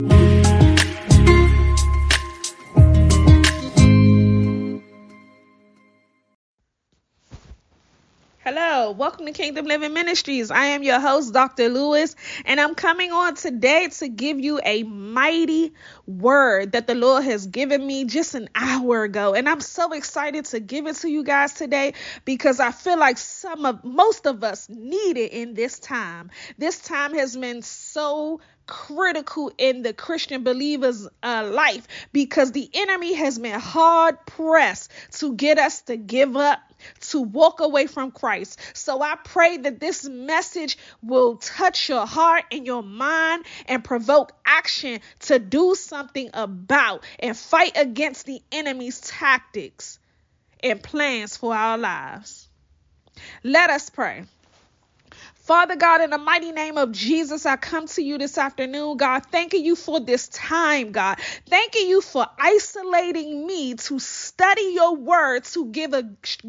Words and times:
Thank 0.00 0.46
you. 0.46 0.57
Welcome 8.78 9.26
to 9.26 9.32
Kingdom 9.32 9.66
Living 9.66 9.92
Ministries. 9.92 10.52
I 10.52 10.66
am 10.66 10.84
your 10.84 11.00
host, 11.00 11.32
Dr. 11.34 11.68
Lewis, 11.68 12.14
and 12.44 12.60
I'm 12.60 12.76
coming 12.76 13.10
on 13.10 13.34
today 13.34 13.88
to 13.88 14.08
give 14.08 14.38
you 14.38 14.60
a 14.62 14.84
mighty 14.84 15.72
word 16.06 16.72
that 16.72 16.86
the 16.86 16.94
Lord 16.94 17.24
has 17.24 17.48
given 17.48 17.84
me 17.84 18.04
just 18.04 18.36
an 18.36 18.48
hour 18.54 19.02
ago. 19.02 19.34
And 19.34 19.48
I'm 19.48 19.60
so 19.60 19.92
excited 19.94 20.44
to 20.46 20.60
give 20.60 20.86
it 20.86 20.94
to 20.98 21.10
you 21.10 21.24
guys 21.24 21.54
today 21.54 21.94
because 22.24 22.60
I 22.60 22.70
feel 22.70 22.96
like 22.96 23.18
some 23.18 23.66
of 23.66 23.82
most 23.82 24.26
of 24.26 24.44
us 24.44 24.68
need 24.68 25.16
it 25.16 25.32
in 25.32 25.54
this 25.54 25.80
time. 25.80 26.30
This 26.56 26.78
time 26.78 27.14
has 27.14 27.36
been 27.36 27.62
so 27.62 28.40
critical 28.68 29.50
in 29.58 29.82
the 29.82 29.92
Christian 29.92 30.44
believer's 30.44 31.08
uh, 31.22 31.50
life 31.52 31.88
because 32.12 32.52
the 32.52 32.70
enemy 32.72 33.14
has 33.14 33.40
been 33.40 33.58
hard 33.58 34.24
pressed 34.24 34.92
to 35.18 35.34
get 35.34 35.58
us 35.58 35.80
to 35.82 35.96
give 35.96 36.36
up 36.36 36.60
to 37.00 37.20
walk 37.20 37.60
away 37.60 37.86
from 37.86 38.10
Christ. 38.10 38.58
So 38.74 39.02
I 39.02 39.16
pray 39.16 39.56
that 39.58 39.80
this 39.80 40.08
message 40.08 40.78
will 41.02 41.36
touch 41.36 41.88
your 41.88 42.06
heart 42.06 42.44
and 42.52 42.66
your 42.66 42.82
mind 42.82 43.44
and 43.66 43.82
provoke 43.84 44.32
action 44.44 45.00
to 45.20 45.38
do 45.38 45.74
something 45.74 46.30
about 46.34 47.04
and 47.18 47.36
fight 47.36 47.72
against 47.76 48.26
the 48.26 48.40
enemy's 48.52 49.00
tactics 49.00 49.98
and 50.62 50.82
plans 50.82 51.36
for 51.36 51.54
our 51.54 51.78
lives. 51.78 52.48
Let 53.42 53.70
us 53.70 53.90
pray. 53.90 54.24
Father 55.48 55.76
God, 55.76 56.02
in 56.02 56.10
the 56.10 56.18
mighty 56.18 56.52
name 56.52 56.76
of 56.76 56.92
Jesus, 56.92 57.46
I 57.46 57.56
come 57.56 57.86
to 57.86 58.02
you 58.02 58.18
this 58.18 58.36
afternoon, 58.36 58.98
God, 58.98 59.24
thanking 59.32 59.64
you 59.64 59.76
for 59.76 59.98
this 59.98 60.28
time, 60.28 60.92
God. 60.92 61.18
Thanking 61.48 61.88
you 61.88 62.02
for 62.02 62.26
isolating 62.38 63.46
me 63.46 63.72
to 63.72 63.98
study 63.98 64.72
your 64.74 64.94
word, 64.94 65.44
to 65.44 65.64
give 65.64 65.94
a 65.94 66.02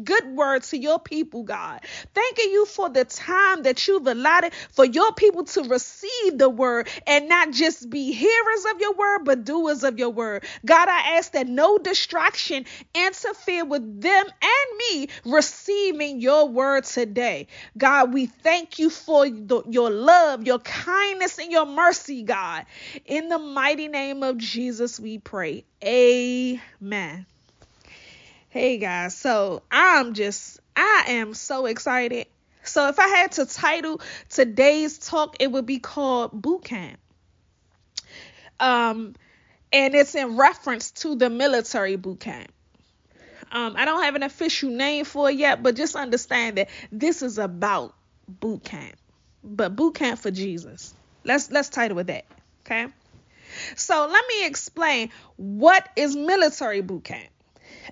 good 0.04 0.26
word 0.36 0.64
to 0.64 0.76
your 0.76 0.98
people, 0.98 1.44
God. 1.44 1.80
Thanking 2.12 2.50
you 2.50 2.66
for 2.66 2.90
the 2.90 3.06
time 3.06 3.62
that 3.62 3.88
you've 3.88 4.06
allotted 4.06 4.52
for 4.72 4.84
your 4.84 5.14
people 5.14 5.44
to 5.44 5.62
receive 5.62 6.36
the 6.36 6.50
word 6.50 6.86
and 7.06 7.26
not 7.26 7.52
just 7.52 7.88
be 7.88 8.12
hearers 8.12 8.64
of 8.74 8.82
your 8.82 8.92
word, 8.92 9.20
but 9.24 9.46
doers 9.46 9.82
of 9.82 9.98
your 9.98 10.10
word. 10.10 10.44
God, 10.66 10.90
I 10.90 11.16
ask 11.16 11.32
that 11.32 11.48
no 11.48 11.78
distraction 11.78 12.66
interfere 12.94 13.64
with 13.64 14.02
them 14.02 14.26
and 14.26 14.78
me 14.78 15.08
receiving 15.24 16.20
your 16.20 16.48
word 16.48 16.84
today. 16.84 17.46
God, 17.78 18.12
we 18.12 18.26
thank 18.26 18.78
you 18.78 18.89
for 18.90 19.28
the, 19.28 19.62
your 19.68 19.90
love, 19.90 20.46
your 20.46 20.58
kindness, 20.58 21.38
and 21.38 21.50
your 21.50 21.66
mercy, 21.66 22.22
God. 22.22 22.66
In 23.06 23.28
the 23.28 23.38
mighty 23.38 23.88
name 23.88 24.22
of 24.22 24.38
Jesus, 24.38 25.00
we 25.00 25.18
pray. 25.18 25.64
Amen. 25.84 27.26
Hey, 28.48 28.78
guys. 28.78 29.16
So 29.16 29.62
I'm 29.70 30.14
just, 30.14 30.60
I 30.74 31.04
am 31.08 31.34
so 31.34 31.66
excited. 31.66 32.26
So 32.64 32.88
if 32.88 32.98
I 32.98 33.08
had 33.08 33.32
to 33.32 33.46
title 33.46 34.00
today's 34.28 34.98
talk, 34.98 35.36
it 35.40 35.50
would 35.50 35.66
be 35.66 35.78
called 35.78 36.32
Boot 36.32 36.64
Camp. 36.64 36.98
Um, 38.58 39.14
and 39.72 39.94
it's 39.94 40.14
in 40.14 40.36
reference 40.36 40.90
to 40.90 41.14
the 41.14 41.30
military 41.30 41.96
boot 41.96 42.20
camp. 42.20 42.50
Um, 43.52 43.74
I 43.76 43.84
don't 43.84 44.02
have 44.02 44.14
an 44.14 44.22
official 44.22 44.70
name 44.70 45.04
for 45.04 45.30
it 45.30 45.36
yet, 45.36 45.62
but 45.62 45.74
just 45.74 45.96
understand 45.96 46.58
that 46.58 46.68
this 46.92 47.22
is 47.22 47.38
about 47.38 47.94
boot 48.38 48.64
camp, 48.64 48.96
but 49.42 49.74
boot 49.76 49.94
camp 49.94 50.20
for 50.20 50.30
Jesus. 50.30 50.94
Let's 51.24 51.50
let's 51.50 51.68
title 51.68 51.96
with 51.96 52.06
that. 52.08 52.24
Okay. 52.64 52.86
So 53.76 54.08
let 54.10 54.24
me 54.28 54.46
explain 54.46 55.10
what 55.36 55.88
is 55.96 56.14
military 56.14 56.82
boot 56.82 57.04
camp. 57.04 57.28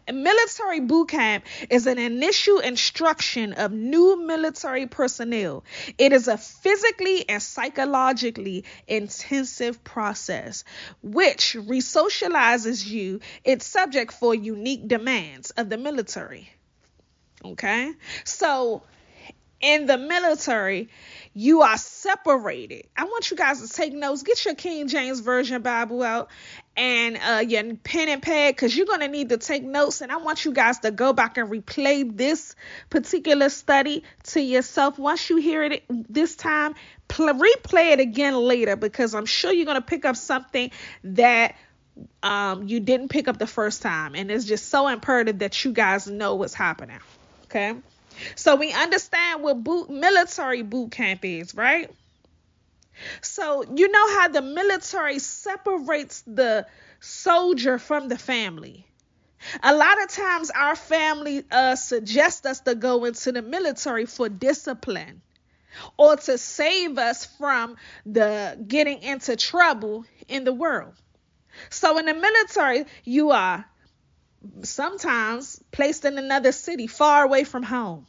A 0.06 0.12
military 0.12 0.80
boot 0.80 1.08
camp 1.08 1.44
is 1.70 1.86
an 1.86 1.98
initial 1.98 2.60
instruction 2.60 3.52
of 3.54 3.72
new 3.72 4.24
military 4.24 4.86
personnel. 4.86 5.64
It 5.96 6.12
is 6.12 6.28
a 6.28 6.36
physically 6.36 7.28
and 7.28 7.42
psychologically 7.42 8.64
intensive 8.86 9.82
process 9.82 10.64
which 11.02 11.56
resocializes 11.58 12.86
you. 12.86 13.20
It's 13.44 13.66
subject 13.66 14.12
for 14.12 14.34
unique 14.34 14.86
demands 14.86 15.50
of 15.50 15.68
the 15.68 15.78
military. 15.78 16.48
Okay? 17.44 17.92
So 18.24 18.82
in 19.60 19.86
the 19.86 19.98
military, 19.98 20.88
you 21.34 21.62
are 21.62 21.76
separated. 21.76 22.86
I 22.96 23.04
want 23.04 23.30
you 23.30 23.36
guys 23.36 23.66
to 23.66 23.72
take 23.72 23.92
notes. 23.92 24.22
Get 24.22 24.44
your 24.44 24.54
King 24.54 24.88
James 24.88 25.20
Version 25.20 25.62
Bible 25.62 26.02
out 26.02 26.28
and 26.76 27.16
uh, 27.16 27.44
your 27.46 27.74
pen 27.76 28.08
and 28.08 28.22
pad 28.22 28.54
because 28.54 28.76
you're 28.76 28.86
going 28.86 29.00
to 29.00 29.08
need 29.08 29.30
to 29.30 29.36
take 29.36 29.64
notes. 29.64 30.00
And 30.00 30.12
I 30.12 30.18
want 30.18 30.44
you 30.44 30.52
guys 30.52 30.78
to 30.80 30.92
go 30.92 31.12
back 31.12 31.36
and 31.38 31.50
replay 31.50 32.16
this 32.16 32.54
particular 32.88 33.48
study 33.48 34.04
to 34.24 34.40
yourself. 34.40 34.98
Once 34.98 35.28
you 35.28 35.36
hear 35.36 35.64
it 35.64 35.84
this 35.88 36.36
time, 36.36 36.74
pl- 37.08 37.34
replay 37.34 37.92
it 37.92 38.00
again 38.00 38.36
later 38.36 38.76
because 38.76 39.14
I'm 39.14 39.26
sure 39.26 39.52
you're 39.52 39.66
going 39.66 39.80
to 39.80 39.82
pick 39.82 40.04
up 40.04 40.16
something 40.16 40.70
that 41.02 41.56
um, 42.22 42.68
you 42.68 42.78
didn't 42.78 43.08
pick 43.08 43.26
up 43.26 43.38
the 43.38 43.46
first 43.46 43.82
time. 43.82 44.14
And 44.14 44.30
it's 44.30 44.44
just 44.44 44.68
so 44.68 44.86
imperative 44.86 45.40
that 45.40 45.64
you 45.64 45.72
guys 45.72 46.06
know 46.06 46.36
what's 46.36 46.54
happening. 46.54 47.00
Okay. 47.46 47.74
So 48.34 48.56
we 48.56 48.72
understand 48.72 49.42
what 49.42 49.62
boot 49.62 49.90
military 49.90 50.62
boot 50.62 50.90
camp 50.90 51.24
is, 51.24 51.54
right? 51.54 51.90
So 53.22 53.64
you 53.74 53.90
know 53.90 54.18
how 54.18 54.28
the 54.28 54.42
military 54.42 55.18
separates 55.18 56.22
the 56.26 56.66
soldier 57.00 57.78
from 57.78 58.08
the 58.08 58.18
family. 58.18 58.86
A 59.62 59.74
lot 59.74 60.02
of 60.02 60.08
times 60.10 60.50
our 60.50 60.74
family 60.74 61.44
uh, 61.50 61.76
suggest 61.76 62.44
us 62.44 62.60
to 62.60 62.74
go 62.74 63.04
into 63.04 63.30
the 63.30 63.42
military 63.42 64.06
for 64.06 64.28
discipline 64.28 65.22
or 65.96 66.16
to 66.16 66.38
save 66.38 66.98
us 66.98 67.24
from 67.24 67.76
the 68.04 68.58
getting 68.66 69.02
into 69.02 69.36
trouble 69.36 70.04
in 70.26 70.42
the 70.42 70.52
world. 70.52 70.94
So 71.70 71.98
in 71.98 72.06
the 72.06 72.14
military, 72.14 72.86
you 73.04 73.30
are 73.30 73.64
sometimes 74.62 75.60
placed 75.70 76.04
in 76.04 76.18
another 76.18 76.52
city 76.52 76.86
far 76.86 77.24
away 77.24 77.44
from 77.44 77.62
home. 77.62 78.06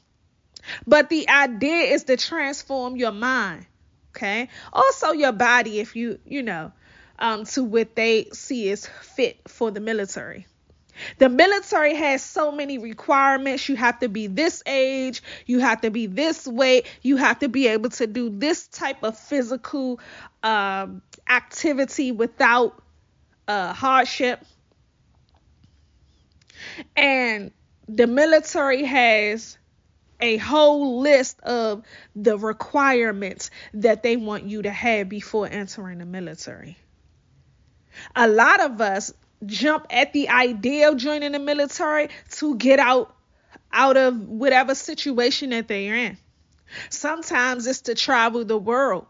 But 0.85 1.09
the 1.09 1.29
idea 1.29 1.93
is 1.93 2.03
to 2.05 2.17
transform 2.17 2.97
your 2.97 3.11
mind, 3.11 3.65
okay? 4.11 4.49
Also 4.71 5.11
your 5.11 5.31
body 5.31 5.79
if 5.79 5.95
you, 5.95 6.19
you 6.25 6.43
know, 6.43 6.71
um, 7.17 7.45
to 7.45 7.63
what 7.63 7.95
they 7.95 8.27
see 8.33 8.69
is 8.69 8.87
fit 9.01 9.39
for 9.47 9.71
the 9.71 9.79
military. 9.79 10.47
The 11.17 11.29
military 11.29 11.95
has 11.95 12.23
so 12.23 12.51
many 12.51 12.77
requirements. 12.77 13.69
You 13.69 13.77
have 13.77 13.99
to 13.99 14.09
be 14.09 14.27
this 14.27 14.61
age, 14.65 15.23
you 15.45 15.59
have 15.59 15.81
to 15.81 15.91
be 15.91 16.07
this 16.07 16.45
weight, 16.45 16.87
you 17.01 17.17
have 17.17 17.39
to 17.39 17.47
be 17.47 17.67
able 17.67 17.89
to 17.91 18.07
do 18.07 18.29
this 18.29 18.67
type 18.67 19.03
of 19.03 19.17
physical 19.17 19.99
um, 20.43 21.01
activity 21.27 22.11
without 22.11 22.81
uh, 23.47 23.73
hardship. 23.73 24.43
And 26.95 27.51
the 27.87 28.07
military 28.07 28.83
has 28.83 29.57
a 30.19 30.37
whole 30.37 30.99
list 30.99 31.39
of 31.41 31.83
the 32.15 32.37
requirements 32.37 33.51
that 33.73 34.03
they 34.03 34.17
want 34.17 34.43
you 34.43 34.61
to 34.63 34.71
have 34.71 35.09
before 35.09 35.47
entering 35.47 35.99
the 35.99 36.05
military. 36.05 36.77
A 38.15 38.27
lot 38.27 38.61
of 38.61 38.81
us 38.81 39.13
jump 39.45 39.87
at 39.89 40.13
the 40.13 40.29
idea 40.29 40.89
of 40.89 40.97
joining 40.97 41.31
the 41.31 41.39
military 41.39 42.09
to 42.31 42.55
get 42.55 42.79
out 42.79 43.15
out 43.71 43.97
of 43.97 44.27
whatever 44.27 44.75
situation 44.75 45.51
that 45.51 45.67
they're 45.67 45.95
in. 45.95 46.17
Sometimes 46.89 47.67
it's 47.67 47.81
to 47.81 47.95
travel 47.95 48.43
the 48.45 48.57
world. 48.57 49.05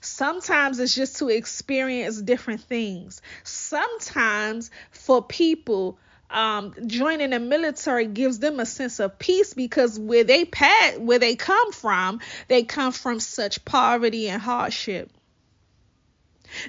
Sometimes 0.00 0.78
it's 0.78 0.94
just 0.94 1.16
to 1.18 1.28
experience 1.28 2.20
different 2.20 2.60
things. 2.62 3.22
Sometimes 3.44 4.70
for 4.90 5.22
people 5.22 5.98
um, 6.30 6.74
joining 6.86 7.30
the 7.30 7.40
military 7.40 8.06
gives 8.06 8.38
them 8.38 8.60
a 8.60 8.66
sense 8.66 9.00
of 9.00 9.18
peace 9.18 9.54
because 9.54 9.98
where 9.98 10.24
they 10.24 10.44
pat 10.44 11.00
where 11.00 11.18
they 11.18 11.36
come 11.36 11.72
from, 11.72 12.20
they 12.48 12.64
come 12.64 12.92
from 12.92 13.20
such 13.20 13.64
poverty 13.64 14.28
and 14.28 14.40
hardship. 14.40 15.10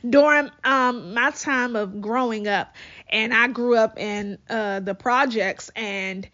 During 0.08 0.50
um, 0.64 1.14
my 1.14 1.32
time 1.32 1.76
of 1.76 2.02
growing 2.02 2.48
up, 2.48 2.76
and 3.10 3.34
I 3.34 3.48
grew 3.48 3.76
up 3.78 3.98
in 3.98 4.38
uh, 4.50 4.82
the 4.82 4.94
projects, 4.94 5.72
and 5.76 6.28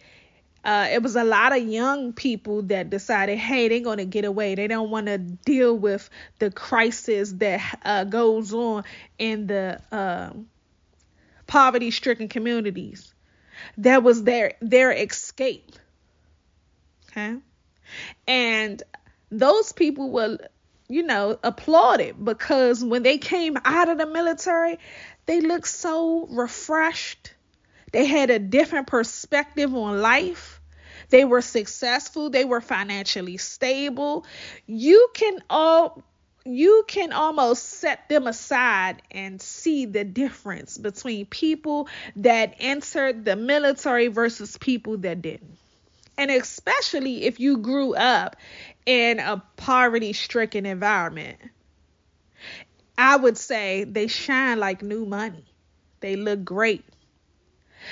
uh, 0.63 0.89
it 0.91 1.03
was 1.03 1.15
a 1.15 1.23
lot 1.23 1.55
of 1.55 1.63
young 1.63 2.11
people 2.13 2.63
that 2.63 2.89
decided, 2.89 3.37
hey, 3.37 3.67
they're 3.67 3.81
going 3.81 3.99
to 3.99 4.05
get 4.05 4.25
away. 4.25 4.55
They 4.55 4.67
don't 4.67 4.89
want 4.89 5.05
to 5.05 5.19
deal 5.19 5.77
with 5.77 6.09
the 6.39 6.49
crisis 6.49 7.31
that 7.33 7.79
uh, 7.85 8.03
goes 8.05 8.51
on 8.51 8.83
in 9.19 9.45
the 9.45 9.79
uh, 9.91 10.31
poverty-stricken 11.45 12.29
communities. 12.29 13.13
That 13.77 14.03
was 14.03 14.23
their 14.23 14.53
their 14.61 14.91
escape. 14.91 15.71
Okay? 17.09 17.37
And 18.27 18.83
those 19.31 19.71
people 19.71 20.11
were 20.11 20.37
you 20.87 21.03
know, 21.03 21.37
applauded 21.43 22.23
because 22.23 22.83
when 22.83 23.03
they 23.03 23.17
came 23.17 23.57
out 23.65 23.89
of 23.89 23.97
the 23.97 24.05
military, 24.05 24.77
they 25.25 25.41
looked 25.41 25.67
so 25.67 26.27
refreshed. 26.27 27.33
They 27.91 28.05
had 28.05 28.29
a 28.29 28.39
different 28.39 28.87
perspective 28.87 29.73
on 29.73 30.01
life. 30.01 30.61
They 31.09 31.25
were 31.25 31.41
successful, 31.41 32.29
they 32.29 32.45
were 32.45 32.61
financially 32.61 33.37
stable. 33.37 34.25
You 34.65 35.09
can 35.13 35.39
all 35.49 36.03
you 36.45 36.85
can 36.87 37.11
almost 37.11 37.65
set 37.65 38.07
them 38.07 38.27
aside 38.27 39.01
and 39.09 39.41
see 39.41 39.85
the 39.85 40.03
difference 40.03 40.77
between 40.77 41.25
people 41.25 41.87
that 42.17 42.55
entered 42.59 43.25
the 43.25 43.35
military 43.35 44.07
versus 44.07 44.55
people 44.57 44.97
that 44.97 45.21
didn't. 45.23 45.57
And 46.17 46.31
especially 46.31 47.23
if 47.23 47.39
you 47.39 47.57
grew 47.57 47.95
up 47.95 48.35
in 48.85 49.19
a 49.19 49.43
poverty 49.57 50.13
stricken 50.13 50.65
environment, 50.65 51.37
I 52.97 53.17
would 53.17 53.37
say 53.37 53.83
they 53.83 54.07
shine 54.07 54.59
like 54.59 54.81
new 54.81 55.05
money. 55.05 55.43
They 55.99 56.15
look 56.15 56.45
great. 56.45 56.85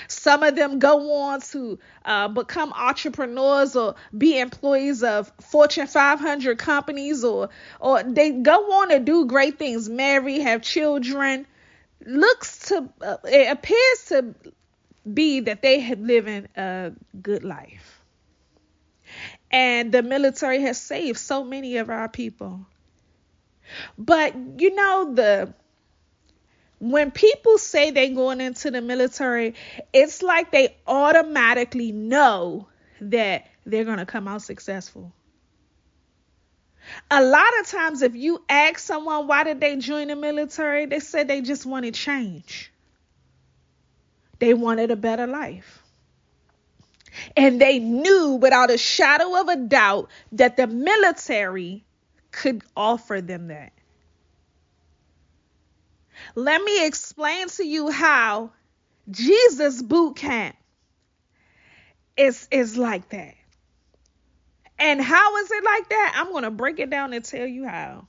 Some 0.08 0.44
of 0.44 0.56
them 0.56 0.80
go 0.80 1.22
on 1.24 1.42
to 1.42 1.80
uh, 2.06 2.28
become 2.28 2.74
entrepreneurs 2.74 3.76
or 3.76 3.96
be 4.18 4.40
employees 4.40 5.04
of 5.04 5.32
Fortune 5.42 5.88
500 5.88 6.58
companies, 6.58 7.24
or 7.24 7.50
or 7.80 8.04
they 8.04 8.32
go 8.32 8.72
on 8.74 8.90
to 8.90 9.00
do 9.00 9.26
great 9.26 9.60
things, 9.60 9.90
marry, 9.90 10.40
have 10.40 10.62
children. 10.62 11.46
Looks 12.06 12.70
to 12.70 12.90
uh, 13.02 13.18
it 13.24 13.52
appears 13.52 14.06
to 14.08 14.36
be 15.12 15.42
that 15.42 15.62
they 15.62 15.80
have 15.80 16.00
living 16.00 16.48
a 16.56 16.92
good 17.22 17.44
life, 17.44 18.02
and 19.52 19.92
the 19.92 20.04
military 20.04 20.62
has 20.62 20.80
saved 20.80 21.18
so 21.20 21.44
many 21.44 21.78
of 21.78 21.90
our 21.90 22.10
people. 22.10 22.66
But 23.98 24.36
you 24.60 24.76
know 24.76 25.14
the 25.14 25.54
when 26.84 27.12
people 27.12 27.58
say 27.58 27.92
they're 27.92 28.14
going 28.14 28.42
into 28.42 28.70
the 28.70 28.82
military, 28.82 29.56
it's 29.94 30.22
like 30.22 30.52
they 30.52 30.76
automatically 30.86 31.94
know 31.94 32.68
that 33.00 33.46
they're 33.66 33.86
going 33.86 34.00
to 34.00 34.06
come 34.06 34.28
out 34.28 34.42
successful. 34.42 35.14
A 37.10 37.24
lot 37.24 37.48
of 37.62 37.68
times, 37.68 38.02
if 38.02 38.16
you 38.16 38.44
ask 38.50 38.80
someone 38.80 39.28
why 39.28 39.46
did 39.46 39.62
they 39.62 39.78
join 39.78 40.10
the 40.10 40.18
military, 40.18 40.86
they 40.86 41.00
said 41.00 41.30
they 41.30 41.40
just 41.40 41.66
wanted 41.66 41.94
change. 41.94 42.70
They 44.40 44.54
wanted 44.54 44.92
a 44.92 44.98
better 44.98 45.26
life. 45.26 45.82
And 47.38 47.62
they 47.62 47.80
knew 47.80 48.34
without 48.34 48.72
a 48.72 48.78
shadow 48.78 49.40
of 49.40 49.48
a 49.48 49.56
doubt 49.56 50.10
that 50.34 50.58
the 50.58 50.68
military 50.68 51.86
could 52.32 52.62
offer 52.76 53.22
them 53.22 53.48
that. 53.48 53.72
Let 56.36 56.64
me 56.64 56.86
explain 56.86 57.48
to 57.50 57.66
you 57.66 57.92
how 57.92 58.52
Jesus 59.10 59.82
boot 59.82 60.16
camp 60.16 60.56
is 62.18 62.48
is 62.52 62.78
like 62.78 63.10
that. 63.10 63.36
And 64.80 65.02
how 65.02 65.38
is 65.38 65.52
it 65.52 65.64
like 65.64 65.90
that? 65.90 66.14
I'm 66.16 66.32
going 66.32 66.44
to 66.44 66.52
break 66.52 66.80
it 66.80 66.90
down 66.90 67.14
and 67.14 67.24
tell 67.24 67.46
you 67.46 67.66
how. 67.66 68.08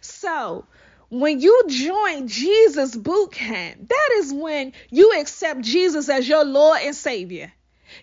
So, 0.00 0.66
when 1.08 1.40
you 1.40 1.62
join 1.68 2.28
Jesus 2.28 2.94
boot 2.94 3.32
camp, 3.32 3.88
that 3.88 4.10
is 4.18 4.32
when 4.32 4.72
you 4.90 5.20
accept 5.20 5.62
Jesus 5.62 6.08
as 6.08 6.28
your 6.28 6.44
Lord 6.44 6.80
and 6.82 6.94
Savior. 6.94 7.52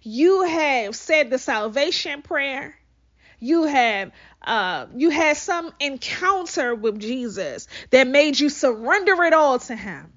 You 0.02 0.44
have 0.44 0.96
said 0.96 1.30
the 1.30 1.38
salvation 1.38 2.22
prayer. 2.22 2.77
You 3.40 3.64
have 3.64 4.12
uh, 4.42 4.88
you 4.96 5.10
had 5.10 5.38
some 5.38 5.74
encounter 5.80 6.74
with 6.74 7.00
Jesus 7.00 7.68
that 7.92 8.08
made 8.08 8.40
you 8.40 8.50
surrender 8.50 9.24
it 9.24 9.34
all 9.34 9.60
to 9.60 9.76
Him. 9.76 10.14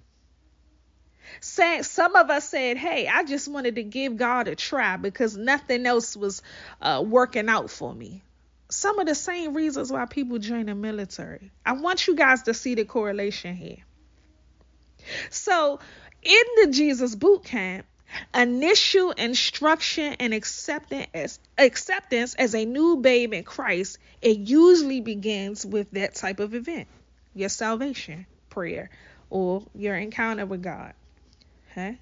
Some 1.41 2.17
of 2.17 2.31
us 2.31 2.49
said, 2.49 2.77
Hey, 2.77 3.09
I 3.09 3.25
just 3.25 3.49
wanted 3.49 3.77
to 3.77 3.83
give 3.83 4.17
God 4.17 4.49
a 4.49 4.55
try 4.55 4.97
because 4.97 5.37
nothing 5.37 5.87
else 5.87 6.17
was 6.17 6.43
uh, 6.81 7.03
working 7.07 7.49
out 7.49 7.71
for 7.71 7.95
me. 7.95 8.23
Some 8.71 8.99
of 8.99 9.07
the 9.07 9.15
same 9.15 9.55
reasons 9.55 9.91
why 9.91 10.05
people 10.07 10.39
join 10.39 10.67
the 10.67 10.75
military. 10.75 11.51
I 11.65 11.73
want 11.73 12.07
you 12.07 12.15
guys 12.15 12.43
to 12.43 12.55
see 12.55 12.75
the 12.75 12.85
correlation 12.85 13.57
here. 13.57 13.79
So, 15.31 15.81
in 16.23 16.43
the 16.63 16.71
Jesus 16.71 17.15
boot 17.15 17.45
camp, 17.45 17.87
Initial 18.35 19.13
instruction 19.13 20.15
and 20.21 20.35
acceptance 20.35 21.07
as, 22.35 22.55
a 22.55 22.65
new 22.65 22.97
babe 22.97 23.33
in 23.33 23.45
Christ, 23.45 23.99
it 24.21 24.39
usually 24.39 25.01
begins 25.01 25.65
with 25.65 25.91
that 25.93 26.15
type 26.15 26.41
of 26.41 26.55
event 26.55 26.89
your 27.35 27.49
salvation 27.49 28.27
prayer 28.49 28.91
or 29.31 29.63
your 29.75 29.95
encounter 29.95 30.45
with 30.45 30.63
God. 30.63 30.93
Okay? 31.71 31.99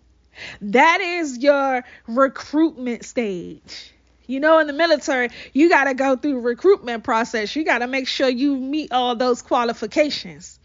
That 0.62 1.00
is 1.00 1.38
your 1.38 1.84
recruitment 2.06 3.04
stage. 3.04 3.92
You 4.26 4.40
know, 4.40 4.58
in 4.58 4.66
the 4.66 4.72
military, 4.72 5.30
you 5.52 5.68
got 5.68 5.84
to 5.84 5.94
go 5.94 6.16
through 6.16 6.40
recruitment 6.40 7.02
process. 7.02 7.54
You 7.56 7.64
got 7.64 7.78
to 7.78 7.86
make 7.86 8.06
sure 8.06 8.28
you 8.28 8.56
meet 8.56 8.92
all 8.92 9.16
those 9.16 9.40
qualifications. 9.40 10.57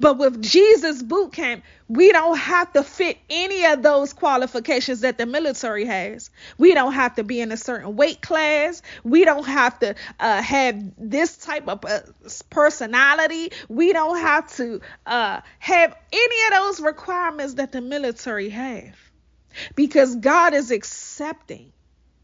But 0.00 0.18
with 0.18 0.42
Jesus 0.42 1.02
boot 1.02 1.32
camp, 1.32 1.64
we 1.88 2.12
don't 2.12 2.36
have 2.36 2.72
to 2.72 2.82
fit 2.82 3.18
any 3.30 3.64
of 3.64 3.82
those 3.82 4.12
qualifications 4.12 5.00
that 5.00 5.18
the 5.18 5.26
military 5.26 5.84
has. 5.84 6.30
We 6.58 6.74
don't 6.74 6.92
have 6.92 7.16
to 7.16 7.24
be 7.24 7.40
in 7.40 7.52
a 7.52 7.56
certain 7.56 7.96
weight 7.96 8.20
class. 8.20 8.82
We 9.04 9.24
don't 9.24 9.46
have 9.46 9.78
to 9.80 9.94
uh, 10.20 10.42
have 10.42 10.82
this 10.98 11.36
type 11.36 11.68
of 11.68 11.84
uh, 11.84 12.00
personality. 12.50 13.52
We 13.68 13.92
don't 13.92 14.18
have 14.18 14.52
to 14.56 14.80
uh, 15.06 15.40
have 15.58 15.96
any 16.12 16.46
of 16.46 16.52
those 16.52 16.80
requirements 16.80 17.54
that 17.54 17.72
the 17.72 17.80
military 17.80 18.50
have 18.50 18.96
because 19.74 20.16
God 20.16 20.54
is 20.54 20.70
accepting. 20.70 21.72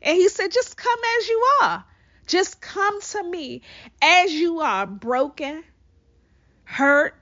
And 0.03 0.17
He 0.17 0.29
said, 0.29 0.53
just 0.53 0.77
come 0.77 1.01
as 1.19 1.29
you 1.29 1.47
are. 1.63 1.85
Just 2.27 2.61
come 2.61 3.01
to 3.01 3.23
me 3.23 3.63
as 4.01 4.33
you 4.33 4.61
are, 4.61 4.87
broken, 4.87 5.63
hurt, 6.65 7.15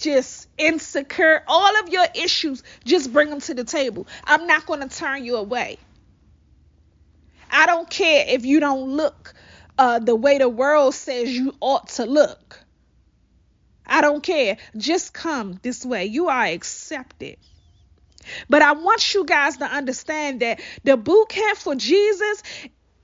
just 0.00 0.48
insecure, 0.58 1.42
all 1.46 1.80
of 1.80 1.88
your 1.88 2.06
issues, 2.14 2.62
just 2.84 3.12
bring 3.12 3.30
them 3.30 3.40
to 3.40 3.54
the 3.54 3.64
table. 3.64 4.06
I'm 4.24 4.46
not 4.46 4.66
going 4.66 4.86
to 4.86 4.88
turn 4.88 5.24
you 5.24 5.36
away. 5.36 5.78
I 7.50 7.66
don't 7.66 7.88
care 7.88 8.24
if 8.28 8.44
you 8.44 8.60
don't 8.60 8.90
look 8.96 9.34
uh, 9.78 9.98
the 9.98 10.14
way 10.14 10.38
the 10.38 10.48
world 10.48 10.94
says 10.94 11.34
you 11.34 11.54
ought 11.60 11.88
to 11.88 12.04
look. 12.04 12.60
I 13.86 14.02
don't 14.02 14.22
care. 14.22 14.56
Just 14.76 15.12
come 15.12 15.58
this 15.62 15.84
way. 15.84 16.06
You 16.06 16.28
are 16.28 16.44
accepted. 16.44 17.38
But 18.48 18.62
I 18.62 18.72
want 18.72 19.14
you 19.14 19.24
guys 19.24 19.56
to 19.56 19.64
understand 19.64 20.40
that 20.40 20.60
the 20.84 20.96
boot 20.96 21.28
camp 21.30 21.58
for 21.58 21.74
Jesus, 21.74 22.42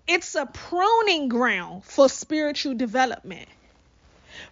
it's 0.06 0.35
a 0.35 0.47
pruning 0.47 1.28
ground 1.28 1.85
for 1.85 2.09
spiritual 2.09 2.75
development. 2.75 3.49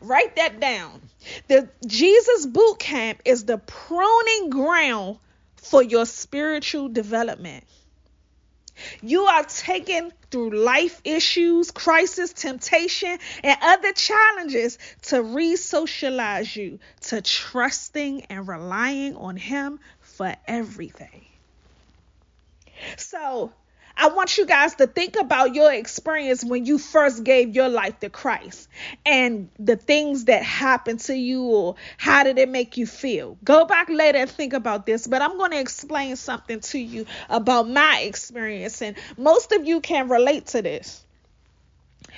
Write 0.01 0.37
that 0.37 0.61
down. 0.61 1.01
The 1.49 1.69
Jesus 1.87 2.47
boot 2.47 2.79
camp 2.79 3.21
is 3.25 3.45
the 3.45 3.59
pruning 3.59 4.51
ground 4.51 5.19
for 5.57 5.83
your 5.83 6.07
spiritual 6.07 6.89
development. 6.89 7.65
You 9.03 9.23
are 9.23 9.45
taken 9.45 10.13
through 10.31 10.51
life 10.51 11.01
issues, 11.05 11.71
crisis, 11.71 12.33
temptation, 12.33 13.19
and 13.43 13.59
other 13.63 13.93
challenges 13.93 14.79
to 15.03 15.23
re 15.23 15.57
socialize 15.57 16.55
you 16.57 16.81
to 17.03 17.23
trusting 17.23 18.23
and 18.23 18.49
relying 18.49 19.15
on 19.17 19.37
Him 19.37 19.79
for 20.01 20.35
everything. 20.47 21.25
So, 22.97 23.53
I 23.97 24.09
want 24.09 24.37
you 24.37 24.45
guys 24.45 24.75
to 24.77 24.87
think 24.87 25.17
about 25.17 25.55
your 25.55 25.73
experience 25.73 26.45
when 26.45 26.67
you 26.67 26.79
first 26.79 27.23
gave 27.23 27.55
your 27.55 27.69
life 27.69 28.01
to 28.01 28.11
Christ 28.11 28.69
and 29.07 29.49
the 29.59 29.77
things 29.77 30.25
that 30.25 30.43
happened 30.43 31.01
to 31.01 31.15
you 31.15 31.45
or 31.45 31.77
how 31.97 32.25
did 32.25 32.39
it 32.39 32.49
make 32.49 32.77
you 32.77 32.87
feel. 32.87 33.39
Go 33.45 33.65
back 33.65 33.89
later 33.89 34.19
and 34.19 34.31
think 34.31 34.53
about 34.53 34.85
this, 34.85 35.07
but 35.07 35.23
I'm 35.23 35.39
going 35.39 35.53
to 35.53 35.61
explain 35.61 36.17
something 36.17 36.61
to 36.61 36.79
you 36.79 37.07
about 37.29 37.69
my 37.69 38.01
experience 38.01 38.83
and 38.83 38.97
most 39.17 39.53
of 39.53 39.65
you 39.65 39.81
can 39.81 40.09
relate 40.09 40.47
to 40.49 40.63
this. 40.63 41.05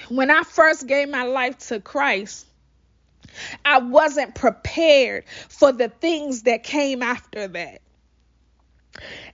When 0.09 0.31
I 0.31 0.43
first 0.45 0.87
gave 0.87 1.09
my 1.11 1.25
life 1.25 1.59
to 1.69 1.81
Christ, 1.81 2.47
I 3.65 3.79
wasn't 3.79 4.35
prepared 4.35 5.25
for 5.49 5.73
the 5.73 5.89
things 5.89 6.43
that 6.43 6.63
came 6.63 7.03
after 7.03 7.49
that. 7.49 7.83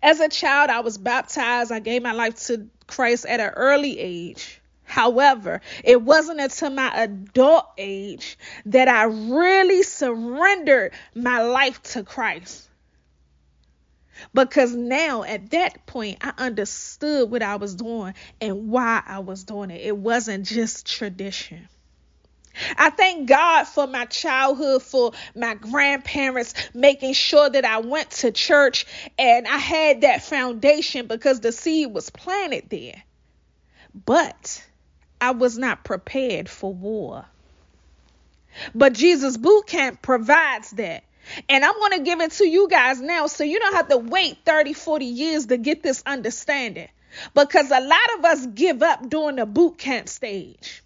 As 0.02 0.20
a 0.20 0.28
child, 0.28 0.70
I 0.70 0.80
was 0.80 0.98
baptized. 0.98 1.72
I 1.72 1.78
gave 1.80 2.02
my 2.02 2.12
life 2.12 2.36
to 2.46 2.68
Christ 2.86 3.26
at 3.26 3.40
an 3.40 3.50
early 3.50 3.98
age. 3.98 4.60
However, 4.84 5.62
it 5.84 6.02
wasn't 6.02 6.40
until 6.40 6.70
my 6.70 6.90
adult 6.94 7.66
age 7.78 8.36
that 8.66 8.88
I 8.88 9.04
really 9.04 9.82
surrendered 9.82 10.92
my 11.14 11.42
life 11.42 11.82
to 11.94 12.02
Christ. 12.02 12.68
Because 14.34 14.74
now 14.74 15.22
at 15.22 15.50
that 15.50 15.86
point, 15.86 16.18
I 16.20 16.32
understood 16.36 17.30
what 17.30 17.42
I 17.42 17.56
was 17.56 17.74
doing 17.74 18.14
and 18.40 18.68
why 18.68 19.02
I 19.06 19.20
was 19.20 19.44
doing 19.44 19.70
it. 19.70 19.80
It 19.80 19.96
wasn't 19.96 20.46
just 20.46 20.86
tradition. 20.86 21.68
I 22.76 22.90
thank 22.90 23.28
God 23.28 23.64
for 23.64 23.86
my 23.86 24.04
childhood, 24.06 24.82
for 24.82 25.12
my 25.34 25.54
grandparents 25.54 26.54
making 26.74 27.14
sure 27.14 27.48
that 27.48 27.64
I 27.64 27.78
went 27.78 28.10
to 28.10 28.30
church 28.30 28.86
and 29.18 29.46
I 29.46 29.56
had 29.56 30.02
that 30.02 30.22
foundation 30.22 31.06
because 31.06 31.40
the 31.40 31.52
seed 31.52 31.92
was 31.92 32.10
planted 32.10 32.68
there. 32.68 33.02
But 33.94 34.64
I 35.20 35.32
was 35.32 35.56
not 35.56 35.84
prepared 35.84 36.48
for 36.48 36.72
war. 36.72 37.24
But 38.74 38.92
Jesus 38.92 39.36
Boot 39.36 39.66
Camp 39.66 40.02
provides 40.02 40.70
that. 40.72 41.04
And 41.48 41.64
I'm 41.64 41.74
going 41.74 41.98
to 41.98 42.04
give 42.04 42.20
it 42.20 42.32
to 42.32 42.46
you 42.46 42.68
guys 42.68 43.00
now 43.00 43.26
so 43.28 43.44
you 43.44 43.58
don't 43.60 43.74
have 43.74 43.88
to 43.88 43.98
wait 43.98 44.38
30, 44.44 44.72
40 44.72 45.04
years 45.04 45.46
to 45.46 45.56
get 45.56 45.82
this 45.82 46.02
understanding. 46.04 46.88
Because 47.34 47.70
a 47.70 47.80
lot 47.80 48.18
of 48.18 48.24
us 48.24 48.46
give 48.46 48.82
up 48.82 49.08
during 49.08 49.36
the 49.36 49.46
boot 49.46 49.78
camp 49.78 50.08
stage. 50.08 50.81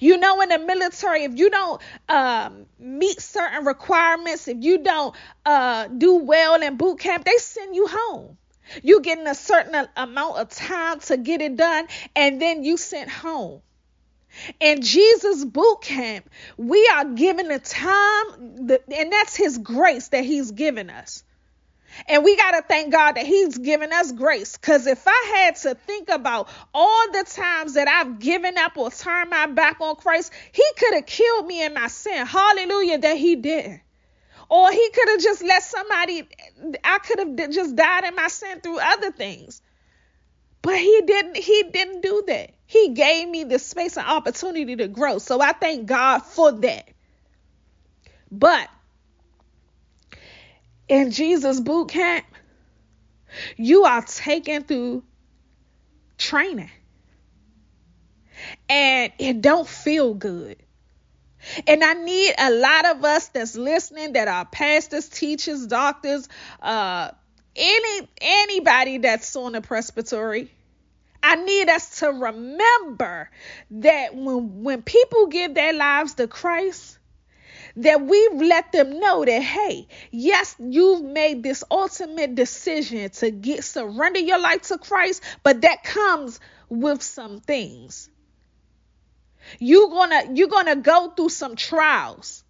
You 0.00 0.16
know, 0.16 0.40
in 0.40 0.48
the 0.48 0.58
military, 0.58 1.24
if 1.24 1.38
you 1.38 1.50
don't 1.50 1.80
um, 2.08 2.66
meet 2.78 3.20
certain 3.20 3.64
requirements, 3.64 4.48
if 4.48 4.58
you 4.60 4.78
don't 4.82 5.14
uh, 5.46 5.88
do 5.88 6.16
well 6.16 6.60
in 6.60 6.76
boot 6.76 6.98
camp, 6.98 7.24
they 7.24 7.36
send 7.38 7.74
you 7.74 7.86
home. 7.86 8.36
You're 8.82 9.00
getting 9.00 9.26
a 9.26 9.34
certain 9.34 9.88
amount 9.96 10.36
of 10.36 10.50
time 10.50 11.00
to 11.00 11.16
get 11.16 11.40
it 11.40 11.56
done, 11.56 11.86
and 12.14 12.40
then 12.40 12.64
you 12.64 12.76
sent 12.76 13.08
home. 13.08 13.62
In 14.60 14.82
Jesus 14.82 15.44
boot 15.44 15.80
camp, 15.80 16.28
we 16.56 16.88
are 16.94 17.06
given 17.06 17.48
the 17.48 17.58
time, 17.58 18.68
and 18.94 19.12
that's 19.12 19.34
His 19.34 19.58
grace 19.58 20.08
that 20.08 20.24
He's 20.24 20.50
given 20.50 20.90
us. 20.90 21.24
And 22.06 22.24
we 22.24 22.36
got 22.36 22.52
to 22.52 22.62
thank 22.62 22.92
God 22.92 23.12
that 23.12 23.26
He's 23.26 23.56
given 23.58 23.92
us 23.92 24.12
grace. 24.12 24.56
Because 24.56 24.86
if 24.86 25.02
I 25.06 25.32
had 25.36 25.56
to 25.56 25.74
think 25.74 26.08
about 26.08 26.48
all 26.72 27.12
the 27.12 27.24
times 27.24 27.74
that 27.74 27.88
I've 27.88 28.18
given 28.18 28.56
up 28.58 28.76
or 28.76 28.90
turned 28.90 29.30
my 29.30 29.46
back 29.46 29.80
on 29.80 29.96
Christ, 29.96 30.32
He 30.52 30.64
could 30.76 30.94
have 30.94 31.06
killed 31.06 31.46
me 31.46 31.64
in 31.64 31.74
my 31.74 31.88
sin. 31.88 32.26
Hallelujah, 32.26 32.98
that 32.98 33.16
He 33.16 33.36
didn't. 33.36 33.80
Or 34.48 34.70
He 34.70 34.90
could 34.90 35.08
have 35.08 35.20
just 35.20 35.42
let 35.42 35.62
somebody, 35.62 36.28
I 36.84 36.98
could 36.98 37.18
have 37.18 37.50
just 37.50 37.76
died 37.76 38.04
in 38.04 38.14
my 38.14 38.28
sin 38.28 38.60
through 38.60 38.78
other 38.80 39.10
things. 39.10 39.62
But 40.62 40.76
He 40.76 41.02
didn't, 41.06 41.36
He 41.36 41.64
didn't 41.72 42.02
do 42.02 42.24
that. 42.28 42.54
He 42.66 42.90
gave 42.90 43.28
me 43.28 43.44
the 43.44 43.58
space 43.58 43.96
and 43.96 44.06
opportunity 44.06 44.76
to 44.76 44.88
grow. 44.88 45.18
So 45.18 45.40
I 45.40 45.52
thank 45.52 45.86
God 45.86 46.18
for 46.20 46.52
that. 46.52 46.88
But 48.30 48.68
in 50.88 51.10
Jesus 51.10 51.60
boot 51.60 51.90
camp, 51.90 52.24
you 53.56 53.84
are 53.84 54.02
taken 54.02 54.64
through 54.64 55.02
training. 56.16 56.70
And 58.68 59.12
it 59.18 59.40
don't 59.40 59.68
feel 59.68 60.14
good. 60.14 60.56
And 61.66 61.84
I 61.84 61.94
need 61.94 62.34
a 62.38 62.50
lot 62.50 62.96
of 62.96 63.04
us 63.04 63.28
that's 63.28 63.56
listening 63.56 64.14
that 64.14 64.28
are 64.28 64.44
pastors, 64.44 65.08
teachers, 65.08 65.66
doctors, 65.66 66.28
uh 66.60 67.10
any 67.56 68.08
anybody 68.20 68.98
that's 68.98 69.34
on 69.36 69.52
the 69.52 69.60
presbytery. 69.60 70.50
I 71.22 71.36
need 71.36 71.68
us 71.68 72.00
to 72.00 72.08
remember 72.08 73.30
that 73.72 74.14
when 74.14 74.62
when 74.62 74.82
people 74.82 75.26
give 75.26 75.54
their 75.54 75.72
lives 75.72 76.14
to 76.14 76.28
Christ, 76.28 76.97
that 77.78 78.02
we've 78.02 78.40
let 78.40 78.72
them 78.72 78.98
know 79.00 79.24
that 79.24 79.42
hey 79.42 79.86
yes 80.10 80.56
you've 80.58 81.02
made 81.02 81.42
this 81.42 81.64
ultimate 81.70 82.34
decision 82.34 83.08
to 83.10 83.30
get 83.30 83.64
surrender 83.64 84.20
your 84.20 84.40
life 84.40 84.62
to 84.62 84.78
christ 84.78 85.22
but 85.42 85.62
that 85.62 85.82
comes 85.84 86.40
with 86.68 87.02
some 87.02 87.40
things 87.40 88.10
you're 89.58 89.88
gonna 89.88 90.22
you're 90.34 90.48
gonna 90.48 90.76
go 90.76 91.10
through 91.10 91.28
some 91.28 91.56
trials 91.56 92.44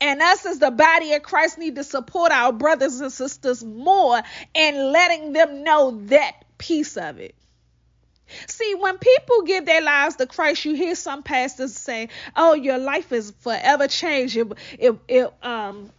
and 0.00 0.22
us 0.22 0.46
as 0.46 0.58
the 0.58 0.70
body 0.70 1.12
of 1.14 1.22
Christ 1.22 1.58
need 1.58 1.76
to 1.76 1.84
support 1.84 2.32
our 2.32 2.52
brothers 2.52 3.00
and 3.00 3.12
sisters 3.12 3.62
more 3.62 4.20
and 4.54 4.76
letting 4.92 5.32
them 5.32 5.64
know 5.64 6.00
that 6.06 6.32
piece 6.58 6.96
of 6.96 7.18
it. 7.18 7.34
See, 8.46 8.74
when 8.74 8.98
people 8.98 9.42
give 9.42 9.66
their 9.66 9.80
lives 9.82 10.16
to 10.16 10.26
Christ, 10.26 10.64
you 10.64 10.74
hear 10.74 10.94
some 10.94 11.22
pastors 11.22 11.74
say, 11.74 12.08
"Oh, 12.34 12.54
your 12.54 12.78
life 12.78 13.12
is 13.12 13.32
forever 13.40 13.88
changed." 13.88 14.36
It, 14.36 14.48
it, 14.78 14.94
it 15.08 15.32
um, 15.42 15.90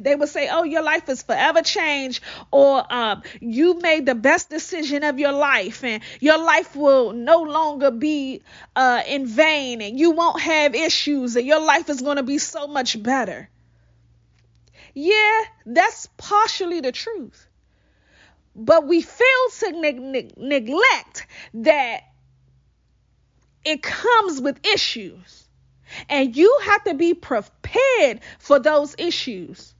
they 0.00 0.14
would 0.14 0.28
say, 0.28 0.48
"Oh, 0.50 0.64
your 0.64 0.82
life 0.82 1.08
is 1.08 1.22
forever 1.22 1.62
changed," 1.62 2.22
or 2.50 2.84
um, 2.92 3.22
"You 3.40 3.78
made 3.78 4.06
the 4.06 4.14
best 4.14 4.50
decision 4.50 5.04
of 5.04 5.18
your 5.18 5.32
life, 5.32 5.84
and 5.84 6.02
your 6.20 6.38
life 6.38 6.74
will 6.76 7.12
no 7.12 7.42
longer 7.42 7.90
be 7.90 8.42
uh, 8.74 9.02
in 9.06 9.26
vain, 9.26 9.80
and 9.80 9.98
you 9.98 10.10
won't 10.10 10.40
have 10.40 10.74
issues, 10.74 11.36
and 11.36 11.46
your 11.46 11.60
life 11.60 11.88
is 11.88 12.02
going 12.02 12.16
to 12.16 12.22
be 12.22 12.38
so 12.38 12.66
much 12.66 13.00
better." 13.02 13.48
Yeah, 14.94 15.42
that's 15.66 16.08
partially 16.16 16.80
the 16.80 16.92
truth. 16.92 17.46
But 18.56 18.86
we 18.86 19.02
fail 19.02 19.50
to 19.58 19.72
ne- 19.72 20.32
neglect 20.36 21.26
that 21.54 22.00
it 23.64 23.82
comes 23.82 24.40
with 24.40 24.64
issues. 24.64 25.46
And 26.08 26.34
you 26.34 26.60
have 26.64 26.84
to 26.84 26.94
be 26.94 27.14
prepared 27.14 28.20
for 28.38 28.58
those 28.58 28.94
issues. 28.98 29.74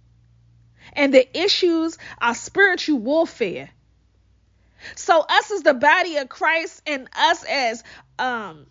And 0.93 1.13
the 1.13 1.39
issues 1.39 1.97
are 2.21 2.35
spiritual 2.35 2.99
warfare. 2.99 3.71
So 4.95 5.21
us 5.21 5.51
as 5.51 5.63
the 5.63 5.75
body 5.75 6.19
of 6.19 6.29
Christ 6.29 6.83
and 6.87 7.09
us 7.17 7.45
as 7.45 7.83
um 8.19 8.67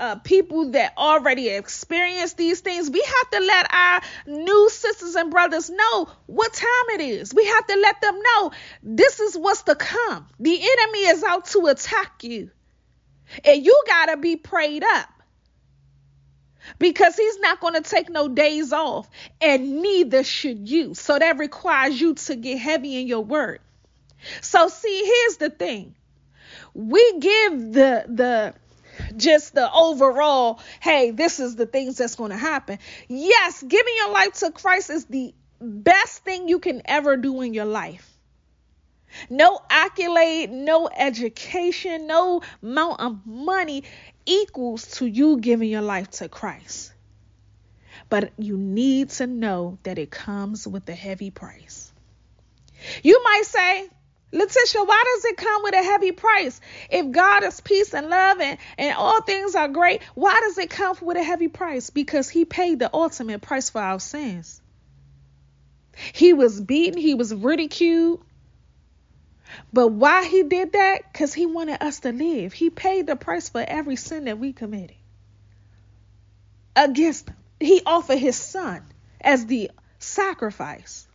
uh, 0.00 0.16
people 0.16 0.70
that 0.72 0.92
already 0.96 1.48
experience 1.48 2.34
these 2.34 2.60
things, 2.60 2.90
we 2.90 3.00
have 3.00 3.30
to 3.30 3.40
let 3.40 3.72
our 3.72 4.00
new 4.26 4.70
sisters 4.70 5.14
and 5.14 5.30
brothers 5.30 5.70
know 5.70 6.08
what 6.26 6.52
time 6.52 6.94
it 6.94 7.00
is. 7.00 7.34
We 7.34 7.46
have 7.46 7.66
to 7.66 7.76
let 7.76 8.00
them 8.00 8.18
know 8.20 8.52
this 8.82 9.20
is 9.20 9.36
what's 9.36 9.62
to 9.64 9.74
come. 9.74 10.26
The 10.38 10.54
enemy 10.54 10.98
is 11.06 11.22
out 11.24 11.46
to 11.46 11.66
attack 11.66 12.22
you. 12.22 12.50
And 13.44 13.64
you 13.64 13.82
got 13.86 14.06
to 14.06 14.16
be 14.16 14.36
prayed 14.36 14.84
up 14.84 15.10
because 16.78 17.16
he's 17.16 17.38
not 17.40 17.60
going 17.60 17.74
to 17.74 17.80
take 17.80 18.08
no 18.08 18.28
days 18.28 18.72
off, 18.72 19.08
and 19.40 19.82
neither 19.82 20.24
should 20.24 20.68
you. 20.68 20.94
So 20.94 21.18
that 21.18 21.38
requires 21.38 22.00
you 22.00 22.14
to 22.14 22.36
get 22.36 22.58
heavy 22.58 23.00
in 23.00 23.06
your 23.06 23.24
word. 23.24 23.60
So, 24.40 24.68
see, 24.68 25.04
here's 25.04 25.36
the 25.36 25.50
thing 25.50 25.94
we 26.74 27.18
give 27.18 27.72
the, 27.72 28.04
the, 28.08 28.54
just 29.16 29.54
the 29.54 29.70
overall, 29.72 30.60
hey, 30.80 31.10
this 31.10 31.40
is 31.40 31.56
the 31.56 31.66
things 31.66 31.96
that's 31.96 32.16
going 32.16 32.30
to 32.30 32.36
happen. 32.36 32.78
Yes, 33.08 33.62
giving 33.62 33.94
your 33.96 34.12
life 34.12 34.32
to 34.34 34.50
Christ 34.50 34.90
is 34.90 35.04
the 35.06 35.34
best 35.60 36.24
thing 36.24 36.48
you 36.48 36.58
can 36.58 36.82
ever 36.84 37.16
do 37.16 37.40
in 37.42 37.54
your 37.54 37.64
life. 37.64 38.08
No 39.30 39.60
accolade, 39.70 40.50
no 40.50 40.88
education, 40.88 42.06
no 42.06 42.42
amount 42.62 43.00
of 43.00 43.26
money 43.26 43.84
equals 44.26 44.86
to 44.98 45.06
you 45.06 45.38
giving 45.38 45.70
your 45.70 45.82
life 45.82 46.10
to 46.10 46.28
Christ. 46.28 46.92
But 48.10 48.32
you 48.38 48.56
need 48.56 49.10
to 49.10 49.26
know 49.26 49.78
that 49.82 49.98
it 49.98 50.10
comes 50.10 50.66
with 50.66 50.88
a 50.88 50.94
heavy 50.94 51.30
price. 51.30 51.92
You 53.02 53.22
might 53.24 53.44
say, 53.44 53.88
Latisha, 54.32 54.86
why 54.86 55.02
does 55.14 55.24
it 55.24 55.36
come 55.38 55.62
with 55.62 55.74
a 55.74 55.82
heavy 55.82 56.12
price? 56.12 56.60
If 56.90 57.10
God 57.10 57.44
is 57.44 57.60
peace 57.60 57.94
and 57.94 58.10
love 58.10 58.40
and, 58.40 58.58
and 58.76 58.94
all 58.94 59.22
things 59.22 59.54
are 59.54 59.68
great, 59.68 60.02
why 60.14 60.38
does 60.40 60.58
it 60.58 60.68
come 60.68 60.96
with 61.00 61.16
a 61.16 61.22
heavy 61.22 61.48
price? 61.48 61.88
Because 61.90 62.28
He 62.28 62.44
paid 62.44 62.78
the 62.78 62.90
ultimate 62.92 63.40
price 63.40 63.70
for 63.70 63.80
our 63.80 64.00
sins. 64.00 64.60
He 66.12 66.34
was 66.34 66.60
beaten, 66.60 67.00
He 67.00 67.14
was 67.14 67.34
ridiculed. 67.34 68.22
But 69.72 69.88
why 69.88 70.26
He 70.26 70.42
did 70.42 70.72
that? 70.72 71.10
Because 71.10 71.32
He 71.32 71.46
wanted 71.46 71.82
us 71.82 72.00
to 72.00 72.12
live. 72.12 72.52
He 72.52 72.68
paid 72.68 73.06
the 73.06 73.16
price 73.16 73.48
for 73.48 73.64
every 73.66 73.96
sin 73.96 74.26
that 74.26 74.38
we 74.38 74.52
committed 74.52 74.96
against 76.76 77.30
Him. 77.30 77.36
He 77.60 77.80
offered 77.84 78.18
His 78.18 78.36
Son 78.36 78.84
as 79.22 79.46
the 79.46 79.70
sacrifice. 79.98 81.07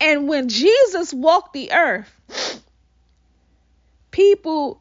And 0.00 0.28
when 0.28 0.48
Jesus 0.48 1.12
walked 1.12 1.52
the 1.52 1.72
earth, 1.72 2.62
people 4.10 4.80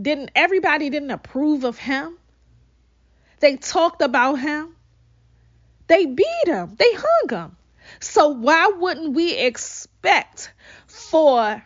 didn't, 0.00 0.30
everybody 0.34 0.90
didn't 0.90 1.10
approve 1.10 1.64
of 1.64 1.78
him. 1.78 2.16
They 3.40 3.56
talked 3.56 4.02
about 4.02 4.36
him. 4.36 4.74
They 5.86 6.06
beat 6.06 6.46
him. 6.46 6.74
They 6.78 6.92
hung 6.92 7.28
him. 7.30 7.56
So 8.00 8.28
why 8.28 8.72
wouldn't 8.76 9.14
we 9.14 9.34
expect 9.34 10.52
for 10.86 11.62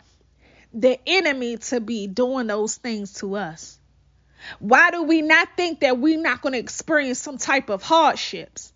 the 0.73 0.99
enemy 1.05 1.57
to 1.57 1.79
be 1.81 2.07
doing 2.07 2.47
those 2.47 2.75
things 2.77 3.13
to 3.15 3.35
us? 3.35 3.77
Why 4.59 4.91
do 4.91 5.03
we 5.03 5.21
not 5.21 5.49
think 5.55 5.81
that 5.81 5.97
we're 5.97 6.19
not 6.19 6.41
going 6.41 6.53
to 6.53 6.59
experience 6.59 7.19
some 7.19 7.37
type 7.37 7.69
of 7.69 7.81
hardships? 7.81 8.72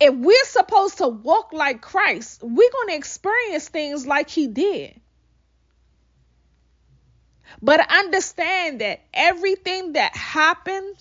If 0.00 0.14
we're 0.14 0.44
supposed 0.44 0.98
to 0.98 1.08
walk 1.08 1.52
like 1.52 1.80
Christ, 1.80 2.42
we're 2.42 2.70
going 2.70 2.88
to 2.88 2.94
experience 2.96 3.68
things 3.68 4.06
like 4.06 4.30
he 4.30 4.46
did. 4.46 5.00
But 7.62 7.80
understand 7.90 8.80
that 8.80 9.00
everything 9.12 9.94
that 9.94 10.16
happened 10.16 10.96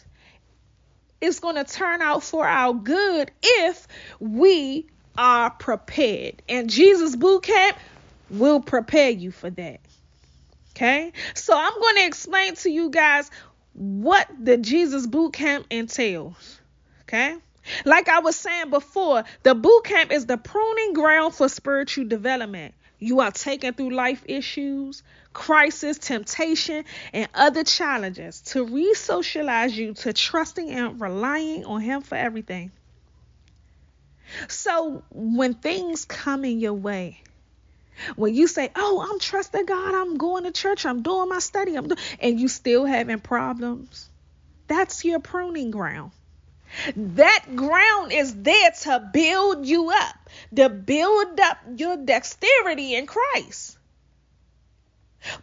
is 1.21 1.39
going 1.39 1.55
to 1.55 1.63
turn 1.63 2.01
out 2.01 2.23
for 2.23 2.47
our 2.47 2.73
good 2.73 3.31
if 3.41 3.87
we 4.19 4.87
are 5.17 5.49
prepared. 5.49 6.41
And 6.47 6.69
Jesus 6.69 7.15
Boot 7.15 7.43
Camp 7.43 7.77
will 8.29 8.61
prepare 8.61 9.09
you 9.09 9.31
for 9.31 9.49
that. 9.49 9.79
Okay? 10.71 11.11
So 11.33 11.53
I'm 11.55 11.79
going 11.79 11.95
to 11.97 12.05
explain 12.05 12.55
to 12.55 12.69
you 12.69 12.89
guys 12.89 13.29
what 13.73 14.27
the 14.41 14.57
Jesus 14.57 15.07
Boot 15.07 15.33
Camp 15.33 15.65
entails. 15.69 16.59
Okay? 17.03 17.35
Like 17.85 18.09
I 18.09 18.19
was 18.19 18.35
saying 18.35 18.69
before, 18.69 19.23
the 19.43 19.55
boot 19.55 19.83
camp 19.83 20.11
is 20.11 20.25
the 20.25 20.37
pruning 20.37 20.93
ground 20.93 21.35
for 21.35 21.49
spiritual 21.49 22.05
development. 22.05 22.73
You 22.99 23.21
are 23.21 23.31
taken 23.31 23.73
through 23.73 23.91
life 23.91 24.23
issues, 24.25 25.03
crisis, 25.31 25.97
temptation, 25.97 26.83
and 27.13 27.29
other 27.33 27.63
challenges 27.63 28.41
to 28.41 28.65
re 28.65 28.93
socialize 28.93 29.77
you 29.77 29.93
to 29.95 30.11
trusting 30.11 30.69
and 30.69 30.99
relying 30.99 31.63
on 31.65 31.79
Him 31.81 32.01
for 32.01 32.15
everything. 32.15 32.71
So, 34.47 35.03
when 35.09 35.53
things 35.55 36.05
come 36.05 36.43
in 36.45 36.59
your 36.59 36.73
way, 36.73 37.23
when 38.15 38.35
you 38.35 38.47
say, 38.47 38.69
"Oh, 38.75 39.07
I'm 39.09 39.19
trusting 39.19 39.65
God, 39.65 39.95
I'm 39.95 40.17
going 40.17 40.43
to 40.43 40.51
church, 40.51 40.85
I'm 40.85 41.01
doing 41.01 41.29
my 41.29 41.39
study, 41.39 41.75
I'm 41.75 41.87
doing," 41.87 41.99
and 42.19 42.39
you 42.39 42.47
still 42.47 42.85
having 42.85 43.19
problems, 43.19 44.09
that's 44.67 45.03
your 45.05 45.19
pruning 45.19 45.71
ground. 45.71 46.11
That 46.95 47.45
ground 47.55 48.11
is 48.11 48.33
there 48.35 48.71
to 48.83 49.09
build 49.11 49.65
you 49.65 49.91
up, 49.91 50.29
to 50.55 50.69
build 50.69 51.39
up 51.39 51.57
your 51.75 51.97
dexterity 51.97 52.95
in 52.95 53.05
Christ. 53.05 53.77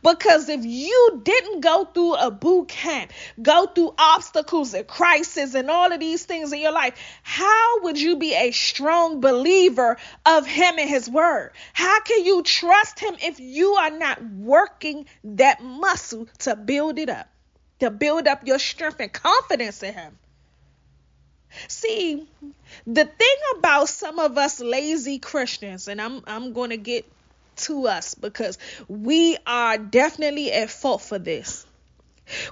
Because 0.03 0.49
if 0.49 0.65
you 0.65 1.21
didn't 1.23 1.61
go 1.61 1.85
through 1.85 2.15
a 2.15 2.31
boot 2.31 2.69
camp, 2.69 3.13
go 3.41 3.67
through 3.67 3.95
obstacles 3.99 4.73
and 4.73 4.87
crises 4.87 5.55
and 5.55 5.71
all 5.71 5.93
of 5.93 6.01
these 6.01 6.25
things 6.25 6.53
in 6.53 6.61
your 6.61 6.73
life, 6.73 6.95
how 7.23 7.83
would 7.83 8.01
you 8.01 8.17
be 8.17 8.35
a 8.35 8.53
strong 8.53 9.21
believer 9.21 9.99
of 10.25 10.47
Him 10.47 10.79
and 10.79 10.89
His 10.89 11.11
Word? 11.11 11.53
How 11.75 12.01
can 12.01 12.25
you 12.25 12.43
trust 12.43 13.01
Him 13.01 13.17
if 13.23 13.39
you 13.39 13.75
are 13.75 13.91
not 13.91 14.25
working 14.25 15.07
that 15.25 15.63
muscle 15.63 16.27
to 16.39 16.57
build 16.57 16.99
it 16.99 17.11
up, 17.11 17.29
to 17.81 17.91
build 17.91 18.27
up 18.27 18.47
your 18.47 18.59
strength 18.59 19.01
and 19.01 19.13
confidence 19.13 19.83
in 19.83 19.93
Him? 19.93 20.19
See, 21.69 22.27
the 22.87 23.05
thing 23.05 23.37
about 23.59 23.89
some 23.89 24.19
of 24.19 24.39
us 24.39 24.61
lazy 24.61 25.19
Christians, 25.19 25.89
and 25.89 26.01
I'm 26.01 26.23
I'm 26.27 26.53
going 26.53 26.71
to 26.71 26.77
get 26.77 27.07
to 27.57 27.87
us 27.87 28.15
because 28.15 28.59
we 28.89 29.37
are 29.47 29.79
definitely 29.79 30.53
at 30.53 30.71
fault 30.71 31.03
for 31.03 31.19
this. 31.19 31.67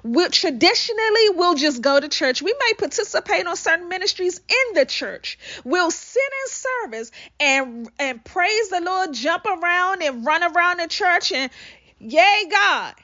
We 0.03 0.29
traditionally 0.29 1.31
we'll 1.31 1.57
just 1.57 1.83
go 1.83 1.99
to 1.99 2.09
church. 2.09 2.41
We 2.41 2.55
may 2.59 2.75
participate 2.75 3.47
on 3.47 3.57
certain 3.57 3.89
ministries 3.89 4.39
in 4.39 4.75
the 4.75 4.85
church. 4.85 5.39
We'll 5.65 5.91
sit 5.91 6.23
in 6.23 6.51
service 6.51 7.11
and 7.41 7.91
and 7.99 8.25
praise 8.25 8.69
the 8.69 8.81
Lord, 8.81 9.13
jump 9.13 9.47
around 9.47 10.03
and 10.03 10.25
run 10.25 10.43
around 10.45 10.79
the 10.79 10.89
church 10.89 11.33
and 11.33 11.51
yay 11.99 12.45
God. 12.51 12.95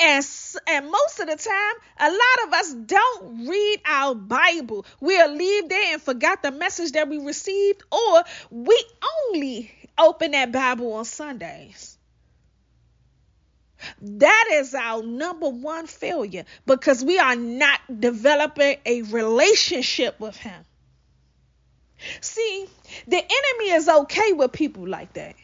And, 0.00 0.24
and 0.66 0.90
most 0.90 1.20
of 1.20 1.28
the 1.28 1.36
time, 1.36 1.74
a 1.98 2.10
lot 2.10 2.46
of 2.46 2.52
us 2.52 2.74
don't 2.74 3.48
read 3.48 3.80
our 3.86 4.14
Bible. 4.14 4.84
We'll 5.00 5.34
leave 5.34 5.68
there 5.68 5.92
and 5.94 6.02
forgot 6.02 6.42
the 6.42 6.50
message 6.50 6.92
that 6.92 7.08
we 7.08 7.18
received, 7.18 7.82
or 7.90 8.22
we 8.50 8.84
only 9.28 9.72
open 9.98 10.32
that 10.32 10.52
Bible 10.52 10.92
on 10.94 11.04
Sundays. 11.04 11.96
That 14.00 14.48
is 14.52 14.74
our 14.74 15.02
number 15.02 15.48
one 15.48 15.86
failure 15.86 16.44
because 16.66 17.04
we 17.04 17.18
are 17.18 17.36
not 17.36 17.80
developing 18.00 18.76
a 18.86 19.02
relationship 19.02 20.20
with 20.20 20.36
Him. 20.36 20.64
See, 22.20 22.66
the 23.06 23.16
enemy 23.16 23.70
is 23.70 23.88
okay 23.88 24.32
with 24.32 24.52
people 24.52 24.88
like 24.88 25.12
that. 25.14 25.36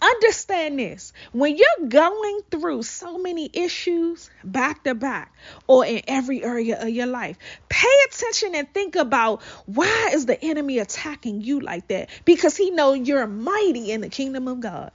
Understand 0.00 0.78
this 0.78 1.12
when 1.32 1.56
you're 1.56 1.88
going 1.88 2.40
through 2.50 2.82
so 2.82 3.18
many 3.18 3.50
issues 3.52 4.30
back 4.44 4.84
to 4.84 4.94
back 4.94 5.34
or 5.66 5.84
in 5.84 6.02
every 6.06 6.44
area 6.44 6.80
of 6.80 6.88
your 6.88 7.06
life, 7.06 7.36
pay 7.68 7.88
attention 8.08 8.54
and 8.54 8.72
think 8.72 8.96
about 8.96 9.42
why 9.66 10.10
is 10.12 10.26
the 10.26 10.42
enemy 10.44 10.78
attacking 10.78 11.40
you 11.40 11.60
like 11.60 11.88
that? 11.88 12.10
Because 12.24 12.56
he 12.56 12.70
knows 12.70 13.06
you're 13.06 13.26
mighty 13.26 13.90
in 13.90 14.00
the 14.00 14.08
kingdom 14.08 14.48
of 14.48 14.60
God. 14.60 14.92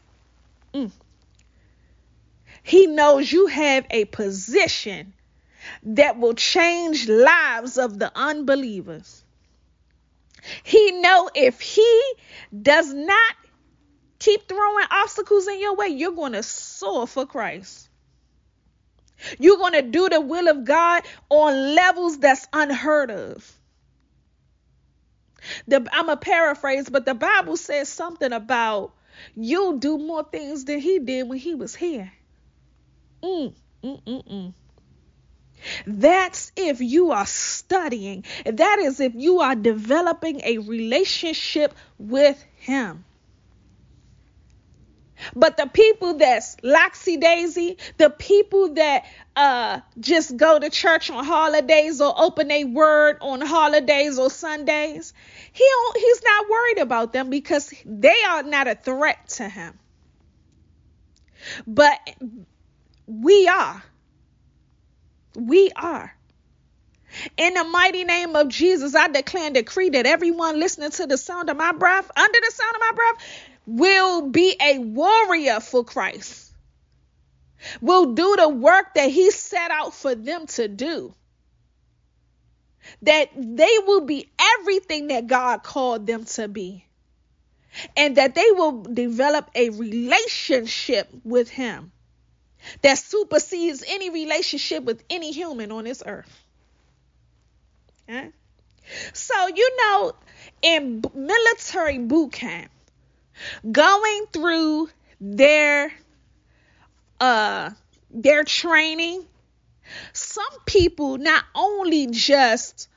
Mm. 0.73 0.91
He 2.63 2.87
knows 2.87 3.31
you 3.31 3.47
have 3.47 3.85
a 3.89 4.05
position 4.05 5.13
that 5.83 6.19
will 6.19 6.33
change 6.33 7.07
lives 7.07 7.77
of 7.77 7.97
the 7.97 8.11
unbelievers. 8.15 9.23
He 10.63 10.91
know 10.91 11.29
if 11.35 11.59
he 11.61 12.13
does 12.61 12.93
not 12.93 13.35
keep 14.21 14.47
throwing 14.47 14.85
obstacles 14.91 15.47
in 15.47 15.59
your 15.59 15.75
way, 15.75 15.87
you're 15.87 16.11
going 16.11 16.33
to 16.33 16.43
soar 16.43 17.07
for 17.07 17.25
Christ. 17.25 17.89
You're 19.39 19.57
going 19.57 19.73
to 19.73 19.81
do 19.81 20.09
the 20.09 20.21
will 20.21 20.47
of 20.47 20.63
God 20.63 21.03
on 21.29 21.75
levels 21.75 22.19
that's 22.19 22.47
unheard 22.53 23.09
of. 23.09 23.51
The, 25.67 25.87
I'm 25.91 26.09
a 26.09 26.17
paraphrase, 26.17 26.87
but 26.87 27.05
the 27.05 27.15
Bible 27.15 27.57
says 27.57 27.89
something 27.89 28.31
about 28.31 28.93
you'll 29.35 29.79
do 29.79 29.97
more 29.97 30.23
things 30.23 30.65
than 30.65 30.79
he 30.79 30.99
did 30.99 31.27
when 31.27 31.39
he 31.39 31.55
was 31.55 31.75
here. 31.75 32.11
Mm, 33.23 33.53
mm, 33.83 34.03
mm, 34.03 34.27
mm. 34.27 34.53
That's 35.87 36.51
if 36.55 36.79
you 36.79 37.11
are 37.11 37.25
studying. 37.25 38.23
That 38.45 38.79
is 38.79 38.99
if 38.99 39.13
you 39.15 39.41
are 39.41 39.55
developing 39.55 40.41
a 40.43 40.59
relationship 40.59 41.73
with 41.97 42.43
him. 42.57 43.03
But 45.35 45.57
the 45.57 45.67
people 45.67 46.15
that's 46.15 46.55
laxy 46.57 47.19
daisy, 47.19 47.77
the 47.97 48.09
people 48.09 48.73
that 48.75 49.05
uh 49.35 49.79
just 49.99 50.35
go 50.35 50.59
to 50.59 50.69
church 50.69 51.09
on 51.09 51.23
holidays 51.23 52.01
or 52.01 52.13
open 52.17 52.51
a 52.51 52.63
word 52.65 53.17
on 53.21 53.41
holidays 53.41 54.19
or 54.19 54.29
Sundays, 54.29 55.13
he 55.51 55.67
he's 55.95 56.23
not 56.23 56.49
worried 56.49 56.77
about 56.79 57.13
them 57.13 57.29
because 57.29 57.73
they 57.85 58.23
are 58.29 58.43
not 58.43 58.67
a 58.67 58.75
threat 58.75 59.29
to 59.29 59.47
him. 59.47 59.77
But 61.65 61.99
we 63.07 63.47
are. 63.47 63.83
We 65.35 65.71
are. 65.75 66.15
In 67.35 67.53
the 67.55 67.63
mighty 67.65 68.03
name 68.05 68.35
of 68.35 68.47
Jesus, 68.47 68.95
I 68.95 69.09
declare 69.09 69.45
and 69.45 69.55
decree 69.55 69.89
that 69.89 70.05
everyone 70.05 70.59
listening 70.59 70.91
to 70.91 71.07
the 71.07 71.17
sound 71.17 71.49
of 71.49 71.57
my 71.57 71.73
breath, 71.73 72.09
under 72.15 72.39
the 72.39 72.51
sound 72.53 72.75
of 72.75 72.79
my 72.79 72.91
breath, 72.95 73.25
will 73.65 74.29
be 74.29 74.55
a 74.61 74.79
warrior 74.79 75.59
for 75.59 75.83
Christ, 75.83 76.51
will 77.79 78.13
do 78.13 78.35
the 78.37 78.49
work 78.49 78.95
that 78.95 79.09
He 79.09 79.31
set 79.31 79.71
out 79.71 79.93
for 79.93 80.15
them 80.15 80.47
to 80.47 80.67
do. 80.67 81.13
That 83.03 83.29
they 83.35 83.77
will 83.85 84.01
be 84.01 84.27
everything 84.39 85.07
that 85.07 85.27
God 85.27 85.63
called 85.63 86.07
them 86.07 86.25
to 86.25 86.47
be. 86.47 86.85
And 87.95 88.17
that 88.17 88.35
they 88.35 88.51
will 88.51 88.81
develop 88.81 89.49
a 89.55 89.69
relationship 89.69 91.07
with 91.23 91.49
Him 91.49 91.91
that 92.81 92.97
supersedes 92.97 93.83
any 93.87 94.09
relationship 94.09 94.83
with 94.83 95.03
any 95.09 95.31
human 95.31 95.71
on 95.71 95.83
this 95.85 96.03
earth. 96.05 96.43
Okay? 98.09 98.29
So, 99.13 99.47
you 99.47 99.77
know, 99.77 100.13
in 100.61 101.03
military 101.13 101.97
boot 101.99 102.33
camp, 102.33 102.71
going 103.69 104.25
through 104.31 104.89
their 105.19 105.91
uh 107.19 107.69
their 108.09 108.43
training 108.43 109.25
some 110.13 110.45
people 110.65 111.17
not 111.17 111.43
only 111.53 112.07
just 112.07 112.89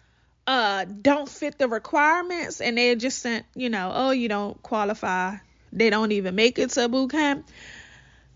uh 0.46 0.84
don't 0.84 1.28
fit 1.28 1.58
the 1.58 1.68
requirements 1.68 2.60
and 2.60 2.78
they're 2.78 2.96
just 2.96 3.18
sent 3.18 3.44
you 3.54 3.70
know 3.70 3.90
oh 3.94 4.10
you 4.10 4.28
don't 4.28 4.62
qualify. 4.62 5.36
They 5.74 5.90
don't 5.90 6.12
even 6.12 6.36
make 6.36 6.58
it 6.58 6.70
to 6.70 6.88
boot 6.88 7.10
camp. 7.10 7.48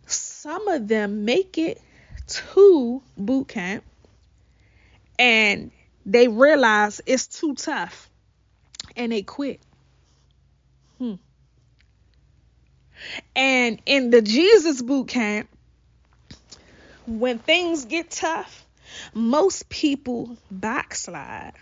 Some 0.07 0.67
of 0.67 0.89
them 0.89 1.25
make 1.25 1.57
it 1.57 1.81
to 2.27 3.01
boot 3.17 3.49
camp 3.49 3.85
and 5.19 5.71
they 6.05 6.29
realize 6.29 7.01
it's 7.07 7.27
too 7.27 7.55
tough 7.55 8.11
and 8.97 9.13
they 9.13 9.23
quit 9.23 9.61
and 13.35 13.81
in 13.87 14.11
the 14.11 14.23
Jesus 14.23 14.83
boot 14.83 15.09
camp, 15.09 15.49
when 17.07 17.39
things 17.39 17.85
get 17.85 18.11
tough, 18.11 18.65
most 19.15 19.69
people 19.69 20.37
backslide. 20.51 21.55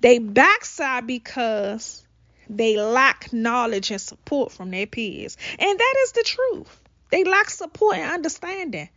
They 0.00 0.18
backslide 0.18 1.06
because 1.06 2.04
they 2.48 2.76
lack 2.76 3.32
knowledge 3.32 3.90
and 3.90 4.00
support 4.00 4.52
from 4.52 4.70
their 4.70 4.86
peers. 4.86 5.36
And 5.58 5.78
that 5.78 5.94
is 6.04 6.12
the 6.12 6.22
truth. 6.24 6.80
They 7.10 7.24
lack 7.24 7.50
support 7.50 7.96
and 7.96 8.10
understanding. 8.10 8.88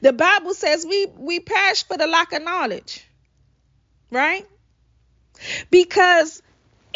The 0.00 0.12
Bible 0.12 0.54
says 0.54 0.86
we 0.88 1.06
we 1.18 1.40
perish 1.40 1.84
for 1.84 1.96
the 1.96 2.06
lack 2.06 2.32
of 2.32 2.42
knowledge. 2.42 3.04
Right? 4.10 4.46
Because 5.70 6.42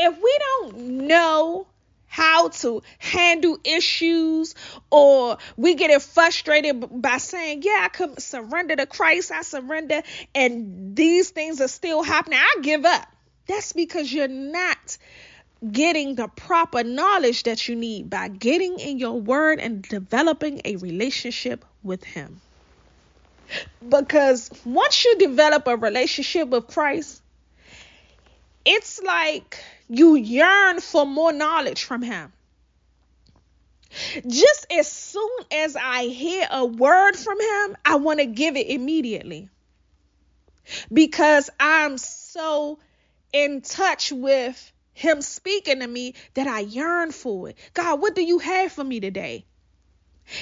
if 0.00 0.16
we 0.22 0.38
don't 0.38 1.06
know 1.06 1.66
how 2.06 2.48
to 2.48 2.82
handle 2.98 3.56
issues 3.62 4.56
or 4.90 5.38
we 5.56 5.76
get 5.76 5.90
it 5.90 6.02
frustrated 6.02 6.84
by 7.00 7.18
saying 7.18 7.62
yeah 7.62 7.82
i 7.82 7.88
could 7.88 8.20
surrender 8.20 8.74
to 8.74 8.84
christ 8.84 9.30
i 9.30 9.42
surrender 9.42 10.02
and 10.34 10.96
these 10.96 11.30
things 11.30 11.60
are 11.60 11.68
still 11.68 12.02
happening 12.02 12.38
i 12.38 12.60
give 12.62 12.84
up. 12.84 13.06
That's 13.46 13.72
because 13.72 14.12
you're 14.12 14.28
not 14.28 14.98
getting 15.72 16.14
the 16.14 16.28
proper 16.28 16.84
knowledge 16.84 17.42
that 17.44 17.68
you 17.68 17.74
need 17.74 18.08
by 18.08 18.28
getting 18.28 18.78
in 18.78 18.98
your 18.98 19.20
word 19.20 19.58
and 19.58 19.82
developing 19.82 20.60
a 20.64 20.76
relationship 20.76 21.64
with 21.82 22.04
him. 22.04 22.40
Because 23.86 24.50
once 24.64 25.04
you 25.04 25.18
develop 25.18 25.66
a 25.66 25.76
relationship 25.76 26.48
with 26.48 26.68
christ 26.68 27.22
it's 28.64 29.00
like 29.02 29.62
you 29.90 30.14
yearn 30.14 30.81
for 30.81 31.05
more 31.05 31.33
knowledge 31.33 31.83
from 31.83 32.00
him. 32.00 32.33
Just 34.24 34.66
as 34.70 34.90
soon 34.90 35.31
as 35.50 35.76
I 35.76 36.05
hear 36.05 36.46
a 36.48 36.64
word 36.64 37.16
from 37.16 37.40
him, 37.40 37.76
I 37.85 37.96
want 37.96 38.20
to 38.20 38.26
give 38.26 38.57
it 38.57 38.68
immediately. 38.68 39.48
Because 40.92 41.50
I'm 41.59 41.98
so 41.98 42.79
in 43.33 43.62
touch 43.62 44.12
with 44.12 44.72
him 44.92 45.22
speaking 45.22 45.81
to 45.81 45.87
me 45.87 46.14
that 46.35 46.46
I 46.46 46.61
yearn 46.61 47.11
for 47.11 47.48
it. 47.48 47.59
God, 47.74 48.00
what 48.00 48.14
do 48.14 48.22
you 48.22 48.38
have 48.38 48.70
for 48.70 48.85
me 48.85 49.00
today? 49.00 49.44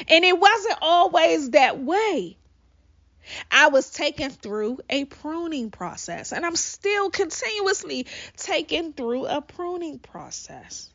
And 0.09 0.25
it 0.27 0.39
wasn't 0.39 0.79
always 0.83 1.51
that 1.51 1.83
way. 1.83 2.37
I 3.51 3.69
was 3.69 3.91
taken 3.91 4.31
through 4.31 4.79
a 4.88 5.05
pruning 5.05 5.71
process, 5.71 6.33
and 6.33 6.45
I'm 6.45 6.57
still 6.57 7.11
continuously 7.11 8.07
taken 8.37 8.93
through 8.93 9.27
a 9.27 9.41
pruning 9.41 9.99
process. 9.99 10.91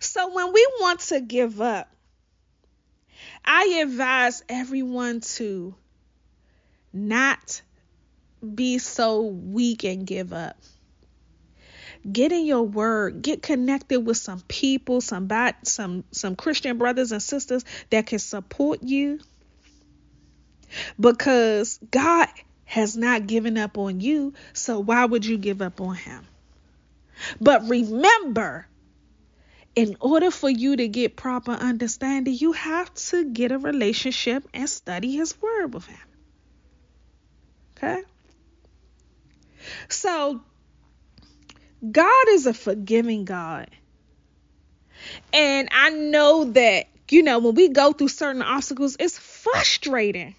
So 0.00 0.34
when 0.34 0.52
we 0.52 0.66
want 0.80 1.00
to 1.00 1.20
give 1.20 1.60
up, 1.60 1.90
I 3.44 3.80
advise 3.82 4.42
everyone 4.48 5.20
to 5.20 5.74
not 6.92 7.62
be 8.54 8.78
so 8.78 9.22
weak 9.22 9.84
and 9.84 10.06
give 10.06 10.32
up. 10.32 10.56
Get 12.10 12.32
in 12.32 12.46
your 12.46 12.62
word, 12.62 13.20
get 13.20 13.42
connected 13.42 14.00
with 14.00 14.16
some 14.16 14.40
people, 14.48 15.02
some 15.02 15.28
some 15.64 16.04
some 16.12 16.34
Christian 16.34 16.78
brothers 16.78 17.12
and 17.12 17.22
sisters 17.22 17.64
that 17.90 18.06
can 18.06 18.18
support 18.18 18.82
you 18.82 19.20
because 20.98 21.78
God 21.90 22.28
has 22.64 22.96
not 22.96 23.26
given 23.26 23.58
up 23.58 23.78
on 23.78 24.00
you. 24.00 24.34
So 24.52 24.80
why 24.80 25.04
would 25.04 25.24
you 25.24 25.38
give 25.38 25.60
up 25.60 25.80
on 25.80 25.96
him? 25.96 26.24
But 27.40 27.68
remember, 27.68 28.66
in 29.74 29.96
order 30.00 30.30
for 30.30 30.48
you 30.48 30.76
to 30.76 30.88
get 30.88 31.16
proper 31.16 31.52
understanding, 31.52 32.34
you 32.38 32.52
have 32.52 32.92
to 32.94 33.24
get 33.24 33.52
a 33.52 33.58
relationship 33.58 34.48
and 34.52 34.68
study 34.68 35.16
his 35.16 35.40
word 35.40 35.74
with 35.74 35.86
him. 35.86 35.98
Okay? 37.76 38.02
So, 39.88 40.40
God 41.90 42.28
is 42.28 42.46
a 42.46 42.54
forgiving 42.54 43.24
God. 43.24 43.70
And 45.32 45.68
I 45.72 45.90
know 45.90 46.44
that, 46.44 46.86
you 47.10 47.22
know, 47.22 47.38
when 47.38 47.54
we 47.54 47.68
go 47.68 47.92
through 47.92 48.08
certain 48.08 48.42
obstacles, 48.42 48.96
it's 48.98 49.18
frustrating. 49.18 50.34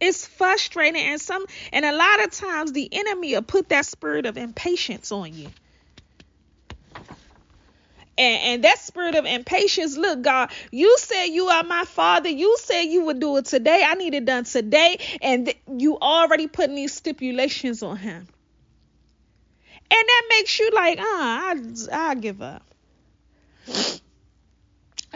It's 0.00 0.26
frustrating 0.26 1.00
and 1.00 1.20
some 1.20 1.44
and 1.72 1.84
a 1.84 1.92
lot 1.92 2.24
of 2.24 2.30
times 2.30 2.72
the 2.72 2.88
enemy 2.92 3.34
will 3.34 3.42
put 3.42 3.70
that 3.70 3.86
spirit 3.86 4.26
of 4.26 4.36
impatience 4.36 5.10
on 5.10 5.34
you. 5.34 5.48
And, 8.18 8.42
and 8.42 8.64
that 8.64 8.78
spirit 8.80 9.14
of 9.14 9.26
impatience, 9.26 9.96
look, 9.96 10.22
God, 10.22 10.50
you 10.72 10.98
said 10.98 11.26
you 11.26 11.46
are 11.46 11.62
my 11.62 11.84
father. 11.84 12.28
You 12.28 12.56
said 12.58 12.82
you 12.82 13.04
would 13.04 13.20
do 13.20 13.36
it 13.36 13.44
today. 13.44 13.84
I 13.86 13.94
need 13.94 14.12
it 14.14 14.24
done 14.24 14.42
today. 14.42 14.98
And 15.22 15.46
th- 15.46 15.58
you 15.68 15.98
already 15.98 16.48
putting 16.48 16.74
these 16.74 16.92
stipulations 16.92 17.82
on 17.84 17.96
him. 17.96 18.26
And 19.90 20.08
that 20.08 20.22
makes 20.30 20.58
you 20.58 20.70
like, 20.74 20.98
ah, 21.00 21.54
I, 21.54 22.10
I 22.10 22.14
give 22.16 22.42
up. 22.42 22.62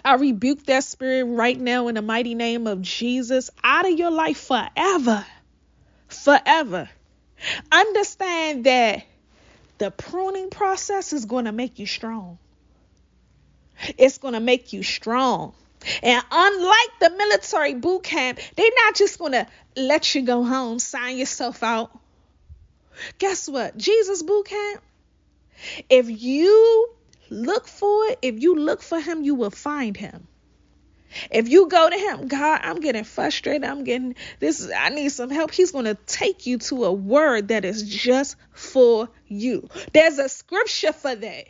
I 0.04 0.14
rebuke 0.16 0.66
that 0.66 0.84
spirit 0.84 1.24
right 1.24 1.58
now 1.58 1.88
in 1.88 1.94
the 1.94 2.02
mighty 2.02 2.34
name 2.34 2.66
of 2.66 2.82
Jesus 2.82 3.50
out 3.62 3.90
of 3.90 3.98
your 3.98 4.10
life 4.10 4.38
forever. 4.38 5.24
Forever. 6.08 6.88
Understand 7.70 8.64
that 8.64 9.04
the 9.78 9.90
pruning 9.90 10.50
process 10.50 11.12
is 11.12 11.24
going 11.24 11.44
to 11.46 11.52
make 11.52 11.78
you 11.78 11.86
strong. 11.86 12.38
It's 13.98 14.18
going 14.18 14.34
to 14.34 14.40
make 14.40 14.72
you 14.72 14.82
strong. 14.82 15.54
And 16.02 16.24
unlike 16.30 16.90
the 17.00 17.10
military 17.10 17.74
boot 17.74 18.04
camp, 18.04 18.38
they're 18.56 18.70
not 18.84 18.94
just 18.94 19.18
going 19.18 19.32
to 19.32 19.46
let 19.76 20.14
you 20.14 20.22
go 20.22 20.44
home, 20.44 20.78
sign 20.78 21.16
yourself 21.16 21.62
out. 21.62 21.90
Guess 23.18 23.48
what? 23.48 23.76
Jesus 23.76 24.22
boot 24.22 24.46
camp, 24.46 24.82
if 25.88 26.08
you 26.08 26.90
Look 27.32 27.66
for 27.66 28.06
it. 28.06 28.18
If 28.20 28.42
you 28.42 28.54
look 28.54 28.82
for 28.82 29.00
him, 29.00 29.22
you 29.22 29.34
will 29.34 29.50
find 29.50 29.96
him. 29.96 30.28
If 31.30 31.48
you 31.48 31.68
go 31.68 31.88
to 31.88 31.96
him, 31.96 32.28
God, 32.28 32.60
I'm 32.62 32.80
getting 32.80 33.04
frustrated. 33.04 33.64
I'm 33.64 33.84
getting 33.84 34.16
this. 34.38 34.70
I 34.74 34.90
need 34.90 35.10
some 35.10 35.30
help. 35.30 35.50
He's 35.50 35.72
going 35.72 35.86
to 35.86 35.94
take 35.94 36.46
you 36.46 36.58
to 36.58 36.84
a 36.84 36.92
word 36.92 37.48
that 37.48 37.64
is 37.64 37.82
just 37.82 38.36
for 38.52 39.08
you. 39.26 39.68
There's 39.92 40.18
a 40.18 40.28
scripture 40.28 40.92
for 40.92 41.14
that 41.14 41.46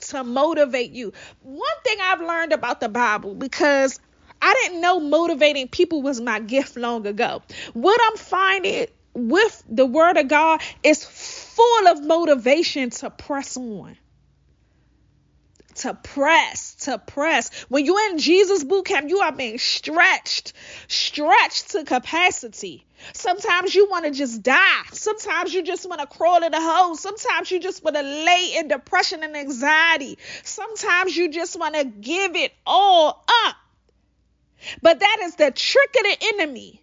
to 0.00 0.24
motivate 0.24 0.92
you. 0.92 1.12
One 1.42 1.78
thing 1.84 1.98
I've 2.02 2.20
learned 2.20 2.52
about 2.52 2.80
the 2.80 2.88
Bible 2.88 3.34
because 3.34 4.00
I 4.40 4.54
didn't 4.62 4.80
know 4.80 4.98
motivating 4.98 5.68
people 5.68 6.02
was 6.02 6.20
my 6.20 6.40
gift 6.40 6.76
long 6.76 7.06
ago. 7.06 7.42
What 7.74 8.00
I'm 8.02 8.16
finding 8.16 8.86
with 9.14 9.62
the 9.68 9.84
word 9.86 10.16
of 10.16 10.28
God 10.28 10.62
is 10.82 11.04
full 11.04 11.88
of 11.88 12.02
motivation 12.02 12.90
to 12.90 13.10
press 13.10 13.56
on 13.58 13.96
to 15.76 15.94
press, 15.94 16.74
to 16.86 16.98
press. 16.98 17.50
When 17.68 17.84
you're 17.84 18.10
in 18.10 18.18
Jesus 18.18 18.64
boot 18.64 18.86
camp, 18.86 19.08
you 19.08 19.18
are 19.18 19.32
being 19.32 19.58
stretched, 19.58 20.52
stretched 20.88 21.70
to 21.72 21.84
capacity. 21.84 22.84
Sometimes 23.12 23.74
you 23.74 23.88
want 23.90 24.04
to 24.04 24.12
just 24.12 24.42
die. 24.42 24.82
Sometimes 24.92 25.52
you 25.52 25.62
just 25.62 25.88
want 25.88 26.00
to 26.00 26.06
crawl 26.06 26.42
in 26.42 26.54
a 26.54 26.60
hole. 26.60 26.94
Sometimes 26.94 27.50
you 27.50 27.60
just 27.60 27.82
want 27.82 27.96
to 27.96 28.02
lay 28.02 28.54
in 28.56 28.68
depression 28.68 29.22
and 29.22 29.36
anxiety. 29.36 30.18
Sometimes 30.44 31.16
you 31.16 31.30
just 31.30 31.58
want 31.58 31.74
to 31.74 31.84
give 31.84 32.36
it 32.36 32.52
all 32.64 33.24
up. 33.46 33.56
But 34.80 35.00
that 35.00 35.16
is 35.22 35.34
the 35.34 35.50
trick 35.50 35.96
of 35.98 36.02
the 36.04 36.26
enemy 36.34 36.80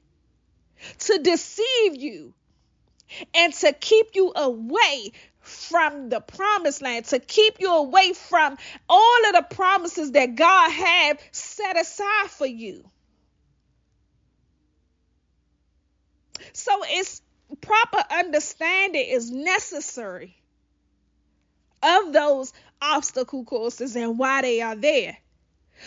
to 0.99 1.19
deceive 1.19 1.95
you 1.95 2.33
and 3.33 3.53
to 3.53 3.73
keep 3.73 4.15
you 4.15 4.33
away 4.35 5.11
from 5.49 6.09
the 6.09 6.19
promised 6.19 6.81
land, 6.81 7.05
to 7.05 7.19
keep 7.19 7.59
you 7.59 7.73
away 7.73 8.13
from 8.13 8.57
all 8.87 9.27
of 9.27 9.33
the 9.33 9.55
promises 9.55 10.11
that 10.11 10.35
God 10.35 10.71
have 10.71 11.19
set 11.31 11.79
aside 11.79 12.29
for 12.29 12.45
you. 12.45 12.83
So 16.53 16.71
it's 16.85 17.21
proper 17.61 18.03
understanding 18.11 19.05
is 19.07 19.31
necessary 19.31 20.35
of 21.81 22.13
those 22.13 22.53
obstacle 22.81 23.43
courses 23.43 23.95
and 23.95 24.17
why 24.17 24.41
they 24.41 24.61
are 24.61 24.75
there. 24.75 25.17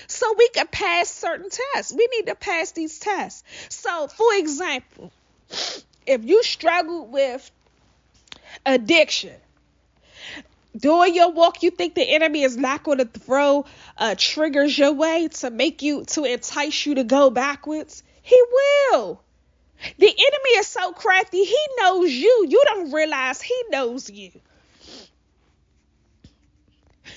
So 0.06 0.34
we 0.38 0.48
can 0.48 0.66
pass 0.68 1.10
certain 1.10 1.50
tests. 1.50 1.92
We 1.92 2.08
need 2.16 2.26
to 2.26 2.34
pass 2.34 2.72
these 2.72 2.98
tests. 2.98 3.44
So, 3.68 4.08
for 4.08 4.34
example, 4.34 5.12
if 6.06 6.24
you 6.24 6.42
struggle 6.42 7.06
with 7.06 7.50
addiction, 8.64 9.34
during 10.76 11.14
your 11.14 11.30
walk, 11.30 11.62
you 11.62 11.70
think 11.70 11.94
the 11.94 12.02
enemy 12.02 12.42
is 12.42 12.56
not 12.56 12.82
going 12.82 12.98
to 12.98 13.04
throw 13.04 13.66
uh, 13.98 14.14
triggers 14.16 14.76
your 14.76 14.92
way 14.92 15.28
to 15.28 15.50
make 15.50 15.82
you, 15.82 16.04
to 16.06 16.24
entice 16.24 16.86
you 16.86 16.96
to 16.96 17.04
go 17.04 17.30
backwards? 17.30 18.02
He 18.22 18.40
will. 18.52 19.22
The 19.98 20.06
enemy 20.06 20.50
is 20.58 20.66
so 20.68 20.92
crafty, 20.92 21.44
he 21.44 21.58
knows 21.78 22.10
you. 22.10 22.46
You 22.48 22.62
don't 22.66 22.92
realize 22.92 23.42
he 23.42 23.64
knows 23.70 24.08
you. 24.08 24.30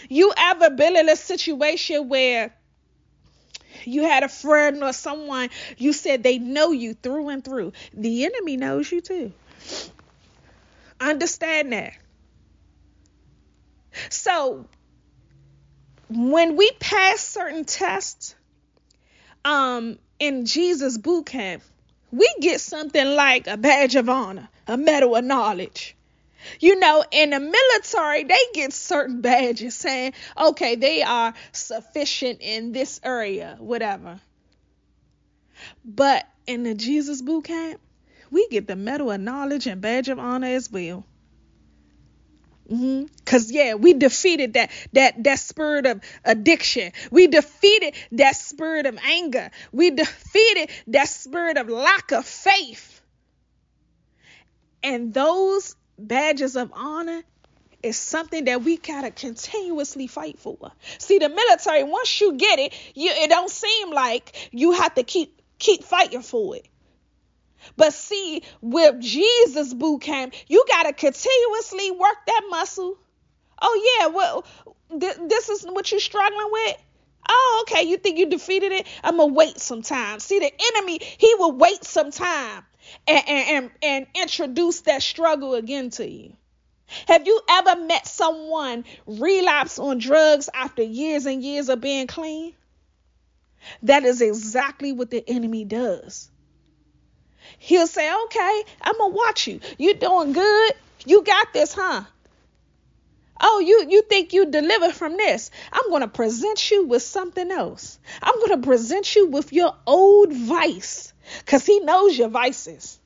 You 0.09 0.33
ever 0.35 0.71
been 0.71 0.95
in 0.95 1.09
a 1.09 1.15
situation 1.15 2.09
where 2.09 2.53
you 3.85 4.03
had 4.03 4.23
a 4.23 4.29
friend 4.29 4.83
or 4.83 4.93
someone 4.93 5.49
you 5.77 5.93
said 5.93 6.23
they 6.23 6.39
know 6.39 6.71
you 6.71 6.93
through 6.95 7.29
and 7.29 7.43
through? 7.43 7.73
The 7.93 8.25
enemy 8.25 8.57
knows 8.57 8.91
you 8.91 9.01
too. 9.01 9.31
Understand 10.99 11.71
that. 11.73 11.93
So 14.09 14.65
when 16.09 16.55
we 16.55 16.71
pass 16.79 17.21
certain 17.21 17.65
tests, 17.65 18.35
um, 19.43 19.99
in 20.19 20.45
Jesus 20.45 20.97
boot 20.97 21.27
camp, 21.27 21.63
we 22.11 22.33
get 22.39 22.61
something 22.61 23.05
like 23.15 23.47
a 23.47 23.57
badge 23.57 23.95
of 23.95 24.09
honor, 24.09 24.49
a 24.67 24.77
medal 24.77 25.15
of 25.15 25.23
knowledge. 25.23 25.95
You 26.59 26.79
know, 26.79 27.03
in 27.11 27.31
the 27.31 27.39
military, 27.39 28.23
they 28.23 28.39
get 28.53 28.71
certain 28.71 29.21
badges 29.21 29.75
saying, 29.75 30.13
okay, 30.37 30.75
they 30.75 31.01
are 31.01 31.33
sufficient 31.51 32.41
in 32.41 32.71
this 32.71 32.99
area, 33.03 33.57
whatever. 33.59 34.19
But 35.83 36.27
in 36.45 36.63
the 36.63 36.75
Jesus 36.75 37.21
boot 37.21 37.45
camp, 37.45 37.81
we 38.29 38.47
get 38.49 38.67
the 38.67 38.75
medal 38.75 39.11
of 39.11 39.21
knowledge 39.21 39.67
and 39.67 39.81
badge 39.81 40.09
of 40.09 40.19
honor 40.19 40.47
as 40.47 40.71
well. 40.71 41.05
Mm-hmm. 42.69 43.05
Cause 43.25 43.51
yeah, 43.51 43.75
we 43.75 43.93
defeated 43.93 44.53
that 44.53 44.71
that 44.93 45.23
that 45.23 45.39
spirit 45.39 45.85
of 45.85 46.01
addiction. 46.23 46.91
We 47.11 47.27
defeated 47.27 47.93
that 48.13 48.35
spirit 48.35 48.87
of 48.87 48.97
anger. 49.03 49.51
We 49.71 49.91
defeated 49.91 50.69
that 50.87 51.07
spirit 51.07 51.57
of 51.57 51.69
lack 51.69 52.11
of 52.11 52.25
faith. 52.25 53.01
And 54.81 55.13
those 55.13 55.75
badges 55.97 56.55
of 56.55 56.71
honor 56.73 57.23
is 57.83 57.97
something 57.97 58.45
that 58.45 58.63
we 58.63 58.77
gotta 58.77 59.11
continuously 59.11 60.07
fight 60.07 60.39
for. 60.39 60.71
See, 60.97 61.19
the 61.19 61.29
military, 61.29 61.83
once 61.83 62.19
you 62.19 62.33
get 62.33 62.57
it, 62.57 62.73
you 62.95 63.11
it 63.11 63.29
don't 63.29 63.49
seem 63.49 63.91
like 63.91 64.49
you 64.51 64.71
have 64.71 64.95
to 64.95 65.03
keep 65.03 65.39
keep 65.59 65.83
fighting 65.83 66.23
for 66.23 66.55
it. 66.55 66.67
But 67.77 67.93
see, 67.93 68.43
with 68.61 68.99
Jesus 69.01 69.73
boot 69.73 70.01
camp, 70.01 70.33
you 70.47 70.65
got 70.67 70.83
to 70.83 70.93
continuously 70.93 71.91
work 71.91 72.17
that 72.27 72.41
muscle. 72.49 72.97
Oh, 73.61 73.97
yeah, 73.99 74.07
well, 74.07 74.45
th- 74.99 75.17
this 75.27 75.49
is 75.49 75.63
what 75.63 75.91
you're 75.91 75.99
struggling 75.99 76.49
with. 76.51 76.77
Oh, 77.27 77.65
okay, 77.67 77.83
you 77.83 77.97
think 77.97 78.19
you 78.19 78.29
defeated 78.29 78.71
it? 78.71 78.87
I'm 79.03 79.17
to 79.17 79.25
wait 79.25 79.59
some 79.59 79.81
time. 79.81 80.19
See, 80.19 80.39
the 80.39 80.51
enemy, 80.75 80.99
he 81.01 81.33
will 81.35 81.53
wait 81.53 81.83
some 81.83 82.11
time 82.11 82.63
and, 83.07 83.23
and, 83.27 83.71
and 83.81 84.07
introduce 84.15 84.81
that 84.81 85.01
struggle 85.01 85.55
again 85.55 85.89
to 85.91 86.07
you. 86.07 86.33
Have 87.07 87.25
you 87.25 87.41
ever 87.49 87.81
met 87.81 88.05
someone 88.05 88.85
relapse 89.07 89.79
on 89.79 89.97
drugs 89.97 90.49
after 90.53 90.83
years 90.83 91.25
and 91.25 91.43
years 91.43 91.69
of 91.69 91.81
being 91.81 92.05
clean? 92.05 92.53
That 93.83 94.03
is 94.03 94.21
exactly 94.21 94.91
what 94.91 95.09
the 95.09 95.27
enemy 95.27 95.65
does. 95.65 96.29
He'll 97.59 97.87
say, 97.87 98.11
okay, 98.25 98.63
I'm 98.81 98.97
going 98.97 99.11
to 99.11 99.17
watch 99.17 99.47
you. 99.47 99.59
You 99.77 99.95
doing 99.95 100.33
good? 100.33 100.73
You 101.05 101.23
got 101.23 101.53
this, 101.53 101.73
huh? 101.73 102.03
Oh, 103.39 103.59
you 103.59 103.87
you 103.89 104.01
think 104.03 104.31
you 104.33 104.45
delivered 104.49 104.93
from 104.93 105.17
this? 105.17 105.51
I'm 105.71 105.89
going 105.89 106.01
to 106.01 106.07
present 106.07 106.71
you 106.71 106.85
with 106.85 107.03
something 107.03 107.51
else. 107.51 107.99
I'm 108.21 108.35
going 108.39 108.61
to 108.61 108.65
present 108.65 109.13
you 109.13 109.27
with 109.27 109.51
your 109.51 109.75
old 109.85 110.31
vice 110.31 111.13
cuz 111.45 111.65
he 111.65 111.79
knows 111.81 112.17
your 112.17 112.29
vices. 112.29 112.97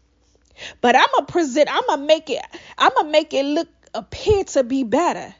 But 0.82 0.96
I'm 0.96 1.08
going 1.14 1.26
to 1.26 1.32
present 1.32 1.70
I'm 1.72 1.86
going 1.88 2.02
to 2.02 2.06
make 2.06 2.30
it 2.30 2.46
I'm 2.78 2.94
going 2.94 3.08
to 3.08 3.12
make 3.12 3.34
it 3.34 3.44
look 3.44 3.70
appear 3.94 4.44
to 4.44 4.64
be 4.64 4.84
better. 4.84 5.34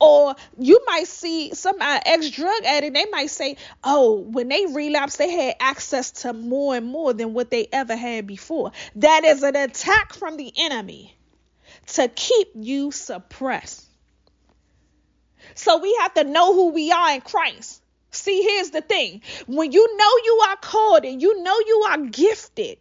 Or 0.00 0.34
you 0.58 0.80
might 0.86 1.06
see 1.06 1.54
some 1.54 1.76
uh, 1.80 2.00
ex 2.04 2.30
drug 2.30 2.64
addict, 2.64 2.94
they 2.94 3.06
might 3.10 3.30
say, 3.30 3.56
oh, 3.82 4.20
when 4.20 4.48
they 4.48 4.66
relapse, 4.66 5.16
they 5.16 5.30
had 5.30 5.56
access 5.60 6.10
to 6.22 6.32
more 6.32 6.76
and 6.76 6.86
more 6.86 7.12
than 7.12 7.34
what 7.34 7.50
they 7.50 7.68
ever 7.72 7.96
had 7.96 8.26
before. 8.26 8.72
That 8.96 9.24
is 9.24 9.42
an 9.42 9.56
attack 9.56 10.14
from 10.14 10.36
the 10.36 10.52
enemy 10.56 11.16
to 11.88 12.08
keep 12.08 12.48
you 12.54 12.90
suppressed. 12.90 13.84
So 15.54 15.78
we 15.78 15.96
have 16.00 16.14
to 16.14 16.24
know 16.24 16.54
who 16.54 16.72
we 16.72 16.90
are 16.90 17.14
in 17.14 17.20
Christ. 17.20 17.82
See, 18.10 18.42
here's 18.42 18.70
the 18.70 18.80
thing 18.80 19.22
when 19.46 19.72
you 19.72 19.96
know 19.96 20.10
you 20.24 20.40
are 20.48 20.56
called 20.56 21.04
and 21.04 21.20
you 21.20 21.42
know 21.42 21.58
you 21.66 21.86
are 21.88 21.98
gifted, 21.98 22.78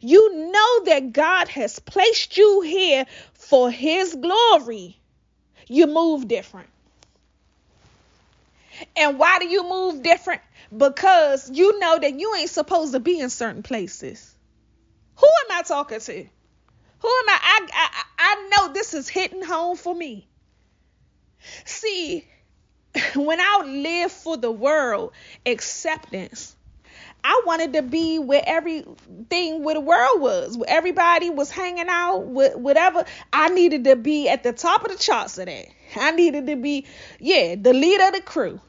you 0.00 0.50
know 0.50 0.84
that 0.86 1.12
God 1.12 1.48
has 1.48 1.78
placed 1.78 2.36
you 2.36 2.62
here 2.62 3.06
for 3.34 3.70
His 3.70 4.14
glory 4.14 4.97
you 5.68 5.86
move 5.86 6.28
different. 6.28 6.68
And 8.96 9.18
why 9.18 9.38
do 9.38 9.46
you 9.46 9.68
move 9.68 10.02
different? 10.02 10.40
Because 10.76 11.50
you 11.50 11.78
know 11.78 11.98
that 11.98 12.18
you 12.18 12.34
ain't 12.36 12.50
supposed 12.50 12.92
to 12.92 13.00
be 13.00 13.18
in 13.18 13.30
certain 13.30 13.62
places. 13.62 14.34
Who 15.16 15.26
am 15.26 15.58
I 15.58 15.62
talking 15.62 16.00
to? 16.00 16.12
Who 17.00 17.08
am 17.08 17.28
I? 17.28 17.38
I, 17.42 17.66
I, 17.72 18.04
I 18.18 18.48
know 18.50 18.72
this 18.72 18.94
is 18.94 19.08
hitting 19.08 19.42
home 19.42 19.76
for 19.76 19.94
me. 19.94 20.28
See, 21.64 22.26
when 23.14 23.40
I 23.40 23.62
live 23.66 24.12
for 24.12 24.36
the 24.36 24.50
world, 24.50 25.12
acceptance, 25.46 26.54
I 27.24 27.42
wanted 27.46 27.72
to 27.74 27.82
be 27.82 28.18
where 28.18 28.42
everything 28.46 29.64
where 29.64 29.74
the 29.74 29.80
world 29.80 30.20
was, 30.20 30.56
where 30.56 30.70
everybody 30.70 31.30
was 31.30 31.50
hanging 31.50 31.88
out, 31.88 32.26
with 32.26 32.56
whatever. 32.56 33.04
I 33.32 33.48
needed 33.48 33.84
to 33.84 33.96
be 33.96 34.28
at 34.28 34.42
the 34.42 34.52
top 34.52 34.84
of 34.84 34.92
the 34.92 34.98
charts 34.98 35.38
of 35.38 35.46
that. 35.46 35.66
I 35.96 36.12
needed 36.12 36.46
to 36.46 36.56
be, 36.56 36.86
yeah, 37.18 37.56
the 37.56 37.72
leader 37.72 38.04
of 38.04 38.12
the 38.14 38.22
crew 38.22 38.60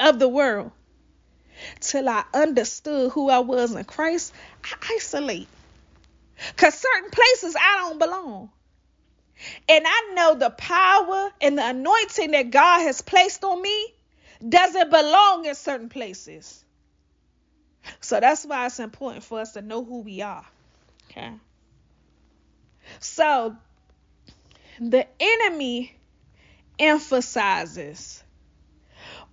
of 0.00 0.18
the 0.18 0.28
world. 0.28 0.72
Till 1.80 2.08
I 2.08 2.24
understood 2.32 3.12
who 3.12 3.28
I 3.30 3.40
was 3.40 3.74
in 3.74 3.84
Christ, 3.84 4.32
I 4.64 4.94
isolate. 4.94 5.48
Cause 6.56 6.74
certain 6.74 7.10
places 7.10 7.56
I 7.58 7.78
don't 7.80 7.98
belong. 7.98 8.50
And 9.68 9.84
I 9.86 10.12
know 10.14 10.34
the 10.34 10.50
power 10.50 11.30
and 11.40 11.58
the 11.58 11.68
anointing 11.68 12.30
that 12.32 12.50
God 12.50 12.80
has 12.82 13.02
placed 13.02 13.44
on 13.44 13.60
me 13.60 13.94
doesn't 14.46 14.90
belong 14.90 15.46
in 15.46 15.54
certain 15.54 15.88
places. 15.88 16.64
So 18.00 18.20
that's 18.20 18.44
why 18.44 18.66
it's 18.66 18.80
important 18.80 19.24
for 19.24 19.40
us 19.40 19.52
to 19.52 19.62
know 19.62 19.84
who 19.84 20.00
we 20.00 20.22
are. 20.22 20.44
Okay. 21.10 21.32
So 23.00 23.56
the 24.80 25.06
enemy 25.20 25.94
emphasizes 26.78 28.22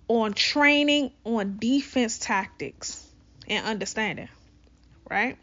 on 0.08 0.32
training 0.32 1.10
on 1.24 1.58
defense 1.58 2.18
tactics 2.18 3.04
and 3.48 3.66
understanding, 3.66 4.28
right? 5.08 5.36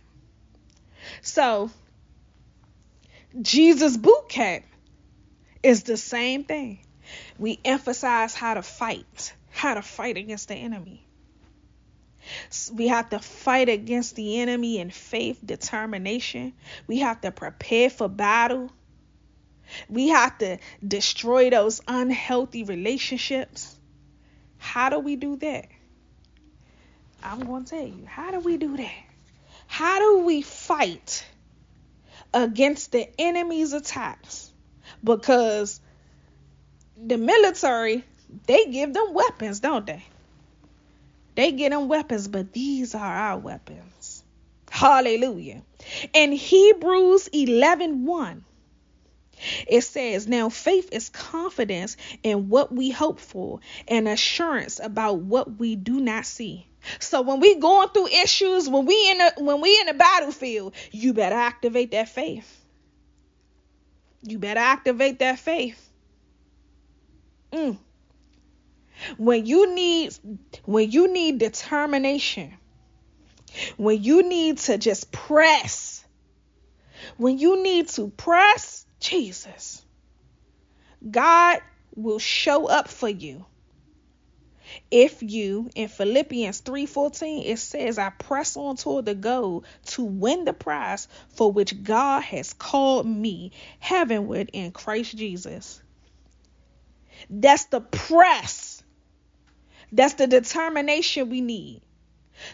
So 1.22 1.72
Jesus 3.42 3.98
boot 3.98 4.30
camp 4.30 4.66
is 5.62 5.84
the 5.84 5.98
same 5.98 6.44
thing. 6.44 6.80
We 7.38 7.60
emphasize 7.66 8.34
how 8.34 8.54
to 8.54 8.62
fight, 8.62 9.34
how 9.52 9.74
to 9.74 9.82
fight 9.82 10.18
against 10.18 10.48
the 10.48 10.56
enemy. 10.56 11.06
We 12.74 12.88
have 12.88 13.10
to 13.10 13.20
fight 13.20 13.70
against 13.70 14.16
the 14.16 14.40
enemy 14.40 14.80
in 14.80 14.90
faith, 14.90 15.40
determination. 15.44 16.54
We 16.88 17.00
have 17.00 17.22
to 17.22 17.32
prepare 17.32 17.90
for 17.90 18.08
battle. 18.08 18.72
We 19.90 20.10
have 20.10 20.38
to 20.40 20.58
destroy 20.86 21.50
those 21.50 21.82
unhealthy 21.88 22.64
relationships. 22.64 23.76
How 24.58 24.90
do 24.90 25.00
we 25.00 25.16
do 25.16 25.38
that? 25.38 25.68
I'm 27.24 27.40
going 27.46 27.64
to 27.66 27.70
tell 27.70 27.88
you. 27.88 28.06
How 28.06 28.32
do 28.32 28.40
we 28.40 28.58
do 28.58 28.78
that? 28.78 29.04
How 29.68 30.00
do 30.00 30.26
we 30.26 30.42
fight 30.42 31.26
against 32.34 32.92
the 32.92 33.10
enemy's 33.18 33.74
attacks? 33.74 34.52
Because 35.04 35.80
the 36.98 37.18
military, 37.18 38.04
they 38.46 38.66
give 38.66 38.94
them 38.94 39.14
weapons, 39.14 39.60
don't 39.60 39.86
they? 39.86 40.04
They 41.36 41.52
get 41.52 41.72
them 41.72 41.88
weapons, 41.88 42.28
but 42.28 42.54
these 42.54 42.94
are 42.96 43.16
our 43.16 43.38
weapons. 43.38 44.24
Hallelujah. 44.70 45.62
In 46.14 46.32
Hebrews 46.32 47.28
11 47.28 48.06
1, 48.06 48.46
it 49.68 49.82
says, 49.82 50.28
Now 50.28 50.50
faith 50.50 50.90
is 50.92 51.10
confidence 51.10 51.98
in 52.22 52.50
what 52.50 52.72
we 52.72 52.90
hope 52.90 53.20
for 53.20 53.60
and 53.88 54.08
assurance 54.08 54.80
about 54.82 55.20
what 55.20 55.60
we 55.60 55.76
do 55.76 56.00
not 56.00 56.26
see. 56.26 56.68
So 57.00 57.22
when 57.22 57.40
we 57.40 57.56
going 57.56 57.90
through 57.90 58.08
issues, 58.08 58.70
when 58.70 58.86
we 58.86 59.12
in 59.12 59.22
a 59.22 59.32
when 59.38 59.62
we 59.62 59.80
in 59.80 59.90
a 59.90 59.94
battlefield, 59.94 60.74
you 60.92 61.14
better 61.14 61.36
activate 61.36 61.92
that 61.92 62.10
faith. 62.10 62.60
You 64.22 64.40
better 64.40 64.60
activate 64.60 65.20
that 65.20 65.40
faith. 65.40 65.90
Mm 67.52 67.78
when 69.18 69.46
you 69.46 69.74
need 69.74 70.14
when 70.66 70.92
you 70.92 71.12
need 71.12 71.40
determination 71.40 72.54
when 73.78 74.02
you 74.02 74.28
need 74.28 74.58
to 74.58 74.78
just 74.78 75.12
press 75.12 76.04
when 77.18 77.38
you 77.38 77.62
need 77.62 77.88
to 77.88 78.10
press 78.10 78.86
jesus 79.00 79.86
god 81.10 81.60
will 81.96 82.20
show 82.20 82.68
up 82.68 82.88
for 82.88 83.10
you. 83.10 83.46
If 84.90 85.22
you 85.22 85.70
in 85.76 85.88
philippians 85.88 86.62
3.14 86.62 87.46
it 87.46 87.60
says 87.60 88.00
i 88.00 88.10
press 88.10 88.58
on 88.58 88.76
toward 88.76 89.06
the 89.06 89.14
goal 89.14 89.66
to 89.88 90.04
win 90.04 90.46
the 90.46 90.54
prize 90.54 91.08
for 91.36 91.52
which 91.52 91.84
god 91.84 92.24
has 92.24 92.54
called 92.54 93.06
me 93.06 93.52
heavenward 93.80 94.50
in 94.54 94.72
christ 94.72 95.16
jesus. 95.16 95.82
That's 97.30 97.66
the 97.66 97.82
press 97.82 98.73
that's 99.94 100.16
the 100.16 100.28
determination 100.28 101.30
we 101.30 101.42
need. 101.42 101.82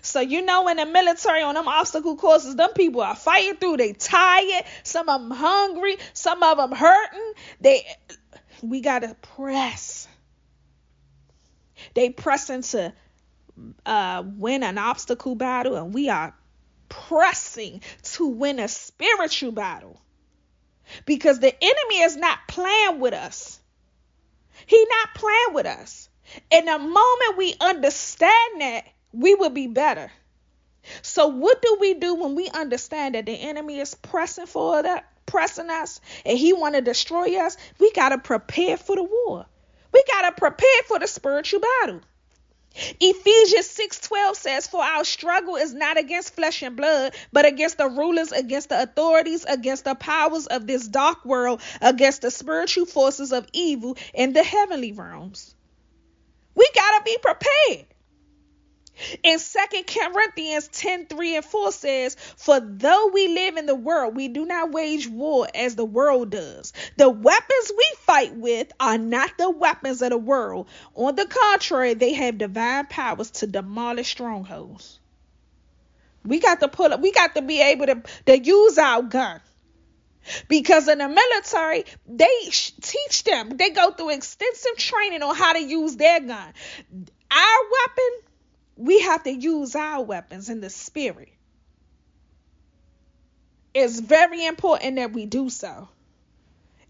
So 0.01 0.19
you 0.19 0.43
know 0.43 0.67
in 0.67 0.77
the 0.77 0.85
military 0.85 1.41
on 1.41 1.55
them 1.55 1.67
obstacle 1.67 2.15
courses, 2.17 2.55
them 2.55 2.73
people 2.73 3.01
are 3.01 3.15
fighting 3.15 3.55
through. 3.55 3.77
They 3.77 3.93
tired. 3.93 4.65
Some 4.83 5.09
of 5.09 5.21
them 5.21 5.31
hungry. 5.31 5.97
Some 6.13 6.43
of 6.43 6.57
them 6.57 6.71
hurting. 6.71 7.33
They 7.61 7.85
we 8.61 8.81
gotta 8.81 9.15
press. 9.35 10.07
They 11.93 12.09
pressing 12.09 12.61
to 12.61 12.93
uh, 13.85 14.23
win 14.25 14.63
an 14.63 14.77
obstacle 14.77 15.35
battle, 15.35 15.75
and 15.75 15.93
we 15.93 16.09
are 16.09 16.35
pressing 16.89 17.81
to 18.03 18.27
win 18.27 18.59
a 18.59 18.67
spiritual 18.67 19.51
battle 19.51 20.01
because 21.05 21.39
the 21.39 21.53
enemy 21.63 22.01
is 22.01 22.17
not 22.17 22.39
playing 22.47 22.99
with 22.99 23.13
us. 23.13 23.59
He 24.65 24.85
not 24.89 25.15
playing 25.15 25.53
with 25.53 25.65
us. 25.65 26.08
And 26.51 26.67
the 26.67 26.79
moment 26.79 27.37
we 27.37 27.55
understand 27.59 28.61
that, 28.61 28.85
we 29.11 29.35
will 29.35 29.49
be 29.49 29.67
better. 29.67 30.11
So 31.01 31.27
what 31.27 31.61
do 31.61 31.77
we 31.79 31.93
do 31.95 32.15
when 32.15 32.35
we 32.35 32.49
understand 32.49 33.15
that 33.15 33.25
the 33.25 33.33
enemy 33.33 33.79
is 33.79 33.95
pressing 33.95 34.45
for 34.45 34.81
that, 34.81 35.09
pressing 35.25 35.69
us, 35.69 35.99
and 36.25 36.37
he 36.37 36.53
want 36.53 36.75
to 36.75 36.81
destroy 36.81 37.37
us? 37.39 37.57
We 37.79 37.91
got 37.91 38.09
to 38.09 38.17
prepare 38.17 38.77
for 38.77 38.95
the 38.95 39.03
war. 39.03 39.45
We 39.93 40.03
got 40.07 40.29
to 40.29 40.31
prepare 40.33 40.81
for 40.87 40.99
the 40.99 41.07
spiritual 41.07 41.61
battle. 41.61 42.01
Ephesians 42.99 43.67
6:12 43.67 44.35
says 44.35 44.67
for 44.67 44.83
our 44.83 45.03
struggle 45.03 45.55
is 45.55 45.73
not 45.73 45.97
against 45.97 46.35
flesh 46.35 46.61
and 46.61 46.77
blood 46.77 47.15
but 47.33 47.45
against 47.45 47.79
the 47.79 47.87
rulers 47.87 48.31
against 48.31 48.69
the 48.69 48.81
authorities 48.81 49.43
against 49.43 49.85
the 49.85 49.95
powers 49.95 50.45
of 50.45 50.67
this 50.67 50.87
dark 50.87 51.25
world 51.25 51.61
against 51.81 52.21
the 52.21 52.29
spiritual 52.29 52.85
forces 52.85 53.33
of 53.33 53.47
evil 53.53 53.97
in 54.13 54.33
the 54.33 54.43
heavenly 54.43 54.91
realms. 54.91 55.55
We 56.59 56.69
got 56.75 56.97
to 56.97 57.03
be 57.05 57.17
prepared. 57.21 57.85
In 59.23 59.39
2 59.39 59.83
Corinthians 59.87 60.67
10 60.67 61.05
3 61.05 61.37
and 61.37 61.45
4 61.45 61.71
says, 61.71 62.17
For 62.35 62.59
though 62.59 63.07
we 63.13 63.29
live 63.29 63.55
in 63.55 63.65
the 63.65 63.75
world, 63.75 64.13
we 64.13 64.27
do 64.27 64.45
not 64.45 64.71
wage 64.71 65.07
war 65.07 65.47
as 65.55 65.77
the 65.77 65.85
world 65.85 66.31
does. 66.31 66.73
The 66.97 67.09
weapons 67.09 67.71
we 67.77 67.85
fight 67.99 68.35
with 68.35 68.73
are 68.77 68.97
not 68.97 69.37
the 69.37 69.49
weapons 69.49 70.01
of 70.01 70.09
the 70.09 70.17
world. 70.17 70.67
On 70.95 71.15
the 71.15 71.27
contrary, 71.27 71.93
they 71.93 72.11
have 72.11 72.37
divine 72.37 72.87
powers 72.87 73.31
to 73.31 73.47
demolish 73.47 74.09
strongholds. 74.09 74.99
We 76.25 76.41
got 76.41 76.59
to 76.59 76.67
pull 76.67 76.91
up, 76.91 76.99
we 76.99 77.13
got 77.13 77.35
to 77.35 77.41
be 77.41 77.61
able 77.61 77.85
to, 77.85 78.03
to 78.25 78.37
use 78.37 78.77
our 78.77 79.01
gun. 79.01 79.39
Because 80.47 80.87
in 80.87 80.99
the 80.99 81.07
military, 81.07 81.85
they 82.07 82.49
teach 82.81 83.23
them, 83.23 83.57
they 83.57 83.69
go 83.71 83.91
through 83.91 84.11
extensive 84.11 84.77
training 84.77 85.23
on 85.23 85.35
how 85.35 85.53
to 85.53 85.61
use 85.61 85.95
their 85.95 86.19
gun. 86.19 86.53
Our 87.31 87.59
weapon 87.71 88.29
we 88.79 89.01
have 89.01 89.23
to 89.23 89.31
use 89.31 89.75
our 89.75 90.01
weapons 90.01 90.47
in 90.49 90.61
the 90.61 90.69
spirit. 90.69 91.33
It's 93.73 93.99
very 93.99 94.45
important 94.45 94.95
that 94.95 95.11
we 95.11 95.25
do 95.25 95.49
so. 95.49 95.89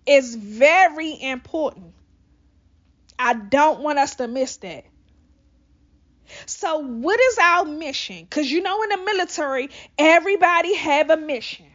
It's 0.06 0.36
very 0.36 1.20
important. 1.20 1.94
I 3.18 3.34
don't 3.34 3.82
want 3.82 3.98
us 3.98 4.16
to 4.16 4.28
miss 4.28 4.58
that. 4.58 4.86
So, 6.46 6.78
what 6.78 7.20
is 7.20 7.38
our 7.40 7.66
mission? 7.66 8.22
Because 8.22 8.52
you 8.52 8.62
know, 8.62 8.84
in 8.84 8.90
the 8.90 8.98
military, 8.98 9.72
everybody 9.98 10.76
have 10.76 11.10
a 11.10 11.18
mission. 11.18 11.66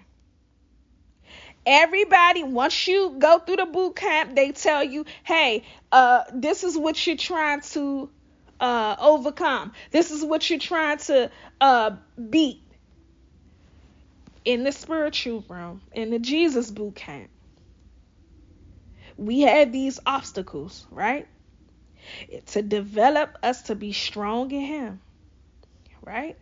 Everybody, 1.67 2.43
once 2.43 2.87
you 2.87 3.17
go 3.19 3.39
through 3.39 3.57
the 3.57 3.67
boot 3.67 3.97
camp, 3.97 4.35
they 4.35 4.53
tell 4.53 4.85
you, 4.85 5.07
hey, 5.23 5.65
uh, 5.91 6.25
this 6.35 6.63
is 6.63 6.77
what 6.77 7.07
you're 7.07 7.17
trying 7.17 7.63
to 7.63 8.11
uh, 8.61 8.97
overcome. 9.01 9.73
This 9.91 10.11
is 10.11 10.23
what 10.23 10.49
you're 10.51 10.59
trying 10.59 10.99
to 10.99 11.31
uh, 11.61 11.93
beat 12.31 12.63
in 14.45 14.65
the 14.65 14.73
spiritual 14.73 15.43
realm, 15.49 15.81
in 15.93 16.11
the 16.11 16.19
Jesus 16.19 16.71
boot 16.71 16.97
camp. 16.97 17.31
We 19.17 19.43
have 19.43 19.73
these 19.73 19.99
obstacles, 20.05 20.87
right? 20.91 21.27
To 22.49 22.61
develop 22.61 23.39
us 23.43 23.63
to 23.63 23.75
be 23.75 23.93
strong 23.93 24.51
in 24.51 24.61
Him, 24.61 25.01
right? 26.03 26.37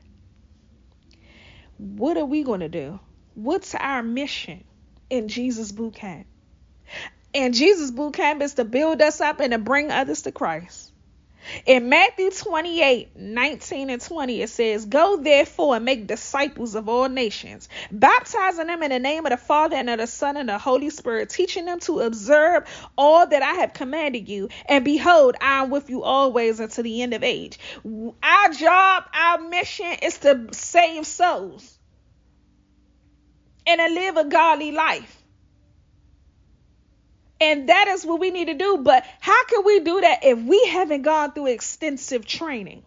What 1.77 2.17
are 2.17 2.25
we 2.25 2.43
going 2.43 2.61
to 2.61 2.69
do? 2.69 2.99
What's 3.35 3.75
our 3.77 4.03
mission 4.03 4.65
in 5.13 5.29
Jesus 5.29 5.71
boot 5.73 5.95
camp? 5.95 6.27
And 7.35 7.53
Jesus 7.55 7.91
boot 7.91 8.15
camp 8.15 8.41
is 8.41 8.55
to 8.55 8.65
build 8.65 9.03
us 9.03 9.21
up 9.21 9.41
and 9.41 9.53
to 9.53 9.59
bring 9.59 9.91
others 9.91 10.23
to 10.23 10.33
Christ. 10.33 10.91
In 11.67 11.89
Matthew 11.89 12.31
28 12.31 13.17
19 13.17 13.91
and 13.91 14.01
20, 14.01 14.43
it 14.43 14.49
says, 14.49 14.87
Go 14.87 15.19
therefore 15.19 15.77
and 15.77 15.85
make 15.85 16.07
disciples 16.07 16.75
of 16.77 16.89
all 16.89 17.09
nations, 17.09 17.69
baptizing 17.91 18.69
them 18.69 18.83
in 18.83 18.91
the 18.91 18.99
name 18.99 19.27
of 19.27 19.31
the 19.31 19.37
Father 19.37 19.77
and 19.77 19.91
of 19.91 19.99
the 19.99 20.07
Son 20.07 20.37
and 20.37 20.49
the 20.49 20.57
Holy 20.57 20.89
Spirit, 20.89 21.29
teaching 21.31 21.67
them 21.67 21.81
to 21.81 22.01
observe 22.01 22.65
all 22.97 23.27
that 23.27 23.43
I 23.43 23.55
have 23.55 23.75
commanded 23.75 24.29
you. 24.29 24.49
And 24.67 24.85
behold, 24.85 25.37
I 25.41 25.63
am 25.63 25.71
with 25.71 25.91
you 25.91 26.05
always 26.05 26.59
until 26.61 26.85
the 26.85 27.03
end 27.03 27.13
of 27.13 27.23
age. 27.23 27.59
Our 28.23 28.49
job, 28.51 29.05
our 29.13 29.41
mission 29.41 29.93
is 30.01 30.19
to 30.19 30.49
save 30.53 31.07
souls 31.07 31.79
and 33.67 33.81
to 33.81 33.89
live 33.89 34.17
a 34.17 34.25
godly 34.25 34.73
life. 34.73 35.23
And 37.41 37.69
that 37.69 37.89
is 37.89 38.07
what 38.07 38.21
we 38.21 38.31
need 38.31 38.47
to 38.47 38.55
do. 38.55 38.79
But 38.79 39.05
how 39.21 39.45
can 39.47 39.65
we 39.65 39.81
do 39.81 40.01
that 40.01 40.25
if 40.25 40.39
we 40.39 40.65
haven't 40.67 41.03
gone 41.03 41.33
through 41.33 41.49
extensive 41.49 42.25
training? 42.25 42.85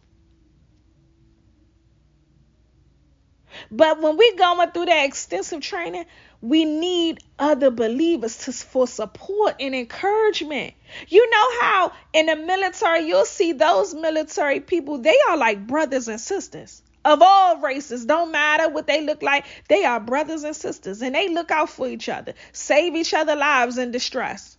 But 3.71 4.01
when 4.01 4.17
we're 4.17 4.35
going 4.38 4.71
through 4.71 4.85
that 4.85 5.05
extensive 5.05 5.61
training, 5.61 6.05
we 6.41 6.65
need 6.65 7.19
other 7.39 7.71
believers 7.71 8.38
to, 8.45 8.53
for 8.53 8.88
support 8.88 9.55
and 9.59 9.73
encouragement. 9.73 10.73
You 11.07 11.29
know 11.29 11.61
how 11.61 11.91
in 12.13 12.27
the 12.27 12.35
military, 12.35 13.07
you'll 13.07 13.25
see 13.25 13.53
those 13.53 13.93
military 13.93 14.59
people, 14.59 14.99
they 14.99 15.17
are 15.29 15.38
like 15.38 15.65
brothers 15.65 16.07
and 16.07 16.19
sisters 16.19 16.81
of 17.06 17.22
all 17.22 17.58
races, 17.58 18.06
don't 18.06 18.32
matter 18.32 18.68
what 18.68 18.88
they 18.88 19.02
look 19.02 19.22
like, 19.22 19.46
they 19.70 19.86
are 19.86 20.00
brothers 20.00 20.44
and 20.44 20.56
sisters 20.56 21.02
and 21.02 21.15
they 21.15 21.30
look 21.30 21.52
out 21.52 21.70
for 21.70 21.88
each 21.88 22.10
other, 22.10 22.34
save 22.52 22.96
each 22.96 23.13
other 23.13 23.36
lives 23.36 23.78
in 23.78 23.91
distress. 23.91 24.58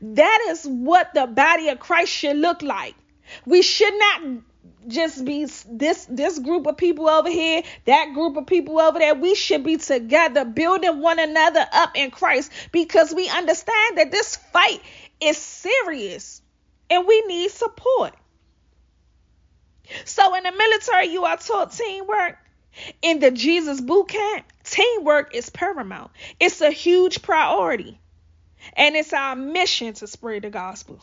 That 0.00 0.46
is 0.50 0.64
what 0.64 1.12
the 1.12 1.26
body 1.26 1.68
of 1.68 1.80
Christ 1.80 2.12
should 2.12 2.36
look 2.36 2.62
like. 2.62 2.94
We 3.44 3.62
should 3.62 3.94
not 3.98 4.22
just 4.86 5.24
be 5.24 5.44
this 5.44 6.06
this 6.08 6.38
group 6.38 6.66
of 6.66 6.76
people 6.76 7.08
over 7.08 7.30
here, 7.30 7.62
that 7.84 8.14
group 8.14 8.36
of 8.36 8.46
people 8.46 8.80
over 8.80 8.98
there. 8.98 9.14
We 9.14 9.34
should 9.34 9.64
be 9.64 9.76
together, 9.76 10.44
building 10.44 11.00
one 11.00 11.18
another 11.18 11.66
up 11.72 11.96
in 11.96 12.10
Christ 12.10 12.50
because 12.72 13.12
we 13.12 13.28
understand 13.28 13.98
that 13.98 14.10
this 14.10 14.36
fight 14.36 14.80
is 15.20 15.36
serious 15.36 16.42
and 16.88 17.06
we 17.06 17.22
need 17.22 17.50
support. 17.50 18.14
So 20.04 20.34
in 20.34 20.44
the 20.44 20.52
military, 20.52 21.06
you 21.08 21.24
are 21.24 21.36
taught 21.36 21.72
teamwork. 21.72 22.38
In 23.02 23.18
the 23.18 23.30
Jesus 23.30 23.80
boot 23.80 24.08
camp, 24.08 24.46
teamwork 24.64 25.34
is 25.34 25.50
paramount. 25.50 26.12
It's 26.38 26.60
a 26.60 26.70
huge 26.70 27.22
priority. 27.22 27.98
And 28.74 28.94
it's 28.94 29.12
our 29.12 29.34
mission 29.34 29.94
to 29.94 30.06
spread 30.06 30.42
the 30.42 30.50
gospel. 30.50 31.00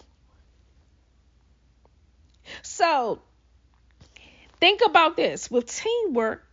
So 2.61 3.19
think 4.59 4.81
about 4.85 5.17
this 5.17 5.51
with 5.51 5.67
teamwork. 5.67 6.46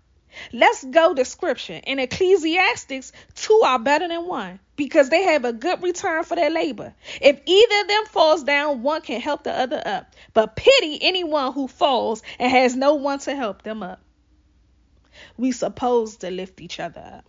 Let's 0.52 0.84
go 0.84 1.14
to 1.14 1.24
scripture. 1.24 1.80
In 1.84 1.98
Ecclesiastics, 1.98 3.12
two 3.34 3.60
are 3.64 3.78
better 3.78 4.08
than 4.08 4.26
one 4.26 4.60
because 4.76 5.08
they 5.08 5.22
have 5.22 5.44
a 5.44 5.52
good 5.52 5.82
return 5.82 6.24
for 6.24 6.34
their 6.34 6.50
labor. 6.50 6.94
If 7.20 7.40
either 7.44 7.80
of 7.80 7.88
them 7.88 8.04
falls 8.06 8.44
down, 8.44 8.82
one 8.82 9.02
can 9.02 9.20
help 9.20 9.44
the 9.44 9.52
other 9.52 9.82
up. 9.84 10.14
But 10.32 10.56
pity 10.56 10.98
anyone 11.02 11.52
who 11.52 11.68
falls 11.68 12.22
and 12.38 12.50
has 12.50 12.74
no 12.74 12.94
one 12.94 13.18
to 13.20 13.34
help 13.34 13.62
them 13.62 13.82
up. 13.82 14.00
We 15.36 15.52
supposed 15.52 16.20
to 16.20 16.30
lift 16.30 16.60
each 16.60 16.80
other 16.80 17.00
up. 17.00 17.24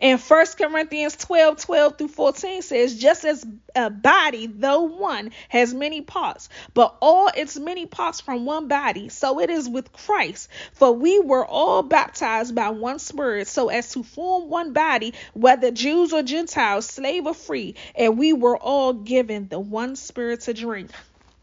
And 0.00 0.20
1 0.20 0.46
Corinthians 0.58 1.16
12 1.16 1.58
12 1.58 1.98
through 1.98 2.08
14 2.08 2.62
says, 2.62 2.98
Just 2.98 3.24
as 3.24 3.46
a 3.74 3.90
body, 3.90 4.46
though 4.46 4.82
one, 4.82 5.30
has 5.48 5.72
many 5.72 6.00
parts, 6.00 6.48
but 6.74 6.96
all 7.00 7.28
its 7.36 7.58
many 7.58 7.86
parts 7.86 8.20
from 8.20 8.44
one 8.44 8.68
body, 8.68 9.08
so 9.08 9.40
it 9.40 9.50
is 9.50 9.68
with 9.68 9.92
Christ. 9.92 10.48
For 10.72 10.92
we 10.92 11.20
were 11.20 11.46
all 11.46 11.82
baptized 11.82 12.54
by 12.54 12.70
one 12.70 12.98
Spirit, 12.98 13.48
so 13.48 13.68
as 13.68 13.92
to 13.92 14.02
form 14.02 14.48
one 14.48 14.72
body, 14.72 15.14
whether 15.34 15.70
Jews 15.70 16.12
or 16.12 16.22
Gentiles, 16.22 16.86
slave 16.86 17.26
or 17.26 17.34
free, 17.34 17.76
and 17.94 18.18
we 18.18 18.32
were 18.32 18.56
all 18.56 18.92
given 18.92 19.48
the 19.48 19.60
one 19.60 19.96
Spirit 19.96 20.42
to 20.42 20.54
drink. 20.54 20.90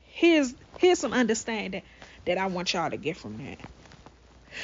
Here's, 0.03 0.53
here's 0.77 0.99
some 0.99 1.13
understanding 1.13 1.83
that 2.25 2.37
I 2.37 2.47
want 2.47 2.73
y'all 2.73 2.89
to 2.89 2.97
get 2.97 3.17
from 3.17 3.37
that. 3.37 3.59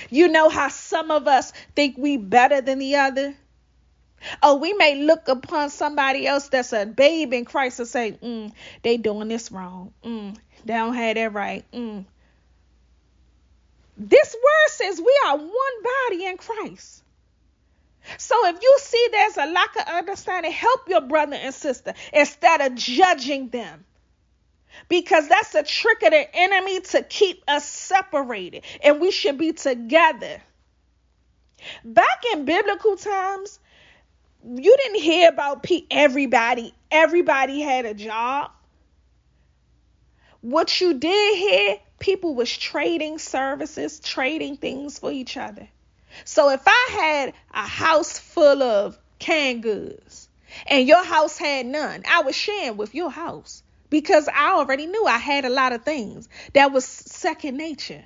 You 0.09 0.30
know 0.30 0.49
how 0.49 0.69
some 0.69 1.11
of 1.11 1.28
us 1.28 1.51
think 1.76 1.97
we 1.97 2.17
better 2.17 2.61
than 2.61 2.80
the 2.80 2.95
other? 2.95 3.36
Oh, 4.43 4.55
we 4.57 4.74
may 4.74 4.95
look 5.03 5.28
upon 5.28 5.69
somebody 5.69 6.28
else 6.28 6.49
that's 6.49 6.74
a 6.74 6.86
babe 6.86 7.34
in 7.34 7.45
Christ 7.45 7.80
and 7.80 7.88
say, 7.88 8.17
mm, 8.22 8.51
they 8.84 8.97
doing 8.97 9.28
this 9.28 9.51
wrong. 9.51 9.93
Mm, 10.03 10.38
they 10.65 10.74
don't 10.74 10.93
have 10.93 11.15
that 11.15 11.34
right. 11.34 11.65
Mm. 11.72 12.05
This 13.97 14.34
word 14.34 14.69
says 14.69 14.99
we 14.99 15.19
are 15.28 15.38
one 15.38 15.49
body 16.07 16.26
in 16.26 16.38
Christ. 16.38 17.03
So 18.17 18.47
if 18.47 18.61
you 18.61 18.78
see 18.82 19.07
there's 19.11 19.38
a 19.38 19.51
lack 19.51 19.76
of 19.76 19.88
understanding, 19.88 20.51
help 20.51 20.89
your 20.89 21.01
brother 21.01 21.36
and 21.36 21.53
sister 21.53 21.93
instead 22.11 22.61
of 22.61 22.76
judging 22.76 23.49
them. 23.49 23.86
Because 24.88 25.28
that's 25.28 25.53
a 25.53 25.63
trick 25.63 26.01
of 26.03 26.11
the 26.11 26.36
enemy 26.36 26.80
to 26.80 27.03
keep 27.03 27.43
us 27.47 27.65
separated, 27.65 28.63
and 28.84 29.01
we 29.01 29.11
should 29.11 29.38
be 29.38 29.51
together. 29.51 30.41
Back 31.84 32.24
in 32.34 32.45
biblical 32.45 32.95
times, 32.95 33.59
you 34.44 34.78
didn't 34.78 35.02
hear 35.02 35.30
about 35.30 35.66
everybody. 35.89 36.74
Everybody 36.89 37.62
had 37.62 37.86
a 37.86 37.94
job. 37.94 38.52
What 40.42 40.82
you 40.82 40.96
did 40.96 41.38
hear, 41.38 41.78
people 42.00 42.34
was 42.34 42.56
trading 42.56 43.20
services, 43.20 44.00
trading 44.00 44.58
things 44.58 44.98
for 44.98 45.12
each 45.12 45.38
other. 45.38 45.68
So 46.26 46.50
if 46.50 46.62
I 46.66 46.89
had 46.92 47.34
a 47.54 47.68
house 47.68 48.18
full 48.18 48.64
of 48.64 48.98
canned 49.20 49.64
goods 49.64 50.28
and 50.66 50.88
your 50.88 51.04
house 51.04 51.38
had 51.38 51.66
none, 51.66 52.04
I 52.10 52.24
was 52.24 52.36
sharing 52.36 52.78
with 52.78 52.96
your 52.96 53.12
house 53.12 53.64
because 53.89 54.28
I 54.28 54.54
already 54.54 54.88
knew 54.88 55.06
I 55.06 55.18
had 55.18 55.46
a 55.46 55.50
lot 55.50 55.74
of 55.74 55.84
things 55.84 56.28
that 56.54 56.72
was 56.72 56.86
second 56.86 57.58
nature. 57.58 58.04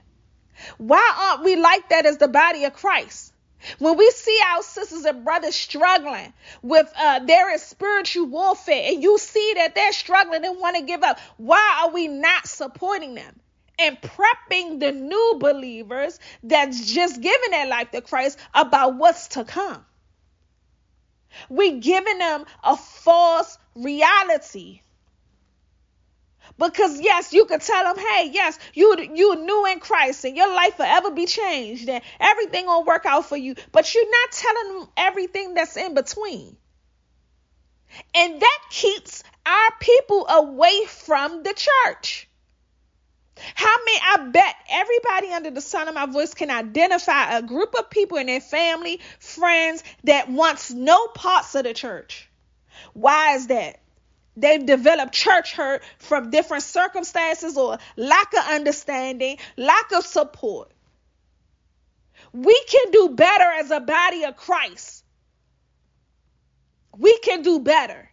Why 0.78 1.14
aren't 1.18 1.44
we 1.44 1.56
like 1.56 1.90
that 1.90 2.06
as 2.06 2.18
the 2.18 2.28
body 2.28 2.66
of 2.66 2.74
Christ? 2.74 3.34
When 3.80 3.98
we 3.98 4.10
see 4.12 4.40
our 4.48 4.62
sisters 4.64 5.06
and 5.06 5.24
brothers 5.24 5.56
struggling 5.56 6.34
with 6.62 6.92
uh, 6.98 7.20
their 7.20 7.58
spiritual 7.58 8.28
warfare, 8.28 8.92
and 8.92 9.04
you 9.04 9.18
see 9.18 9.54
that 9.58 9.76
they're 9.76 9.94
struggling 9.94 10.46
and 10.46 10.60
want 10.60 10.78
to 10.78 10.84
give 10.84 11.04
up, 11.04 11.20
why 11.38 11.82
are 11.84 11.92
we 11.92 12.08
not 12.08 12.48
supporting 12.48 13.16
them? 13.16 13.40
and 13.78 13.98
prepping 14.02 14.80
the 14.80 14.92
new 14.92 15.36
believers 15.40 16.20
that's 16.44 16.94
just 16.94 17.22
giving 17.22 17.52
their 17.52 17.68
life 17.68 17.92
to 17.92 18.02
Christ 18.02 18.40
about 18.54 18.96
what's 18.96 19.30
to 19.30 19.44
come. 19.44 19.86
We're 21.50 21.80
giving 21.80 22.20
them 22.20 22.46
a 22.64 22.78
false 22.78 23.58
reality. 23.76 24.82
Because 26.58 27.00
yes, 27.02 27.34
you 27.34 27.46
could 27.46 27.62
tell 27.62 27.84
them, 27.84 28.04
hey, 28.04 28.30
yes, 28.32 28.58
you 28.74 28.96
you 29.14 29.36
new 29.36 29.66
in 29.68 29.80
Christ 29.80 30.26
and 30.26 30.38
your 30.38 30.54
life 30.54 30.76
forever 30.76 31.12
be 31.12 31.26
changed 31.26 31.90
and 31.90 32.04
everything 32.20 32.66
will 32.66 32.84
work 32.84 33.06
out 33.06 33.26
for 33.26 33.38
you. 33.38 33.56
But 33.72 33.94
you're 33.94 34.10
not 34.10 34.32
telling 34.32 34.80
them 34.80 34.90
everything 34.98 35.54
that's 35.54 35.78
in 35.78 35.94
between. 35.94 36.58
And 38.14 38.42
that 38.42 38.60
keeps 38.70 39.24
our 39.46 39.72
people 39.80 40.28
away 40.28 40.86
from 40.86 41.44
the 41.44 41.54
church. 41.54 42.28
How 43.54 43.76
many, 43.86 44.00
I 44.02 44.30
bet 44.30 44.56
everybody 44.70 45.34
under 45.34 45.52
the 45.52 45.62
sound 45.62 45.90
of 45.90 45.96
my 45.96 46.06
voice 46.06 46.34
can 46.34 46.50
identify 46.50 47.38
a 47.38 47.42
group 47.42 47.76
of 47.78 47.90
people 47.90 48.18
in 48.18 48.28
their 48.28 48.40
family, 48.40 49.02
friends 49.20 49.84
that 50.06 50.30
wants 50.30 50.72
no 50.72 51.08
parts 51.08 51.54
of 51.56 51.66
the 51.66 51.74
church. 51.74 52.30
Why 52.94 53.36
is 53.36 53.48
that? 53.48 53.82
They've 54.38 54.66
developed 54.66 55.14
church 55.14 55.54
hurt 55.54 55.84
from 56.00 56.30
different 56.30 56.64
circumstances 56.64 57.58
or 57.58 57.78
lack 57.96 58.34
of 58.34 58.44
understanding, 58.50 59.38
lack 59.56 59.92
of 59.94 60.06
support. 60.06 60.72
We 62.34 62.62
can 62.70 62.92
do 62.92 63.10
better 63.10 63.44
as 63.44 63.72
a 63.72 63.80
body 63.80 64.24
of 64.24 64.36
Christ. 64.36 65.04
We 66.98 67.18
can 67.20 67.44
do 67.44 67.60
better. 67.60 68.10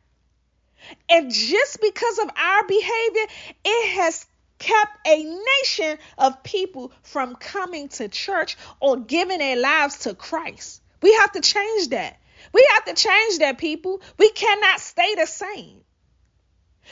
And 1.09 1.33
just 1.33 1.81
because 1.81 2.19
of 2.19 2.31
our 2.37 2.67
behavior, 2.67 3.27
it 3.65 3.91
has 3.97 4.27
kept 4.59 5.09
a 5.09 5.25
nation 5.25 5.99
of 6.19 6.43
people 6.45 6.93
from 7.03 7.35
coming 7.35 7.89
to 7.89 8.09
church 8.09 8.57
or 8.81 8.97
giving 8.97 9.39
their 9.39 9.57
lives 9.57 9.99
to 10.01 10.15
Christ. 10.15 10.81
We 11.01 11.13
have 11.15 11.33
to 11.33 11.41
change 11.41 11.89
that. 11.89 12.19
We 12.53 12.67
have 12.75 12.85
to 12.87 12.95
change 12.95 13.39
that, 13.39 13.59
people. 13.59 14.01
We 14.19 14.31
cannot 14.31 14.81
stay 14.81 15.15
the 15.17 15.27
same. 15.27 15.82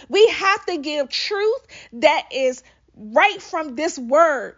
We 0.09 0.27
have 0.29 0.67
to 0.67 0.79
give 0.79 1.09
truth 1.09 1.67
that 1.95 2.29
is 2.33 2.63
right 2.95 3.41
from 3.41 3.77
this 3.77 3.99
word. 3.99 4.57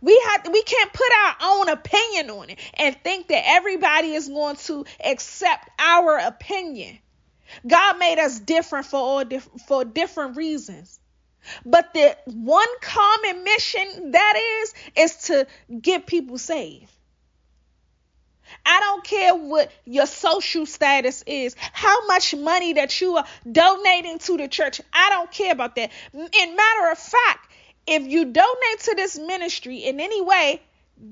We 0.00 0.20
have 0.28 0.52
we 0.52 0.62
can't 0.62 0.92
put 0.92 1.08
our 1.24 1.36
own 1.42 1.68
opinion 1.68 2.30
on 2.30 2.50
it 2.50 2.58
and 2.74 2.96
think 3.02 3.28
that 3.28 3.42
everybody 3.46 4.12
is 4.12 4.28
going 4.28 4.56
to 4.56 4.84
accept 5.04 5.70
our 5.78 6.18
opinion. 6.18 6.98
God 7.66 7.98
made 7.98 8.18
us 8.18 8.38
different 8.38 8.86
for 8.86 8.96
all 8.96 9.24
different 9.24 9.60
for 9.62 9.84
different 9.84 10.36
reasons. 10.36 11.00
But 11.64 11.94
the 11.94 12.16
one 12.26 12.68
common 12.82 13.44
mission 13.44 14.12
that 14.12 14.60
is, 14.62 14.74
is 14.94 15.16
to 15.24 15.46
get 15.80 16.06
people 16.06 16.38
saved. 16.38 16.92
I 18.64 18.80
don't 18.80 19.04
care 19.04 19.34
what 19.34 19.70
your 19.84 20.06
social 20.06 20.66
status 20.66 21.22
is, 21.26 21.56
how 21.72 22.06
much 22.06 22.34
money 22.34 22.74
that 22.74 23.00
you 23.00 23.16
are 23.16 23.26
donating 23.50 24.18
to 24.20 24.36
the 24.36 24.48
church. 24.48 24.80
I 24.92 25.10
don't 25.10 25.30
care 25.30 25.52
about 25.52 25.76
that. 25.76 25.90
In 26.12 26.56
matter 26.56 26.90
of 26.90 26.98
fact, 26.98 27.52
if 27.86 28.02
you 28.02 28.24
donate 28.26 28.80
to 28.80 28.94
this 28.94 29.18
ministry 29.18 29.78
in 29.78 30.00
any 30.00 30.22
way, 30.22 30.60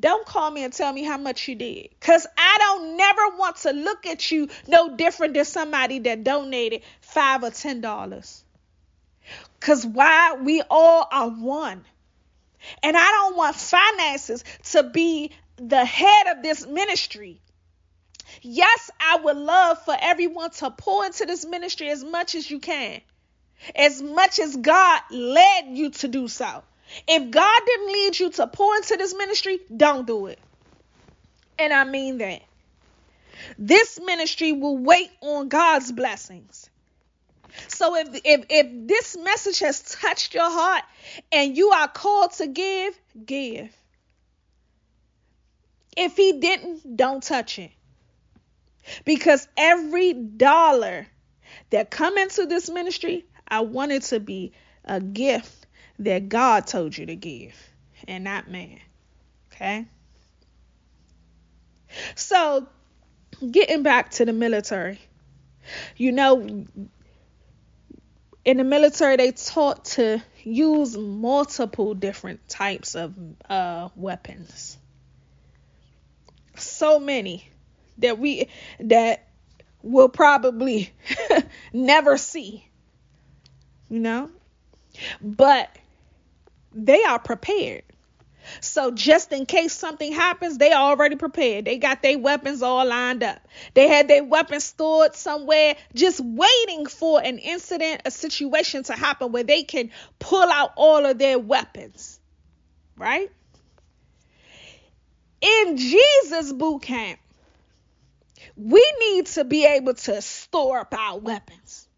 don't 0.00 0.26
call 0.26 0.50
me 0.50 0.64
and 0.64 0.72
tell 0.72 0.92
me 0.92 1.02
how 1.02 1.16
much 1.16 1.48
you 1.48 1.54
did. 1.54 1.88
Because 1.98 2.26
I 2.36 2.58
don't 2.58 2.96
never 2.96 3.36
want 3.38 3.56
to 3.58 3.72
look 3.72 4.06
at 4.06 4.30
you 4.30 4.48
no 4.66 4.94
different 4.94 5.34
than 5.34 5.44
somebody 5.44 5.98
that 6.00 6.24
donated 6.24 6.82
five 7.00 7.42
or 7.42 7.50
ten 7.50 7.80
dollars. 7.80 8.44
Because 9.58 9.86
why? 9.86 10.34
We 10.34 10.62
all 10.70 11.08
are 11.10 11.30
one. 11.30 11.84
And 12.82 12.96
I 12.96 13.04
don't 13.04 13.36
want 13.36 13.56
finances 13.56 14.44
to 14.72 14.82
be 14.82 15.32
the 15.58 15.84
head 15.84 16.26
of 16.28 16.42
this 16.42 16.66
ministry. 16.66 17.40
Yes, 18.42 18.90
I 19.00 19.18
would 19.22 19.36
love 19.36 19.82
for 19.84 19.96
everyone 19.98 20.50
to 20.50 20.70
pour 20.70 21.06
into 21.06 21.26
this 21.26 21.44
ministry 21.44 21.90
as 21.90 22.04
much 22.04 22.34
as 22.34 22.50
you 22.50 22.58
can, 22.60 23.00
as 23.74 24.02
much 24.02 24.38
as 24.38 24.56
God 24.56 25.00
led 25.10 25.66
you 25.68 25.90
to 25.90 26.08
do 26.08 26.28
so. 26.28 26.62
If 27.06 27.30
God 27.30 27.60
didn't 27.66 27.92
lead 27.92 28.18
you 28.18 28.30
to 28.30 28.46
pour 28.46 28.76
into 28.76 28.96
this 28.96 29.14
ministry, 29.14 29.60
don't 29.74 30.06
do 30.06 30.26
it. 30.26 30.38
And 31.58 31.72
I 31.72 31.84
mean 31.84 32.18
that. 32.18 32.42
This 33.58 33.98
ministry 34.00 34.52
will 34.52 34.76
wait 34.76 35.10
on 35.20 35.48
God's 35.48 35.92
blessings. 35.92 36.68
So 37.68 37.96
if 37.96 38.08
if 38.24 38.44
if 38.50 38.88
this 38.88 39.16
message 39.16 39.60
has 39.60 39.82
touched 39.82 40.34
your 40.34 40.50
heart 40.50 40.84
and 41.32 41.56
you 41.56 41.70
are 41.70 41.88
called 41.88 42.32
to 42.34 42.46
give, 42.46 42.98
give. 43.24 43.70
If 46.00 46.16
he 46.16 46.38
didn't, 46.38 46.96
don't 46.96 47.20
touch 47.20 47.58
it. 47.58 47.72
Because 49.04 49.48
every 49.56 50.12
dollar 50.12 51.08
that 51.70 51.90
come 51.90 52.16
into 52.16 52.46
this 52.46 52.70
ministry, 52.70 53.26
I 53.48 53.60
want 53.62 53.90
it 53.90 54.02
to 54.04 54.20
be 54.20 54.52
a 54.84 55.00
gift 55.00 55.66
that 55.98 56.28
God 56.28 56.68
told 56.68 56.96
you 56.96 57.06
to 57.06 57.16
give 57.16 57.52
and 58.06 58.22
not 58.22 58.48
man. 58.48 58.78
Okay? 59.52 59.86
So, 62.14 62.68
getting 63.50 63.82
back 63.82 64.12
to 64.12 64.24
the 64.24 64.32
military. 64.32 65.00
You 65.96 66.12
know, 66.12 66.66
in 68.44 68.56
the 68.56 68.64
military 68.64 69.16
they 69.16 69.32
taught 69.32 69.84
to 69.84 70.22
use 70.44 70.96
multiple 70.96 71.94
different 71.94 72.48
types 72.48 72.94
of 72.94 73.16
uh, 73.50 73.88
weapons 73.96 74.78
so 76.58 76.98
many 76.98 77.48
that 77.98 78.18
we 78.18 78.48
that 78.80 79.26
will 79.82 80.08
probably 80.08 80.92
never 81.72 82.16
see 82.16 82.66
you 83.88 84.00
know 84.00 84.30
but 85.20 85.70
they 86.72 87.02
are 87.04 87.18
prepared 87.18 87.82
so 88.60 88.90
just 88.90 89.32
in 89.32 89.46
case 89.46 89.72
something 89.72 90.12
happens, 90.12 90.58
they 90.58 90.72
already 90.72 91.16
prepared. 91.16 91.64
They 91.64 91.78
got 91.78 92.02
their 92.02 92.18
weapons 92.18 92.62
all 92.62 92.86
lined 92.86 93.22
up. 93.22 93.40
They 93.74 93.88
had 93.88 94.08
their 94.08 94.24
weapons 94.24 94.64
stored 94.64 95.14
somewhere, 95.14 95.76
just 95.94 96.20
waiting 96.20 96.86
for 96.86 97.20
an 97.22 97.38
incident, 97.38 98.02
a 98.04 98.10
situation 98.10 98.82
to 98.84 98.92
happen 98.92 99.32
where 99.32 99.44
they 99.44 99.62
can 99.62 99.90
pull 100.18 100.48
out 100.50 100.72
all 100.76 101.04
of 101.06 101.18
their 101.18 101.38
weapons. 101.38 102.20
Right? 102.96 103.30
In 105.40 105.76
Jesus 105.76 106.52
boot 106.52 106.82
camp, 106.82 107.18
we 108.56 108.92
need 109.00 109.26
to 109.26 109.44
be 109.44 109.64
able 109.64 109.94
to 109.94 110.20
store 110.20 110.80
up 110.80 110.94
our 110.94 111.18
weapons. 111.18 111.88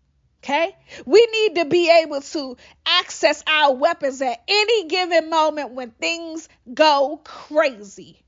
Okay? 0.43 0.75
We 1.05 1.27
need 1.33 1.57
to 1.57 1.65
be 1.67 1.91
able 2.03 2.23
to 2.23 2.57
access 2.87 3.43
our 3.47 3.75
weapons 3.75 4.23
at 4.23 4.43
any 4.49 4.89
given 4.89 5.29
moment 5.29 5.73
when 5.73 5.91
things 5.91 6.49
go 6.73 7.21
crazy. 7.23 8.23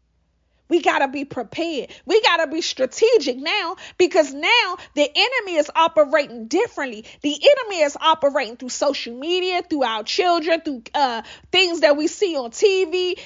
We 0.69 0.81
got 0.81 1.01
to 1.01 1.09
be 1.09 1.27
prepared. 1.27 1.91
We 2.07 2.23
got 2.23 2.39
to 2.39 2.47
be 2.47 2.63
strategic 2.63 3.37
now 3.37 3.77
because 3.99 4.33
now 4.33 4.77
the 4.95 5.11
enemy 5.15 5.57
is 5.59 5.71
operating 5.75 6.47
differently. 6.47 7.05
The 7.21 7.35
enemy 7.35 7.83
is 7.83 7.95
operating 8.01 8.57
through 8.57 8.71
social 8.71 9.15
media, 9.15 9.63
through 9.69 9.83
our 9.83 10.03
children, 10.03 10.63
through 10.63 10.83
uh, 10.95 11.23
things 11.51 11.81
that 11.81 11.99
we 11.99 12.07
see 12.07 12.37
on 12.37 12.53
TV. 12.53 13.19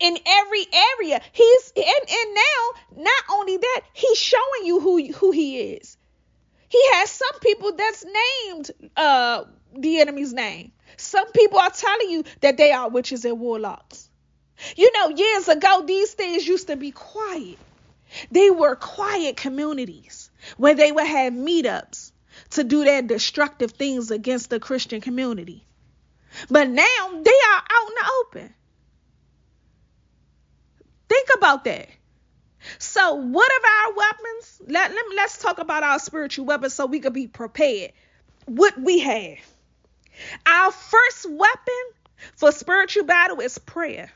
In 0.00 0.18
every 0.26 0.66
area. 0.98 1.20
He's 1.32 1.72
and, 1.76 1.86
and 1.86 2.34
now 2.34 3.02
not 3.02 3.24
only 3.30 3.56
that, 3.56 3.80
he's 3.92 4.18
showing 4.18 4.64
you 4.64 4.80
who 4.80 5.12
who 5.12 5.30
he 5.30 5.58
is. 5.72 5.96
He 6.68 6.80
has 6.94 7.10
some 7.10 7.40
people 7.40 7.72
that's 7.76 8.04
named 8.04 8.70
uh 8.96 9.44
the 9.76 10.00
enemy's 10.00 10.32
name. 10.32 10.72
Some 10.96 11.30
people 11.32 11.58
are 11.58 11.70
telling 11.70 12.10
you 12.10 12.24
that 12.40 12.56
they 12.56 12.72
are 12.72 12.88
witches 12.88 13.24
and 13.24 13.38
warlocks. 13.38 14.08
You 14.76 14.90
know, 14.92 15.10
years 15.10 15.48
ago, 15.48 15.84
these 15.86 16.12
things 16.14 16.46
used 16.46 16.66
to 16.66 16.76
be 16.76 16.90
quiet. 16.90 17.58
They 18.30 18.50
were 18.50 18.74
quiet 18.74 19.36
communities 19.36 20.30
where 20.56 20.74
they 20.74 20.90
would 20.90 21.06
have 21.06 21.32
meetups 21.32 22.10
to 22.50 22.64
do 22.64 22.84
their 22.84 23.02
destructive 23.02 23.72
things 23.72 24.10
against 24.10 24.50
the 24.50 24.58
Christian 24.60 25.00
community. 25.00 25.64
But 26.50 26.68
now 26.68 26.82
they 27.12 27.40
are 27.50 27.62
out 27.70 27.88
in 27.88 27.94
the 27.94 28.10
open. 28.20 28.54
Think 31.08 31.28
about 31.36 31.64
that. 31.64 31.88
So, 32.78 33.14
what 33.14 33.50
of 33.50 33.64
our 33.64 33.94
weapons? 33.94 34.62
Let, 34.66 34.92
let 34.92 35.04
let's 35.16 35.38
talk 35.38 35.58
about 35.58 35.82
our 35.82 35.98
spiritual 35.98 36.44
weapons 36.44 36.74
so 36.74 36.86
we 36.86 37.00
can 37.00 37.12
be 37.12 37.26
prepared. 37.26 37.92
What 38.46 38.78
we 38.80 38.98
have. 39.00 39.38
Our 40.46 40.72
first 40.72 41.26
weapon 41.30 41.84
for 42.36 42.50
spiritual 42.50 43.04
battle 43.04 43.40
is 43.40 43.58
prayer. 43.58 44.10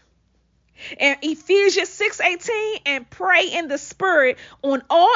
And 0.99 1.19
Ephesians 1.23 1.89
6:18 1.91 2.81
and 2.87 3.09
pray 3.09 3.47
in 3.47 3.69
the 3.69 3.79
spirit 3.79 4.39
on 4.63 4.83
all 4.91 5.15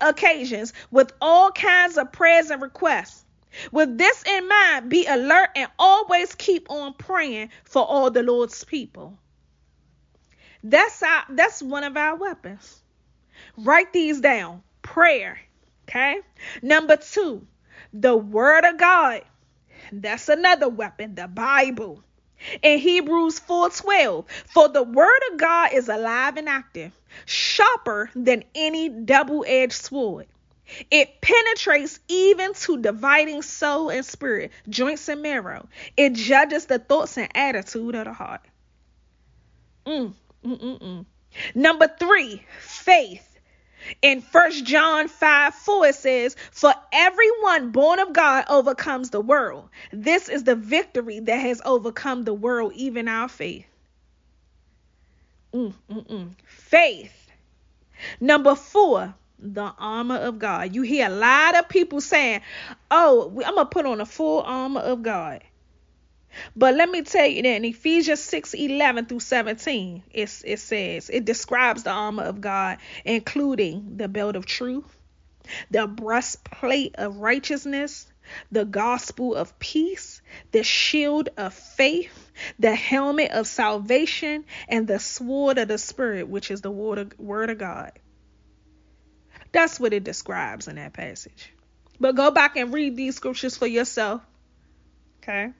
occasions 0.00 0.72
with 0.90 1.12
all 1.20 1.50
kinds 1.52 1.96
of 1.96 2.12
prayers 2.12 2.50
and 2.50 2.60
requests. 2.60 3.24
With 3.72 3.96
this 3.96 4.22
in 4.26 4.48
mind, 4.48 4.90
be 4.90 5.06
alert 5.06 5.50
and 5.56 5.70
always 5.78 6.34
keep 6.34 6.70
on 6.70 6.92
praying 6.92 7.50
for 7.64 7.82
all 7.82 8.10
the 8.10 8.22
Lord's 8.22 8.64
people. 8.64 9.16
That's 10.68 11.00
our 11.00 11.24
that's 11.28 11.62
one 11.62 11.84
of 11.84 11.96
our 11.96 12.16
weapons. 12.16 12.80
Write 13.56 13.92
these 13.92 14.20
down. 14.20 14.62
Prayer. 14.82 15.38
Okay? 15.88 16.20
Number 16.60 16.96
2, 16.96 17.46
the 17.92 18.16
word 18.16 18.64
of 18.64 18.76
God. 18.76 19.22
That's 19.92 20.28
another 20.28 20.68
weapon, 20.68 21.14
the 21.14 21.28
Bible. 21.28 22.02
In 22.62 22.80
Hebrews 22.80 23.38
4:12, 23.38 24.24
for 24.52 24.68
the 24.68 24.82
word 24.82 25.20
of 25.30 25.38
God 25.38 25.72
is 25.72 25.88
alive 25.88 26.36
and 26.36 26.48
active, 26.48 26.92
sharper 27.24 28.10
than 28.16 28.42
any 28.56 28.88
double-edged 28.88 29.72
sword. 29.72 30.26
It 30.90 31.20
penetrates 31.20 32.00
even 32.08 32.54
to 32.54 32.78
dividing 32.78 33.42
soul 33.42 33.90
and 33.90 34.04
spirit, 34.04 34.50
joints 34.68 35.08
and 35.08 35.22
marrow. 35.22 35.68
It 35.96 36.14
judges 36.14 36.66
the 36.66 36.80
thoughts 36.80 37.16
and 37.16 37.30
attitude 37.36 37.94
of 37.94 38.04
the 38.06 38.12
heart. 38.12 38.42
Mm, 39.86 40.12
mm, 40.46 40.58
mm, 40.60 40.78
mm. 40.80 41.06
Number 41.54 41.88
three, 41.88 42.44
faith. 42.60 43.22
In 44.02 44.20
First 44.20 44.64
John 44.64 45.06
5 45.08 45.54
4, 45.54 45.86
it 45.86 45.94
says, 45.94 46.36
For 46.50 46.72
everyone 46.92 47.70
born 47.70 47.98
of 48.00 48.12
God 48.12 48.46
overcomes 48.48 49.10
the 49.10 49.20
world. 49.20 49.68
This 49.92 50.28
is 50.28 50.44
the 50.44 50.56
victory 50.56 51.20
that 51.20 51.36
has 51.36 51.62
overcome 51.64 52.24
the 52.24 52.34
world, 52.34 52.72
even 52.74 53.06
our 53.06 53.28
faith. 53.28 53.66
Mm, 55.52 55.72
mm, 55.90 56.06
mm. 56.08 56.30
Faith. 56.46 57.30
Number 58.20 58.54
four, 58.54 59.14
the 59.38 59.72
armor 59.78 60.16
of 60.16 60.38
God. 60.38 60.74
You 60.74 60.82
hear 60.82 61.06
a 61.06 61.10
lot 61.10 61.56
of 61.56 61.68
people 61.68 62.00
saying, 62.00 62.40
Oh, 62.90 63.28
I'm 63.44 63.54
going 63.54 63.66
to 63.66 63.70
put 63.70 63.86
on 63.86 64.00
a 64.00 64.06
full 64.06 64.42
armor 64.42 64.80
of 64.80 65.02
God. 65.02 65.42
But 66.54 66.74
let 66.74 66.88
me 66.88 67.02
tell 67.02 67.26
you 67.26 67.42
that 67.42 67.56
in 67.56 67.64
Ephesians 67.64 68.20
6 68.20 68.54
11 68.54 69.06
through 69.06 69.20
17, 69.20 70.02
it, 70.10 70.28
says, 70.28 71.10
it 71.10 71.24
describes 71.24 71.82
the 71.82 71.90
armor 71.90 72.24
of 72.24 72.40
God, 72.40 72.78
including 73.04 73.96
the 73.96 74.08
belt 74.08 74.36
of 74.36 74.46
truth, 74.46 74.96
the 75.70 75.86
breastplate 75.86 76.94
of 76.96 77.18
righteousness, 77.18 78.06
the 78.50 78.64
gospel 78.64 79.34
of 79.34 79.58
peace, 79.58 80.20
the 80.52 80.62
shield 80.62 81.28
of 81.36 81.54
faith, 81.54 82.30
the 82.58 82.74
helmet 82.74 83.30
of 83.30 83.46
salvation, 83.46 84.44
and 84.68 84.86
the 84.86 84.98
sword 84.98 85.58
of 85.58 85.68
the 85.68 85.78
Spirit, 85.78 86.28
which 86.28 86.50
is 86.50 86.60
the 86.60 86.70
word 86.70 86.98
of, 86.98 87.18
word 87.18 87.50
of 87.50 87.58
God. 87.58 87.92
That's 89.52 89.80
what 89.80 89.92
it 89.92 90.04
describes 90.04 90.68
in 90.68 90.76
that 90.76 90.92
passage. 90.92 91.52
But 91.98 92.14
go 92.14 92.30
back 92.30 92.56
and 92.56 92.74
read 92.74 92.96
these 92.96 93.16
scriptures 93.16 93.56
for 93.56 93.66
yourself. 93.66 94.22
Okay? 95.22 95.52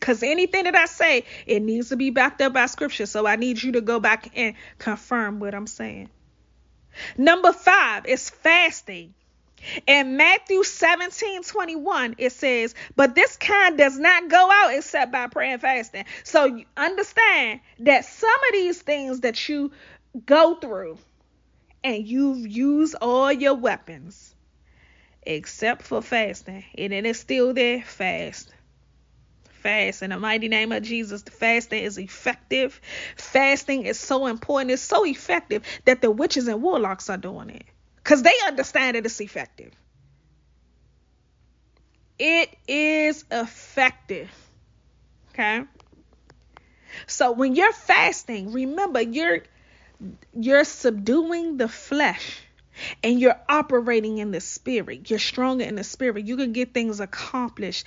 Because 0.00 0.22
anything 0.22 0.64
that 0.64 0.74
I 0.74 0.86
say, 0.86 1.24
it 1.46 1.60
needs 1.60 1.90
to 1.90 1.96
be 1.96 2.08
backed 2.08 2.40
up 2.40 2.54
by 2.54 2.66
scripture. 2.66 3.04
So 3.04 3.26
I 3.26 3.36
need 3.36 3.62
you 3.62 3.72
to 3.72 3.82
go 3.82 4.00
back 4.00 4.30
and 4.34 4.56
confirm 4.78 5.40
what 5.40 5.54
I'm 5.54 5.66
saying. 5.66 6.08
Number 7.18 7.52
five 7.52 8.06
is 8.06 8.30
fasting. 8.30 9.14
In 9.86 10.16
Matthew 10.16 10.64
17 10.64 11.42
21, 11.42 12.14
it 12.16 12.32
says, 12.32 12.74
But 12.96 13.14
this 13.14 13.36
kind 13.36 13.76
does 13.76 13.98
not 13.98 14.30
go 14.30 14.50
out 14.50 14.74
except 14.74 15.12
by 15.12 15.26
prayer 15.26 15.52
and 15.52 15.60
fasting. 15.60 16.06
So 16.24 16.46
you 16.46 16.64
understand 16.78 17.60
that 17.80 18.06
some 18.06 18.30
of 18.30 18.52
these 18.52 18.80
things 18.80 19.20
that 19.20 19.50
you 19.50 19.70
go 20.24 20.54
through 20.54 20.96
and 21.84 22.08
you've 22.08 22.46
used 22.46 22.94
all 23.02 23.30
your 23.30 23.54
weapons 23.54 24.34
except 25.22 25.82
for 25.82 26.00
fasting, 26.00 26.64
and 26.78 26.94
it 26.94 27.04
is 27.04 27.20
still 27.20 27.52
there, 27.52 27.82
fast 27.82 28.50
fast 29.60 30.02
in 30.02 30.10
the 30.10 30.18
mighty 30.18 30.48
name 30.48 30.72
of 30.72 30.82
Jesus. 30.82 31.22
The 31.22 31.30
fasting 31.30 31.82
is 31.82 31.98
effective. 31.98 32.80
Fasting 33.16 33.84
is 33.84 33.98
so 33.98 34.26
important. 34.26 34.70
It's 34.70 34.82
so 34.82 35.04
effective 35.04 35.62
that 35.84 36.00
the 36.02 36.10
witches 36.10 36.48
and 36.48 36.62
warlocks 36.62 37.10
are 37.10 37.16
doing 37.16 37.50
it 37.50 37.64
because 37.96 38.22
they 38.22 38.34
understand 38.46 38.96
that 38.96 39.06
it's 39.06 39.20
effective. 39.20 39.72
It 42.18 42.54
is 42.68 43.24
effective. 43.30 44.30
Okay. 45.32 45.64
So 47.06 47.32
when 47.32 47.54
you're 47.54 47.72
fasting, 47.72 48.52
remember 48.52 49.00
you're 49.00 49.42
you're 50.34 50.64
subduing 50.64 51.56
the 51.56 51.68
flesh 51.68 52.40
and 53.02 53.20
you're 53.20 53.38
operating 53.48 54.18
in 54.18 54.30
the 54.30 54.40
spirit. 54.40 55.10
You're 55.10 55.18
stronger 55.18 55.64
in 55.64 55.74
the 55.76 55.84
spirit. 55.84 56.26
You 56.26 56.36
can 56.36 56.52
get 56.52 56.72
things 56.72 57.00
accomplished 57.00 57.86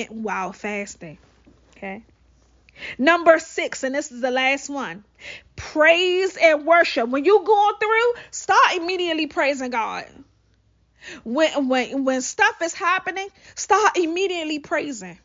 it 0.00 0.10
while 0.10 0.52
fasting. 0.52 1.18
Okay. 1.76 2.02
Number 2.98 3.38
six, 3.38 3.82
and 3.82 3.94
this 3.94 4.10
is 4.10 4.20
the 4.20 4.30
last 4.30 4.68
one 4.68 5.04
praise 5.56 6.36
and 6.36 6.64
worship. 6.64 7.08
When 7.08 7.24
you're 7.24 7.44
going 7.44 7.74
through, 7.78 8.22
start 8.30 8.76
immediately 8.76 9.26
praising 9.26 9.70
God. 9.70 10.06
When 11.24 11.68
when 11.68 12.04
when 12.04 12.22
stuff 12.22 12.62
is 12.62 12.74
happening, 12.74 13.28
start 13.54 13.96
immediately 13.96 14.58
praising. 14.60 15.18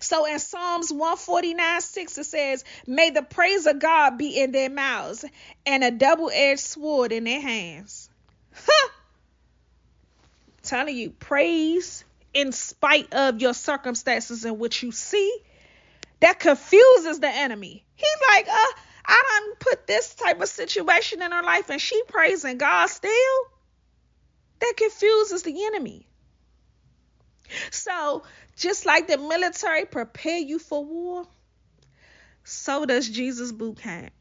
So 0.00 0.26
in 0.26 0.38
Psalms 0.38 0.92
149 0.92 1.80
6, 1.80 2.18
it 2.18 2.24
says, 2.24 2.64
May 2.86 3.10
the 3.10 3.22
praise 3.22 3.66
of 3.66 3.78
God 3.78 4.18
be 4.18 4.38
in 4.40 4.50
their 4.50 4.68
mouths 4.68 5.24
and 5.64 5.84
a 5.84 5.90
double 5.90 6.30
edged 6.32 6.60
sword 6.60 7.12
in 7.12 7.24
their 7.24 7.40
hands. 7.40 8.10
Huh. 8.54 8.88
Telling 10.62 10.96
you, 10.96 11.10
praise 11.10 12.04
in 12.34 12.52
spite 12.52 13.12
of 13.14 13.40
your 13.40 13.54
circumstances 13.54 14.44
and 14.44 14.58
what 14.58 14.82
you 14.82 14.92
see, 14.92 15.38
that 16.20 16.38
confuses 16.38 17.20
the 17.20 17.28
enemy. 17.28 17.84
He's 17.94 18.28
like, 18.30 18.48
uh, 18.48 18.80
I 19.06 19.40
done 19.40 19.56
put 19.58 19.86
this 19.86 20.14
type 20.14 20.40
of 20.40 20.48
situation 20.48 21.22
in 21.22 21.32
her 21.32 21.42
life 21.42 21.70
and 21.70 21.80
she 21.80 22.02
praising 22.08 22.58
God 22.58 22.86
still. 22.86 23.10
That 24.60 24.74
confuses 24.76 25.42
the 25.42 25.66
enemy. 25.66 26.06
So, 27.70 28.24
just 28.56 28.84
like 28.84 29.06
the 29.06 29.16
military 29.16 29.86
prepare 29.86 30.38
you 30.38 30.58
for 30.58 30.84
war, 30.84 31.24
so 32.44 32.84
does 32.84 33.08
Jesus 33.08 33.52
boot 33.52 33.78
camp. 33.78 34.12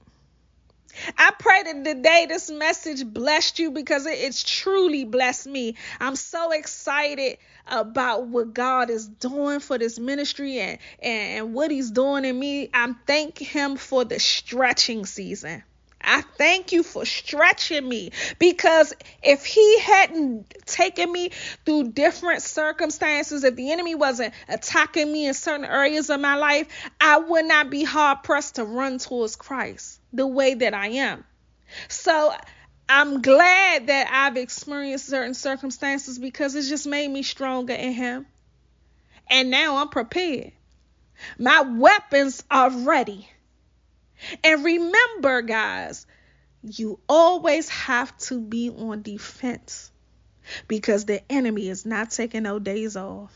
I 1.18 1.32
pray 1.38 1.64
that 1.64 1.86
today 1.86 2.26
this 2.28 2.50
message 2.50 3.06
blessed 3.06 3.60
you 3.60 3.72
because 3.72 4.06
it, 4.06 4.18
it's 4.18 4.44
truly 4.44 5.04
blessed 5.04 5.48
me. 5.48 5.76
I'm 6.00 6.16
so 6.16 6.52
excited 6.52 7.38
about 7.70 8.28
what 8.28 8.54
God 8.54 8.90
is 8.90 9.08
doing 9.08 9.60
for 9.60 9.78
this 9.78 10.00
ministry 10.00 10.60
and, 10.60 10.80
and 11.02 11.54
what 11.54 11.72
He's 11.72 11.92
doing 11.92 12.26
in 12.26 12.38
me. 12.38 12.70
I'm 12.74 12.96
thank 13.06 13.38
Him 13.38 13.78
for 13.78 14.06
the 14.06 14.20
stretching 14.20 15.06
season. 15.06 15.64
I 16.08 16.22
thank 16.22 16.72
you 16.72 16.84
for 16.84 17.06
stretching 17.06 17.88
me 17.88 18.12
because 18.40 18.94
if 19.24 19.46
he 19.46 19.80
hadn't 19.80 20.54
taken 20.66 21.12
me 21.12 21.32
through 21.66 21.92
different 21.92 22.44
circumstances, 22.44 23.44
if 23.44 23.56
the 23.56 23.72
enemy 23.72 23.96
wasn't 23.96 24.34
attacking 24.48 25.12
me 25.12 25.28
in 25.28 25.34
certain 25.34 25.66
areas 25.66 26.10
of 26.10 26.22
my 26.22 26.36
life, 26.36 26.68
I 27.02 27.18
would 27.18 27.46
not 27.46 27.70
be 27.70 27.84
hard 27.84 28.24
pressed 28.24 28.56
to 28.56 28.64
run 28.64 29.00
towards 29.00 29.36
Christ 29.36 30.00
the 30.14 30.28
way 30.28 30.54
that 30.54 30.74
I 30.74 30.88
am. 30.88 31.26
So 31.90 32.34
I'm 32.90 33.22
glad 33.22 33.88
that 33.88 34.10
I've 34.12 34.38
experienced 34.38 35.08
certain 35.08 35.34
circumstances 35.34 36.18
because 36.18 36.56
it's 36.56 36.70
just 36.70 36.88
made 36.88 37.10
me 37.10 37.24
stronger 37.24 37.74
in 37.74 37.94
Him. 37.94 38.26
And 39.30 39.50
now 39.50 39.78
I'm 39.78 39.90
prepared. 39.90 40.54
My 41.38 41.62
weapons 41.62 42.44
are 42.50 42.70
ready. 42.70 43.28
And 44.44 44.64
remember, 44.64 45.42
guys, 45.42 46.06
you 46.64 47.00
always 47.08 47.70
have 47.70 48.18
to 48.18 48.40
be 48.40 48.70
on 48.70 49.02
defense 49.02 49.92
because 50.68 51.06
the 51.06 51.22
enemy 51.32 51.68
is 51.68 51.86
not 51.86 52.12
taking 52.12 52.44
no 52.44 52.60
days 52.60 52.96
off. 52.96 53.34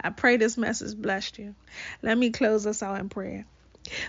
I 0.00 0.10
pray 0.10 0.36
this 0.36 0.56
message 0.56 0.96
blessed 0.96 1.38
you. 1.38 1.54
Let 2.02 2.18
me 2.18 2.30
close 2.30 2.66
us 2.66 2.82
out 2.82 3.00
in 3.00 3.08
prayer. 3.08 3.46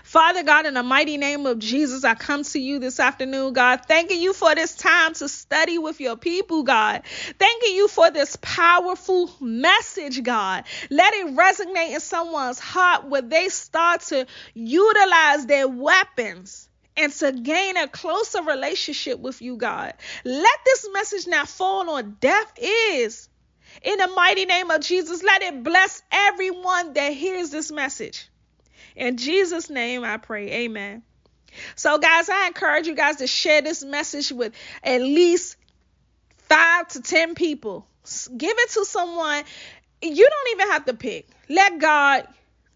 Father 0.02 0.42
God, 0.42 0.66
in 0.66 0.74
the 0.74 0.82
mighty 0.82 1.16
name 1.16 1.46
of 1.46 1.58
Jesus, 1.58 2.04
I 2.04 2.14
come 2.14 2.42
to 2.44 2.58
you 2.58 2.78
this 2.78 3.00
afternoon, 3.00 3.52
God, 3.52 3.80
thanking 3.86 4.20
you 4.20 4.32
for 4.32 4.54
this 4.54 4.74
time 4.74 5.14
to 5.14 5.28
study 5.28 5.78
with 5.78 6.00
your 6.00 6.16
people, 6.16 6.62
God. 6.62 7.02
Thanking 7.38 7.74
you 7.74 7.88
for 7.88 8.10
this 8.10 8.36
powerful 8.40 9.30
message, 9.40 10.22
God. 10.22 10.64
Let 10.90 11.14
it 11.14 11.34
resonate 11.34 11.94
in 11.94 12.00
someone's 12.00 12.58
heart 12.58 13.06
where 13.06 13.22
they 13.22 13.48
start 13.48 14.02
to 14.02 14.26
utilize 14.54 15.46
their 15.46 15.68
weapons 15.68 16.68
and 16.96 17.12
to 17.12 17.32
gain 17.32 17.76
a 17.76 17.88
closer 17.88 18.42
relationship 18.42 19.20
with 19.20 19.40
you, 19.40 19.56
God. 19.56 19.94
Let 20.24 20.58
this 20.64 20.88
message 20.92 21.26
not 21.26 21.48
fall 21.48 21.90
on 21.90 22.16
deaf 22.20 22.52
ears. 22.58 23.28
In 23.82 23.98
the 23.98 24.08
mighty 24.08 24.44
name 24.44 24.70
of 24.70 24.80
Jesus, 24.80 25.22
let 25.22 25.42
it 25.42 25.62
bless 25.62 26.02
everyone 26.10 26.94
that 26.94 27.12
hears 27.12 27.50
this 27.50 27.70
message. 27.70 28.28
In 28.98 29.16
Jesus' 29.16 29.70
name 29.70 30.04
I 30.04 30.16
pray. 30.16 30.50
Amen. 30.64 31.02
So, 31.76 31.98
guys, 31.98 32.28
I 32.28 32.48
encourage 32.48 32.86
you 32.86 32.94
guys 32.94 33.16
to 33.16 33.26
share 33.26 33.62
this 33.62 33.82
message 33.84 34.32
with 34.32 34.52
at 34.82 35.00
least 35.00 35.56
five 36.48 36.88
to 36.88 37.00
10 37.00 37.34
people. 37.34 37.86
Give 38.36 38.54
it 38.56 38.70
to 38.70 38.84
someone. 38.84 39.44
You 40.02 40.28
don't 40.28 40.60
even 40.60 40.72
have 40.72 40.84
to 40.86 40.94
pick. 40.94 41.28
Let 41.48 41.78
God 41.78 42.26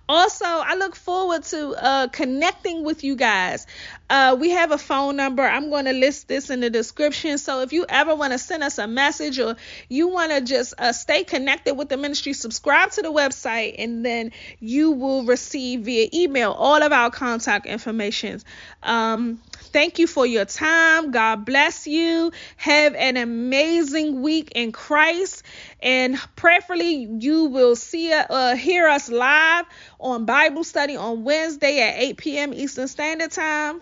Also, 0.08 0.46
I 0.46 0.76
look 0.76 0.96
forward 0.96 1.44
to 1.44 1.70
uh, 1.72 2.08
connecting 2.08 2.84
with 2.84 3.04
you 3.04 3.16
guys. 3.16 3.66
Uh, 4.10 4.36
we 4.40 4.50
have 4.52 4.72
a 4.72 4.78
phone 4.78 5.16
number. 5.16 5.44
I'm 5.44 5.70
going 5.70 5.86
to 5.86 5.94
list 5.94 6.28
this 6.28 6.50
in 6.50 6.60
the 6.60 6.70
description. 6.70 7.38
So 7.38 7.62
if 7.62 7.74
you 7.74 7.86
ever 7.88 8.16
want 8.16 8.34
to 8.34 8.40
send 8.40 8.64
us 8.64 8.78
a 8.78 8.88
message 8.88 9.40
or 9.40 9.56
you 9.88 10.08
want 10.08 10.32
to 10.32 10.42
just 10.42 10.74
uh, 10.78 10.92
stay 10.92 11.24
connected 11.24 11.76
with 11.76 11.90
the 11.90 11.98
ministry, 11.98 12.34
subscribe 12.34 12.92
to 12.92 13.02
the 13.02 13.12
website 13.12 13.76
and 13.78 14.06
then 14.06 14.32
you 14.60 14.92
will 14.92 15.24
receive 15.24 15.82
via 15.82 16.10
email 16.14 16.52
all 16.52 16.82
of 16.82 16.92
our 16.92 17.12
contact 17.12 17.66
information. 17.66 18.42
Um, 18.84 19.40
Thank 19.72 20.00
you 20.00 20.08
for 20.08 20.26
your 20.26 20.46
time. 20.46 21.12
God 21.12 21.46
bless 21.46 21.86
you. 21.86 22.32
Have 22.58 22.96
an 22.96 23.18
amazing 23.18 24.22
week 24.22 24.52
in 24.56 24.72
Christ. 24.72 25.44
And 25.80 26.18
prayerfully, 26.36 27.08
you 27.20 27.46
will 27.46 27.76
see 27.76 28.12
uh, 28.12 28.56
hear 28.56 28.88
us 28.88 29.10
live 29.10 29.66
on 30.00 30.26
Bible 30.26 30.64
study 30.64 30.96
on 30.96 31.24
Wednesday 31.24 31.82
at 31.82 32.02
8 32.02 32.18
p.m. 32.18 32.54
Eastern 32.54 32.88
Standard 32.88 33.32
Time. 33.32 33.82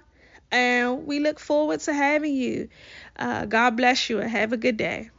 And 0.52 1.08
we 1.08 1.20
look 1.20 1.40
forward 1.40 1.80
to 1.82 1.94
having 1.94 2.36
you. 2.36 2.70
Uh, 3.18 3.46
God 3.46 3.78
bless 3.78 4.10
you 4.10 4.20
and 4.20 4.30
have 4.30 4.54
a 4.54 4.58
good 4.58 4.78
day. 4.78 5.10